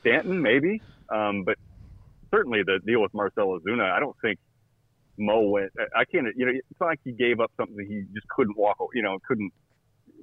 [0.00, 1.56] Stanton maybe, um, but
[2.30, 3.90] certainly the deal with Marcelo Ozuna.
[3.90, 4.38] I don't think
[5.18, 5.70] Mo went.
[5.96, 6.26] I can't.
[6.36, 8.76] You know, it's not like he gave up something he just couldn't walk.
[8.94, 9.52] You know, couldn't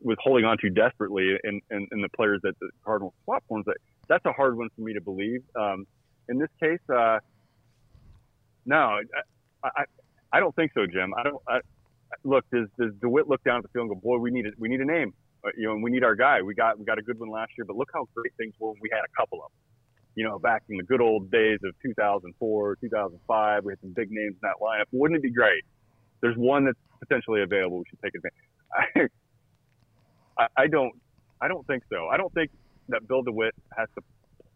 [0.02, 3.66] was holding on to desperately in, in, in the players that the Cardinals platforms.
[3.66, 5.41] That that's a hard one for me to believe.
[5.60, 5.86] Um,
[6.30, 7.20] in this case, uh,
[8.66, 8.99] no,
[9.64, 9.84] I, I
[10.34, 11.14] I don't think so, Jim.
[11.18, 11.41] I don't.
[11.48, 11.60] I,
[12.24, 14.52] look, does does DeWitt look down at the field and go, boy, we need a,
[14.57, 15.14] we need a name,
[15.45, 16.41] uh, you know, and we need our guy.
[16.41, 18.72] We got we got a good one last year, but look how great things were
[18.72, 19.78] when we had a couple of them.
[20.20, 24.12] You know, back in the good old days of 2004, 2005, we had some big
[24.12, 24.84] names in that lineup.
[24.91, 25.64] Wouldn't it be great?
[26.20, 27.78] There's one that's potentially available.
[27.78, 29.12] We should take advantage.
[30.38, 30.91] I, I don't.
[31.41, 32.08] I don't think so.
[32.08, 32.52] I don't think
[32.90, 34.04] that Bill DeWitt has to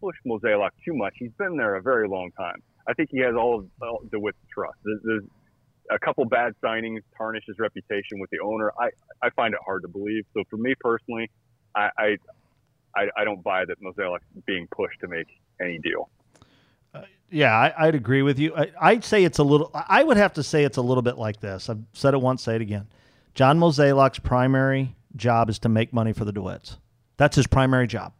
[0.01, 1.13] push Mozeliak too much.
[1.17, 2.61] He's been there a very long time.
[2.89, 4.75] I think he has all of all DeWitt's trust.
[4.83, 5.23] There's, there's
[5.91, 8.73] a couple bad signings tarnish his reputation with the owner.
[8.77, 8.89] I,
[9.25, 10.25] I find it hard to believe.
[10.33, 11.31] So for me personally,
[11.73, 12.17] I
[12.95, 15.27] I, I, don't buy that Mozeliak's being pushed to make
[15.59, 16.09] any deal.
[16.93, 18.55] Uh, yeah, I, I'd agree with you.
[18.55, 19.71] I, I'd say it's a little.
[19.73, 21.69] I would have to say it's a little bit like this.
[21.69, 22.87] I've said it once, say it again.
[23.33, 26.77] John Mozeliak's primary job is to make money for the DeWitts.
[27.17, 28.13] That's his primary job.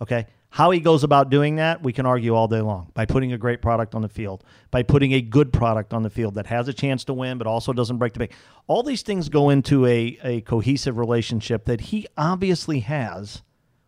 [0.00, 0.26] Okay.
[0.48, 2.90] How he goes about doing that, we can argue all day long.
[2.94, 6.08] By putting a great product on the field, by putting a good product on the
[6.08, 8.32] field that has a chance to win, but also doesn't break the bank.
[8.66, 13.42] All these things go into a, a cohesive relationship that he obviously has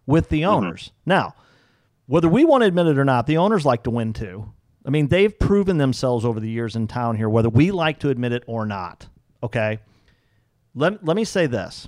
[0.05, 0.51] with the mm-hmm.
[0.51, 0.93] owners.
[1.07, 1.35] Now,
[2.09, 4.51] whether we want to admit it or not, the owners like to win too.
[4.85, 8.09] I mean, they've proven themselves over the years in town here, whether we like to
[8.09, 9.07] admit it or not.
[9.43, 9.81] Okay.
[10.75, 11.87] Let, let me say this.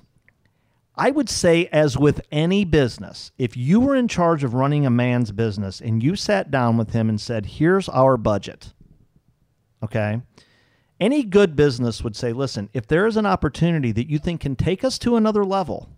[0.95, 4.91] I would say, as with any business, if you were in charge of running a
[4.91, 8.75] man's business and you sat down with him and said, Here's our budget,
[9.83, 10.21] okay?
[11.01, 14.57] Any good business would say, Listen, if there is an opportunity that you think can
[14.57, 15.89] take us to another level,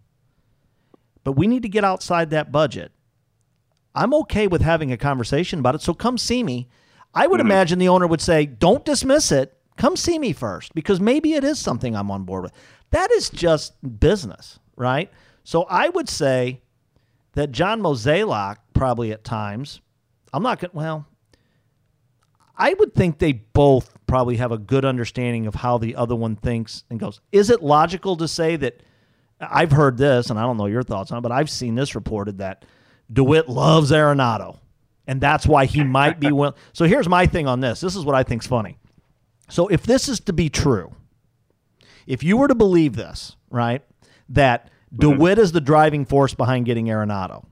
[1.25, 2.93] but we need to get outside that budget,
[3.95, 5.83] I'm okay with having a conversation about it.
[5.83, 6.69] So come see me.
[7.15, 7.51] I would mm-hmm.
[7.51, 9.57] imagine the owner would say, Don't dismiss it.
[9.77, 12.53] Come see me first because maybe it is something I'm on board with.
[12.91, 15.11] That is just business, right?
[15.45, 16.61] So I would say
[17.33, 19.81] that John Mozeliak probably at times.
[20.33, 20.71] I'm not going.
[20.71, 21.07] to, Well,
[22.57, 26.37] I would think they both probably have a good understanding of how the other one
[26.37, 27.21] thinks and goes.
[27.33, 28.83] Is it logical to say that?
[29.41, 31.97] I've heard this, and I don't know your thoughts on it, but I've seen this
[31.97, 32.65] reported that
[33.13, 34.59] DeWitt loves Arenado,
[35.07, 36.55] and that's why he might be willing.
[36.73, 37.81] So here's my thing on this.
[37.81, 38.79] This is what I think's funny.
[39.49, 40.95] So if this is to be true,
[42.07, 43.83] if you were to believe this, right,
[44.31, 45.01] that mm-hmm.
[45.01, 47.45] DeWitt is the driving force behind getting Arenado,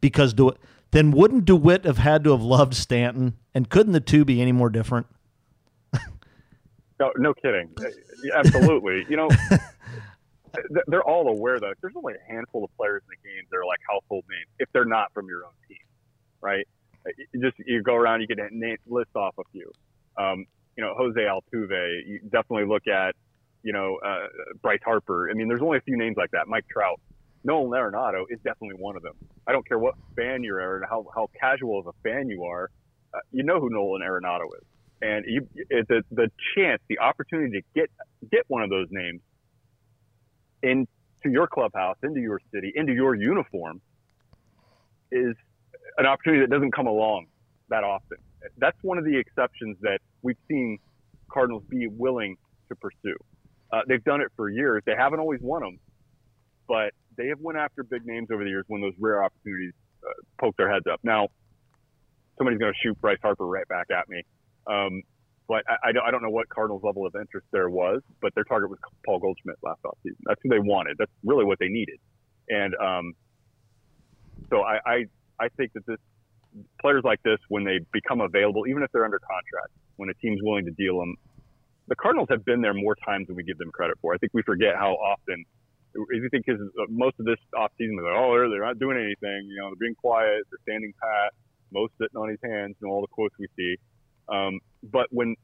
[0.00, 0.58] because DeWitt,
[0.90, 4.52] then wouldn't DeWitt have had to have loved Stanton, and couldn't the two be any
[4.52, 5.06] more different?
[6.98, 7.68] No, no kidding.
[7.78, 7.88] Uh,
[8.34, 9.04] absolutely.
[9.08, 9.28] you know,
[10.86, 13.66] they're all aware that there's only a handful of players in the game that are
[13.66, 15.78] like household names if they're not from your own team,
[16.40, 16.66] right?
[17.32, 19.70] You just you go around, you can list off a few.
[20.18, 20.46] Um,
[20.76, 22.06] you know, Jose Altuve.
[22.06, 23.14] You definitely look at,
[23.62, 24.26] you know, uh,
[24.60, 25.30] Bryce Harper.
[25.30, 26.48] I mean, there's only a few names like that.
[26.48, 27.00] Mike Trout.
[27.44, 29.14] Nolan Arenado is definitely one of them.
[29.46, 32.70] I don't care what fan you're or how how casual of a fan you are.
[33.14, 34.66] Uh, you know who Nolan Arenado is,
[35.00, 37.88] and you, the the chance, the opportunity to get
[38.32, 39.20] get one of those names
[40.62, 40.86] into
[41.24, 43.80] your clubhouse, into your city, into your uniform
[45.10, 45.34] is
[45.98, 47.26] an opportunity that doesn't come along
[47.68, 48.18] that often.
[48.58, 50.78] That's one of the exceptions that we've seen
[51.30, 52.36] Cardinals be willing
[52.68, 53.16] to pursue.
[53.72, 54.82] Uh, they've done it for years.
[54.86, 55.78] They haven't always won them,
[56.68, 59.72] but they have went after big names over the years when those rare opportunities
[60.06, 61.00] uh, poke their heads up.
[61.02, 61.28] Now,
[62.38, 64.22] somebody's going to shoot Bryce Harper right back at me.
[64.66, 65.02] Um,
[65.48, 68.34] but I, I, don't, I don't know what Cardinals' level of interest there was, but
[68.34, 70.16] their target was Paul Goldschmidt last offseason.
[70.24, 70.96] That's who they wanted.
[70.98, 71.98] That's really what they needed.
[72.48, 73.12] And um,
[74.50, 75.04] so I, I,
[75.40, 75.98] I think that this
[76.80, 80.40] players like this, when they become available, even if they're under contract, when a team's
[80.42, 81.16] willing to deal them,
[81.88, 84.14] the Cardinals have been there more times than we give them credit for.
[84.14, 85.44] I think we forget how often.
[85.94, 86.60] You think because
[86.90, 89.48] most of this offseason, they're like, oh, they're, not doing anything.
[89.48, 91.32] You know, they're being quiet, they're standing pat,
[91.72, 93.76] most sitting on his hands, and all the quotes we see.
[94.28, 95.36] Um, but when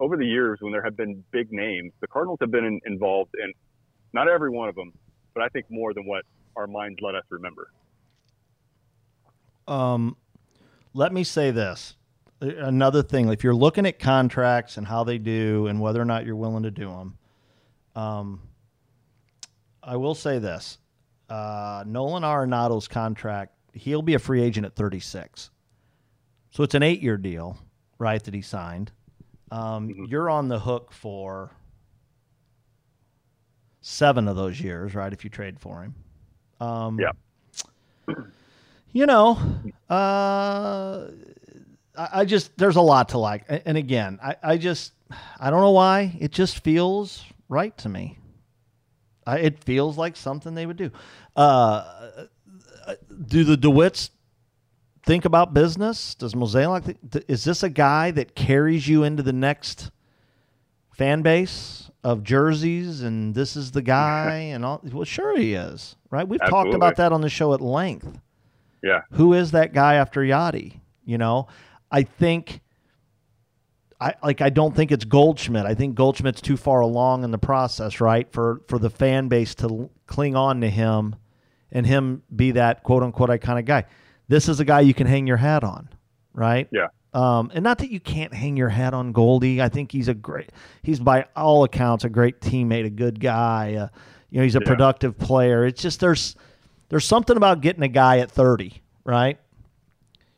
[0.00, 3.34] over the years, when there have been big names, the Cardinals have been in, involved
[3.42, 3.52] in
[4.12, 4.92] not every one of them,
[5.34, 6.24] but I think more than what
[6.56, 7.70] our minds let us remember.
[9.66, 10.16] Um,
[10.94, 11.96] let me say this.
[12.40, 16.24] Another thing, if you're looking at contracts and how they do and whether or not
[16.24, 17.18] you're willing to do them,
[17.96, 18.40] um,
[19.82, 20.78] I will say this.
[21.28, 25.50] Uh, Nolan Arenado's contract, he'll be a free agent at 36.
[26.50, 27.58] So it's an eight year deal
[27.98, 28.92] right, that he signed.
[29.50, 30.04] Um, mm-hmm.
[30.04, 31.50] You're on the hook for
[33.80, 35.12] seven of those years, right?
[35.12, 35.94] If you trade for him.
[36.60, 37.12] Um, yeah.
[38.92, 39.38] You know,
[39.90, 41.08] uh,
[41.96, 44.92] I, I, just there's a lot to like, and again, I, I just
[45.38, 48.18] I don't know why it just feels right to me.
[49.26, 50.90] I, it feels like something they would do.
[51.36, 51.84] Uh,
[53.26, 54.10] do the DeWitts
[55.08, 56.14] think about business?
[56.14, 59.90] Does Mozeliak think, is this a guy that carries you into the next
[60.92, 65.96] fan base of jerseys and this is the guy and all well sure he is,
[66.10, 66.28] right?
[66.28, 66.72] We've Absolutely.
[66.72, 68.20] talked about that on the show at length.
[68.82, 69.00] Yeah.
[69.12, 70.78] Who is that guy after Yadi?
[71.06, 71.48] You know,
[71.90, 72.60] I think
[73.98, 75.64] I like I don't think it's Goldschmidt.
[75.64, 78.30] I think Goldschmidt's too far along in the process, right?
[78.30, 81.16] For for the fan base to cling on to him
[81.72, 83.86] and him be that quote unquote iconic guy
[84.28, 85.88] this is a guy you can hang your hat on,
[86.32, 86.68] right?
[86.70, 86.88] Yeah.
[87.14, 89.62] Um, and not that you can't hang your hat on Goldie.
[89.62, 90.52] I think he's a great,
[90.82, 93.74] he's by all accounts a great teammate, a good guy.
[93.74, 93.88] Uh,
[94.30, 94.66] you know, he's a yeah.
[94.66, 95.64] productive player.
[95.64, 96.36] It's just there's
[96.90, 99.38] there's something about getting a guy at 30, right?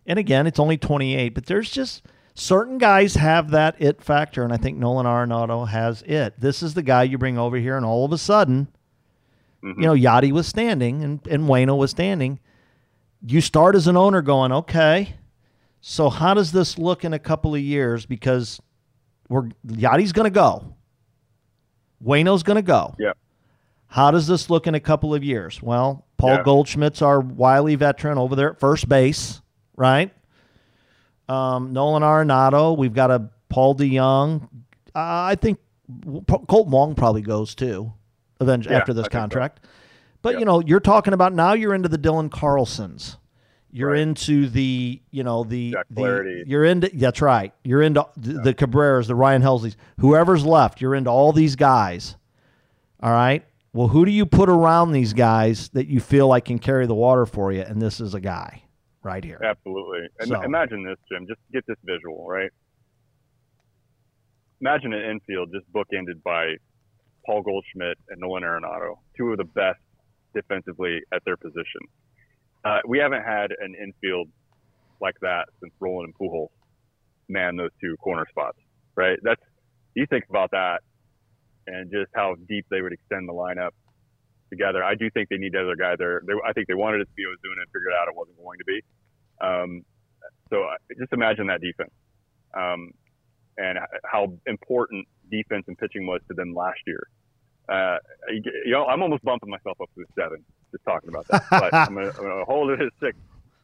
[0.07, 2.05] And again, it's only 28, but there's just
[2.35, 6.39] certain guys have that it factor, and I think Nolan Arenado has it.
[6.39, 8.69] This is the guy you bring over here, and all of a sudden,
[9.63, 9.81] mm-hmm.
[9.81, 12.41] you know, Yadi was standing and, and Wayno was standing
[13.25, 15.15] you start as an owner going, okay,
[15.81, 18.07] so how does this look in a couple of years?
[18.07, 18.61] Because
[19.29, 20.75] we're Yadi's going to go,
[22.05, 22.95] Wayno's going to go.
[22.99, 23.13] Yeah.
[23.87, 25.61] How does this look in a couple of years?
[25.61, 26.43] Well, Paul yeah.
[26.45, 29.41] Goldschmidt's our wily veteran over there at first base,
[29.77, 30.13] right?
[31.29, 32.77] Um, Nolan Arenado.
[32.77, 34.43] We've got a Paul DeJong.
[34.43, 34.49] Uh,
[34.95, 35.59] I think
[36.49, 37.93] Colt Wong probably goes too,
[38.41, 39.61] eventually yeah, after this contract.
[39.63, 39.69] So.
[40.23, 40.41] But yep.
[40.41, 43.17] you know, you're talking about now you're into the Dylan Carlsons.
[43.73, 44.01] You're right.
[44.01, 47.55] into the, you know, the, the you're into that's right.
[47.63, 50.81] You're into the, the Cabreras, the Ryan Helsleys, whoever's left.
[50.81, 52.17] You're into all these guys.
[53.01, 53.45] All right.
[53.73, 56.95] Well, who do you put around these guys that you feel like can carry the
[56.95, 57.63] water for you?
[57.63, 58.65] And this is a guy
[59.03, 59.41] right here.
[59.43, 60.09] Absolutely.
[60.23, 61.27] So, Imagine this, Jim.
[61.29, 62.51] Just get this visual, right?
[64.61, 66.57] Imagine an infield just bookended by
[67.25, 69.79] Paul Goldschmidt and Nolan Arenado, two of the best
[70.35, 71.81] defensively at their position.
[72.65, 74.29] Uh, we haven't had an infield
[75.01, 76.51] like that since Rolen and Pujols
[77.29, 78.59] man those two corner spots,
[78.97, 79.19] right?
[79.23, 79.41] That's
[79.95, 80.81] you think about that
[81.67, 83.71] and just how deep they would extend the lineup
[84.51, 84.83] together.
[84.83, 86.23] I do think they need other guy there.
[86.27, 88.59] They, I think they wanted it to be Ozuna and figured out it wasn't going
[88.59, 88.81] to be.
[89.41, 89.83] Um,
[90.51, 91.93] so uh, just imagine that defense
[92.55, 92.91] um,
[93.57, 97.07] and how important defense and pitching was to them last year.
[97.71, 97.99] Uh,
[98.29, 101.73] you know, I'm almost bumping myself up to a seven just talking about that, but
[101.75, 103.17] I'm going to hold it at six.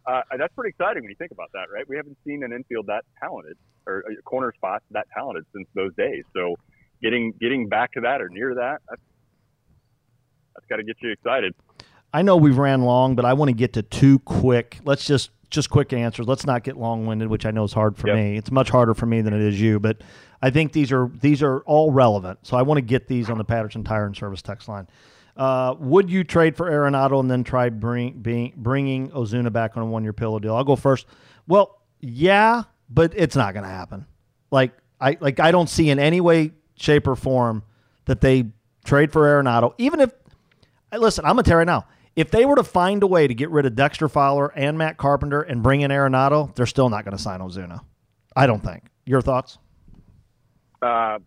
[0.06, 1.88] Uh, that's pretty exciting when you think about that, right?
[1.88, 3.56] We haven't seen an infield that talented
[3.86, 6.24] or a corner spot that talented since those days.
[6.34, 6.54] So
[7.02, 9.02] getting getting back to that or near that, that's,
[10.54, 11.54] that's got to get you excited.
[12.12, 14.78] I know we've ran long, but I want to get to two quick.
[14.84, 16.26] Let's just just quick answers.
[16.26, 18.16] Let's not get long winded, which I know is hard for yep.
[18.16, 18.36] me.
[18.36, 20.02] It's much harder for me than it is you, but
[20.42, 22.40] I think these are these are all relevant.
[22.42, 24.88] So I want to get these on the Patterson Tire and Service text line.
[25.36, 29.82] Uh, would you trade for Arenado and then try bring, being, bringing Ozuna back on
[29.82, 30.56] a one year pillow deal?
[30.56, 31.06] I'll go first.
[31.46, 34.06] Well, yeah, but it's not going to happen.
[34.50, 37.62] Like I like I don't see in any way, shape, or form
[38.06, 38.46] that they
[38.84, 39.74] trade for Arenado.
[39.78, 40.12] Even if,
[40.96, 41.86] listen, I'm gonna tell you right now,
[42.16, 44.96] if they were to find a way to get rid of Dexter Fowler and Matt
[44.96, 47.80] Carpenter and bring in Arenado, they're still not going to sign Ozuna.
[48.34, 48.84] I don't think.
[49.04, 49.58] Your thoughts?
[50.82, 51.18] Uh,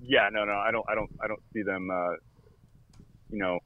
[0.00, 1.90] yeah, no, no, I don't, I don't, I don't see them.
[1.90, 2.12] Uh,
[3.30, 3.58] you know,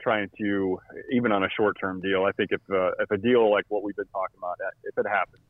[0.00, 0.78] trying to
[1.12, 2.24] even on a short-term deal.
[2.24, 4.96] I think if uh, if a deal like what we've been talking about, uh, if
[4.98, 5.42] it happens,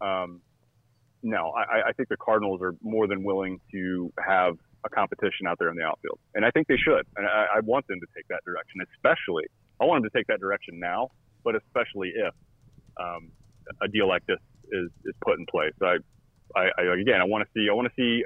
[0.00, 0.40] um,
[1.22, 5.58] no, I, I think the Cardinals are more than willing to have a competition out
[5.58, 7.06] there in the outfield, and I think they should.
[7.16, 9.44] And I, I want them to take that direction, especially.
[9.80, 11.10] I want them to take that direction now,
[11.44, 12.34] but especially if
[12.98, 13.30] um,
[13.82, 14.40] a deal like this
[14.70, 15.74] is is put in place.
[15.82, 15.96] I,
[16.56, 17.68] I, I again, I want to see.
[17.70, 18.24] I want to see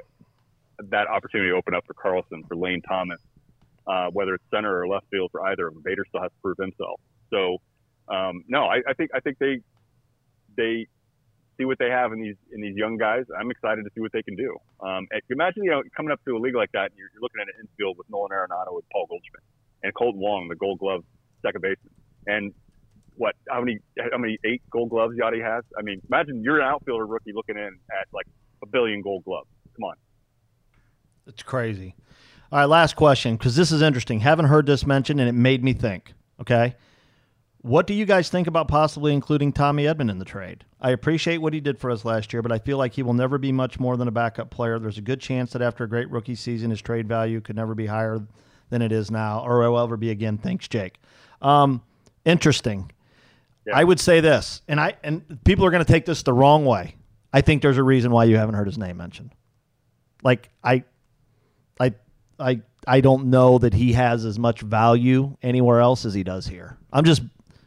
[0.89, 3.19] that opportunity open up for Carlson, for Lane Thomas,
[3.87, 5.83] uh, whether it's center or left field for either of them.
[5.83, 6.99] Bader still has to prove himself.
[7.29, 7.57] So,
[8.07, 9.59] um, no, I, I think I think they
[10.55, 10.87] they
[11.57, 13.25] see what they have in these in these young guys.
[13.37, 14.55] I'm excited to see what they can do.
[14.81, 17.47] Um, imagine you know coming up to a league like that, you're, you're looking at
[17.47, 19.43] an infield with Nolan Arenado and Paul Goldschmidt
[19.83, 21.03] and Kolten Wong, the Gold Glove
[21.41, 21.93] second baseman,
[22.27, 22.53] and
[23.15, 23.79] what how many
[24.11, 25.63] how many eight Gold Gloves Yadi has?
[25.77, 28.25] I mean, imagine you're an outfielder rookie looking in at like
[28.61, 29.47] a billion Gold Gloves.
[29.75, 29.95] Come on,
[31.27, 31.95] it's crazy.
[32.51, 34.19] All right, last question because this is interesting.
[34.19, 36.13] Haven't heard this mentioned, and it made me think.
[36.39, 36.75] Okay.
[37.63, 40.65] What do you guys think about possibly including Tommy Edman in the trade?
[40.81, 43.13] I appreciate what he did for us last year, but I feel like he will
[43.13, 44.79] never be much more than a backup player.
[44.79, 47.73] There's a good chance that after a great rookie season, his trade value could never
[47.73, 48.19] be higher
[48.69, 50.37] than it is now, or will ever be again.
[50.37, 50.99] Thanks, Jake.
[51.41, 51.81] Um,
[52.25, 52.91] interesting.
[53.65, 53.77] Yeah.
[53.77, 56.65] I would say this, and I and people are going to take this the wrong
[56.65, 56.95] way.
[57.31, 59.31] I think there's a reason why you haven't heard his name mentioned.
[60.21, 60.83] Like I,
[61.79, 61.93] I
[62.37, 66.45] I I don't know that he has as much value anywhere else as he does
[66.45, 66.77] here.
[66.91, 67.21] I'm just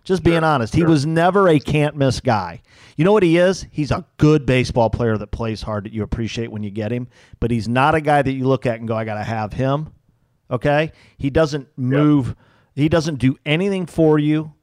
[0.06, 0.74] just being sure, honest.
[0.74, 0.86] Sure.
[0.86, 2.62] He was never a can't miss guy.
[2.96, 3.66] You know what he is?
[3.70, 7.08] He's a good baseball player that plays hard that you appreciate when you get him,
[7.40, 9.52] but he's not a guy that you look at and go, I got to have
[9.52, 9.92] him.
[10.50, 10.92] Okay?
[11.18, 12.36] He doesn't move, yep.
[12.74, 14.54] he doesn't do anything for you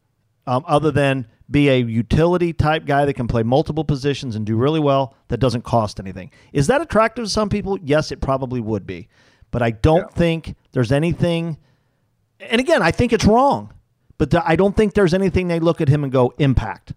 [0.48, 4.56] um, other than be a utility type guy that can play multiple positions and do
[4.56, 6.32] really well that doesn't cost anything.
[6.54, 7.78] Is that attractive to some people?
[7.84, 9.10] Yes, it probably would be
[9.54, 11.58] but I don't think there's anything.
[12.40, 13.72] And again, I think it's wrong,
[14.26, 16.94] but I don't think there's anything they look at him and go impact.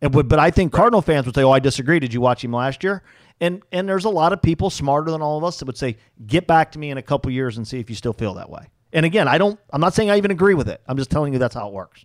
[0.00, 2.00] And would, but I think Cardinal fans would say, "Oh, I disagree.
[2.00, 3.02] Did you watch him last year?"
[3.40, 5.96] And and there's a lot of people smarter than all of us that would say,
[6.26, 8.50] "Get back to me in a couple years and see if you still feel that
[8.50, 9.60] way." And again, I don't.
[9.72, 10.80] I'm not saying I even agree with it.
[10.88, 12.04] I'm just telling you that's how it works.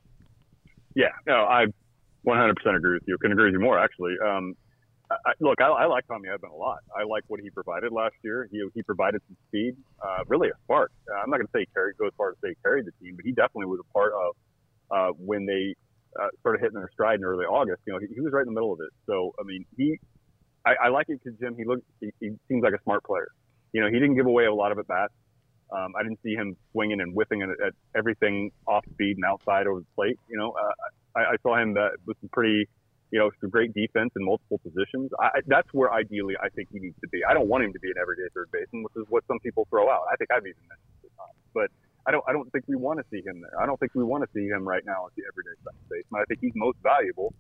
[0.94, 1.68] Yeah, no, I
[2.28, 3.18] 100% agree with you.
[3.18, 4.16] Can agree with you more actually.
[4.24, 4.56] Um,
[5.10, 6.80] I, look, I, I like Tommy Edman a lot.
[6.96, 8.48] I like what he provided last year.
[8.52, 10.92] He he provided some speed, uh, really a spark.
[11.10, 12.92] Uh, I'm not going to say he carried, go as far as say carried the
[13.02, 14.36] team, but he definitely was a part of
[14.92, 15.76] uh, when they
[16.20, 17.82] uh, started hitting their stride in early August.
[17.86, 18.92] You know, he, he was right in the middle of it.
[19.06, 19.98] So I mean, he
[20.66, 23.30] I, I like it because Jim he looks he, he seems like a smart player.
[23.72, 25.14] You know, he didn't give away a lot of at bats.
[25.72, 29.68] Um, I didn't see him swinging and whipping at, at everything off speed and outside
[29.68, 30.18] over the plate.
[30.30, 32.68] You know, uh, I, I saw him that with some pretty
[33.12, 35.12] you know, some great defense in multiple positions.
[35.20, 37.24] I, that's where ideally I think he needs to be.
[37.24, 39.66] I don't want him to be an everyday third baseman, which is what some people
[39.70, 40.04] throw out.
[40.12, 41.08] I think I've even mentioned it
[41.58, 41.72] but
[42.06, 42.24] I don't.
[42.28, 43.60] I don't think we want to see him there.
[43.60, 46.22] I don't think we want to see him right now as the everyday second baseman.
[46.22, 47.34] I think he's most valuable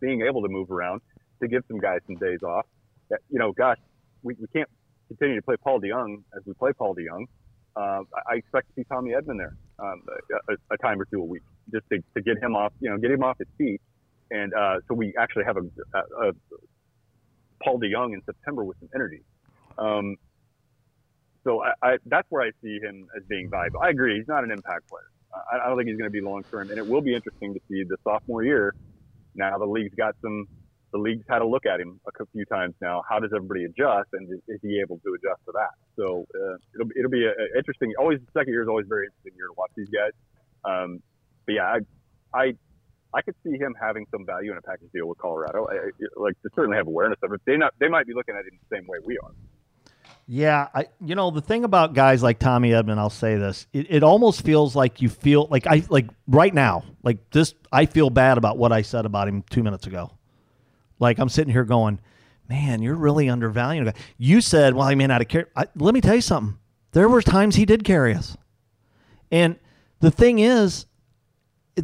[0.00, 1.02] being able to move around
[1.40, 2.66] to give some guys some days off.
[3.10, 3.78] That you know, gosh,
[4.22, 4.68] we, we can't
[5.08, 7.26] continue to play Paul DeJong as we play Paul DeJong.
[7.74, 10.02] Uh, I expect to see Tommy Edman there um,
[10.48, 11.42] a, a, time or two a week,
[11.72, 13.80] just to, to get him off, you know, get him off his feet
[14.32, 15.60] and uh, so we actually have a,
[15.94, 16.32] a, a,
[17.62, 19.22] Paul DeJong in September with some energy.
[19.78, 20.16] Um,
[21.44, 23.80] so I, I, that's where I see him as being valuable.
[23.82, 25.10] I agree, he's not an impact player.
[25.34, 26.70] I, I don't think he's going to be long term.
[26.70, 28.74] And it will be interesting to see the sophomore year.
[29.34, 30.46] Now the league's got some.
[30.92, 33.02] The league's had a look at him a few times now.
[33.08, 35.72] How does everybody adjust, and is, is he able to adjust to that?
[35.96, 37.94] So uh, it'll it'll be a, a interesting.
[37.98, 40.12] Always the second year is always very interesting year to watch these guys.
[40.66, 41.02] Um,
[41.46, 42.52] but yeah, I, I
[43.14, 45.66] I could see him having some value in a package deal with Colorado.
[45.70, 47.40] I, like to certainly have awareness of it.
[47.44, 49.32] They not they might be looking at it in the same way we are.
[50.26, 53.86] Yeah, I you know the thing about guys like Tommy Edman, I'll say this: it,
[53.90, 57.54] it almost feels like you feel like I like right now, like this.
[57.70, 60.12] I feel bad about what I said about him two minutes ago.
[60.98, 61.98] Like I'm sitting here going,
[62.48, 63.92] man, you're really undervaluing.
[64.16, 65.48] You said, well, he may not have carried.
[65.74, 66.58] Let me tell you something.
[66.92, 68.36] There were times he did carry us,
[69.30, 69.56] and
[70.00, 70.86] the thing is,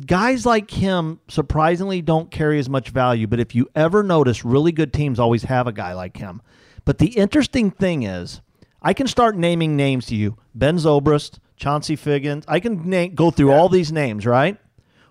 [0.06, 3.26] guys like him surprisingly don't carry as much value.
[3.26, 6.42] But if you ever notice, really good teams always have a guy like him.
[6.84, 8.40] But the interesting thing is,
[8.80, 12.44] I can start naming names to you: Ben Zobrist, Chauncey Figgins.
[12.48, 14.58] I can name, go through all these names, right?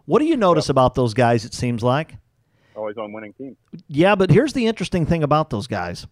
[0.05, 0.71] What do you notice yep.
[0.71, 1.43] about those guys?
[1.43, 2.15] It seems like
[2.77, 3.57] always on winning teams.
[3.87, 6.07] Yeah, but here's the interesting thing about those guys.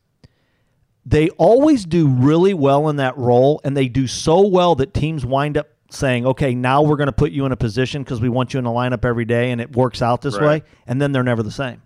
[1.05, 5.25] They always do really well in that role, and they do so well that teams
[5.25, 8.29] wind up saying, "Okay, now we're going to put you in a position because we
[8.29, 10.63] want you in the lineup every day, and it works out this right.
[10.63, 11.81] way." And then they're never the same.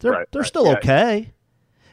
[0.00, 0.48] They're right, they're right.
[0.48, 0.78] still yeah.
[0.78, 1.32] okay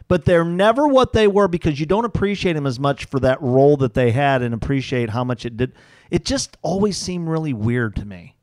[0.07, 3.41] but they're never what they were because you don't appreciate them as much for that
[3.41, 5.73] role that they had and appreciate how much it did.
[6.11, 8.35] It just always seemed really weird to me.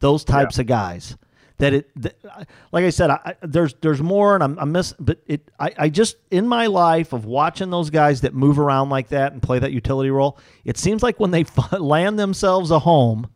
[0.00, 0.62] Those types yeah.
[0.62, 1.16] of guys
[1.58, 2.16] that it, that,
[2.72, 5.88] like I said, I, there's there's more, and I'm, I'm miss, but it, I, I
[5.88, 9.58] just in my life of watching those guys that move around like that and play
[9.58, 11.44] that utility role, it seems like when they
[11.78, 13.28] land themselves a home,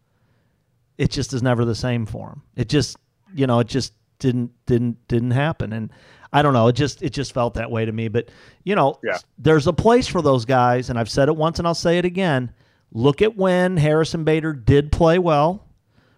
[0.99, 2.43] it just is never the same for them.
[2.57, 2.97] It just,
[3.35, 5.90] you know, it just didn't didn't didn't happen, and
[6.32, 6.69] I don't know.
[6.69, 8.07] It just it just felt that way to me.
[8.07, 8.28] But
[8.62, 9.19] you know, yeah.
[9.36, 12.05] there's a place for those guys, and I've said it once and I'll say it
[12.05, 12.53] again.
[12.93, 15.66] Look at when Harrison Bader did play well,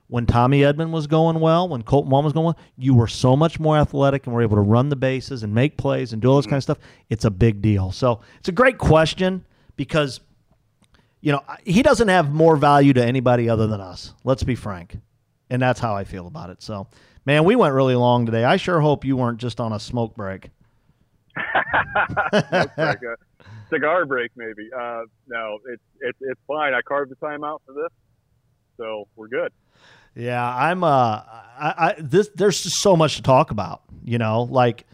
[0.09, 2.59] when Tommy Edman was going well, when Kolten Wong was going well.
[2.77, 5.77] You were so much more athletic and were able to run the bases and make
[5.77, 6.79] plays and do all this kind of stuff.
[7.09, 7.91] It's a big deal.
[7.93, 9.45] So it's a great question
[9.77, 10.21] because
[11.21, 14.15] you know he doesn't have more value to anybody other than us.
[14.25, 14.99] Let's be frank,
[15.51, 16.63] and that's how I feel about it.
[16.63, 16.87] So
[17.27, 18.45] Man, we went really long today.
[18.45, 20.51] I sure hope you weren't just on a smoke break.
[22.33, 22.95] uh,
[23.71, 24.69] cigar break, maybe.
[24.77, 26.75] Uh, no, it's it's fine.
[26.75, 27.91] I carved the time out for this,
[28.77, 29.53] so we're good.
[30.15, 30.85] Yeah, I'm.
[30.85, 31.23] Uh,
[31.57, 33.83] I, I this there's just so much to talk about.
[34.05, 34.85] You know, like,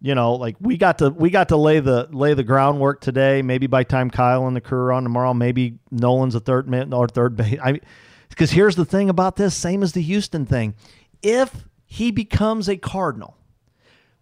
[0.00, 3.42] you know, like we got to we got to lay the lay the groundwork today.
[3.42, 6.92] Maybe by time Kyle and the crew are on tomorrow, maybe Nolan's a third man
[6.92, 7.58] or third base.
[7.62, 7.80] I
[8.28, 10.74] because here's the thing about this, same as the Houston thing.
[11.22, 13.36] If he becomes a Cardinal.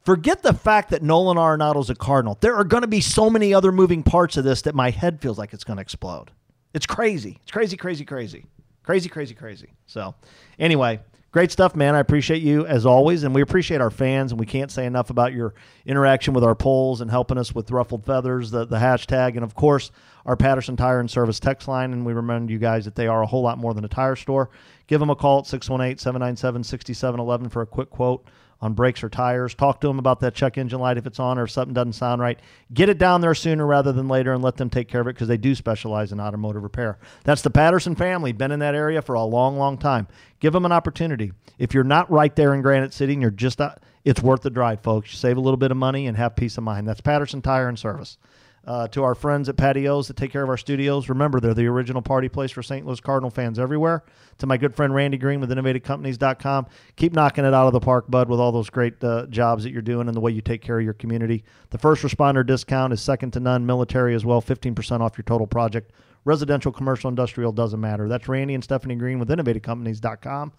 [0.04, 2.36] Forget the fact that Nolan Arenado's a Cardinal.
[2.40, 5.20] There are going to be so many other moving parts of this that my head
[5.20, 6.32] feels like it's going to explode.
[6.74, 7.38] It's crazy.
[7.42, 8.46] It's crazy, crazy, crazy.
[8.82, 9.70] Crazy, crazy, crazy.
[9.86, 10.14] So,
[10.58, 11.00] anyway,
[11.32, 11.94] great stuff, man.
[11.94, 15.10] I appreciate you as always, and we appreciate our fans, and we can't say enough
[15.10, 15.54] about your
[15.84, 19.54] interaction with our polls and helping us with Ruffled Feathers, the, the hashtag, and of
[19.54, 19.90] course,
[20.26, 21.92] our Patterson Tire and Service text line.
[21.92, 24.16] And we remind you guys that they are a whole lot more than a tire
[24.16, 24.50] store.
[24.86, 28.26] Give them a call at 618 797 6711 for a quick quote
[28.62, 29.54] on brakes or tires.
[29.54, 31.94] Talk to them about that check engine light if it's on or if something doesn't
[31.94, 32.38] sound right.
[32.72, 35.14] Get it down there sooner rather than later and let them take care of it
[35.14, 36.98] because they do specialize in automotive repair.
[37.24, 40.08] That's the Patterson family, been in that area for a long, long time.
[40.40, 41.32] Give them an opportunity.
[41.58, 43.74] If you're not right there in Granite City and you're just, uh,
[44.04, 45.16] it's worth the drive, folks.
[45.16, 46.88] Save a little bit of money and have peace of mind.
[46.88, 48.18] That's Patterson Tire and Service.
[48.62, 51.08] Uh, to our friends at Patios that take care of our studios.
[51.08, 52.84] Remember, they're the original party place for St.
[52.86, 54.04] Louis Cardinal fans everywhere.
[54.38, 58.10] To my good friend Randy Green with InnovateCompanies.com, keep knocking it out of the park,
[58.10, 60.60] bud, with all those great uh, jobs that you're doing and the way you take
[60.60, 61.42] care of your community.
[61.70, 63.64] The first responder discount is second to none.
[63.64, 65.92] Military as well, 15% off your total project.
[66.26, 68.08] Residential, commercial, industrial, doesn't matter.
[68.08, 70.52] That's Randy and Stephanie Green with InnovateCompanies.com.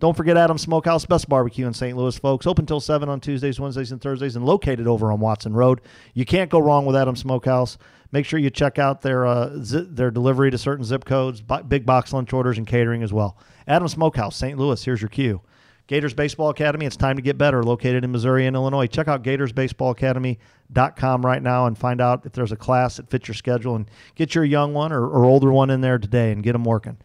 [0.00, 1.94] Don't forget Adams Smokehouse, best barbecue in St.
[1.96, 2.46] Louis, folks.
[2.46, 5.82] Open till 7 on Tuesdays, Wednesdays, and Thursdays, and located over on Watson Road.
[6.14, 7.76] You can't go wrong with Adams Smokehouse.
[8.10, 12.14] Make sure you check out their uh, their delivery to certain zip codes, big box
[12.14, 13.36] lunch orders, and catering as well.
[13.68, 14.58] Adams Smokehouse, St.
[14.58, 14.82] Louis.
[14.82, 15.42] Here's your cue.
[15.86, 18.86] Gators Baseball Academy, it's time to get better, located in Missouri and Illinois.
[18.86, 23.34] Check out GatorsBaseballAcademy.com right now and find out if there's a class that fits your
[23.34, 26.52] schedule and get your young one or, or older one in there today and get
[26.52, 26.96] them working.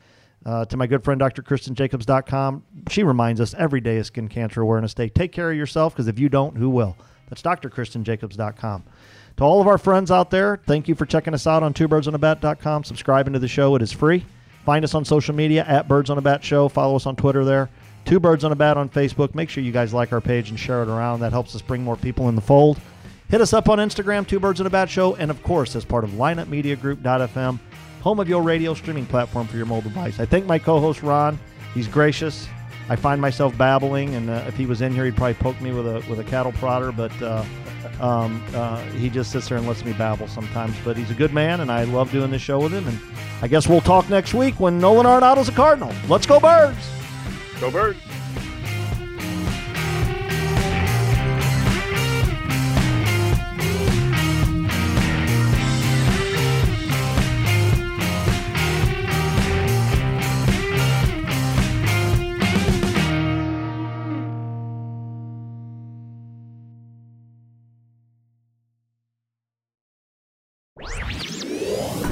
[0.45, 2.63] Uh, to my good friend, drkristenjacobs.com.
[2.89, 5.09] She reminds us every day is Skin Cancer Awareness Day.
[5.09, 6.95] Take care of yourself because if you don't, who will?
[7.29, 8.83] That's dr kristen drkristenjacobs.com.
[9.37, 12.83] To all of our friends out there, thank you for checking us out on twobirdsonabat.com.
[12.83, 14.23] Subscribing to the show, it is free.
[14.65, 16.69] Find us on social media at Birds on a Bat Show.
[16.69, 17.69] Follow us on Twitter there.
[18.05, 19.35] Two Birds on a Bat on Facebook.
[19.35, 21.19] Make sure you guys like our page and share it around.
[21.19, 22.79] That helps us bring more people in the fold.
[23.29, 25.83] Hit us up on Instagram, Two Birds on a Bat Show, and of course, as
[25.83, 27.59] part of lineupmediagroup.fm
[28.05, 30.21] home of your radio streaming platform for your mobile device.
[30.21, 31.37] I thank my co host Ron
[31.75, 32.47] He's gracious.
[32.87, 35.71] I find myself babbling, and uh, if he was in here, he'd probably poke me
[35.71, 36.95] with a with a cattle prodder.
[36.95, 37.43] But uh,
[37.99, 40.75] um, uh, he just sits there and lets me babble sometimes.
[40.85, 42.87] But he's a good man, and I love doing this show with him.
[42.87, 42.97] And
[43.41, 45.91] I guess we'll talk next week when Nolan Arenado's a Cardinal.
[46.07, 46.89] Let's go Birds!
[47.59, 48.04] Go Birds!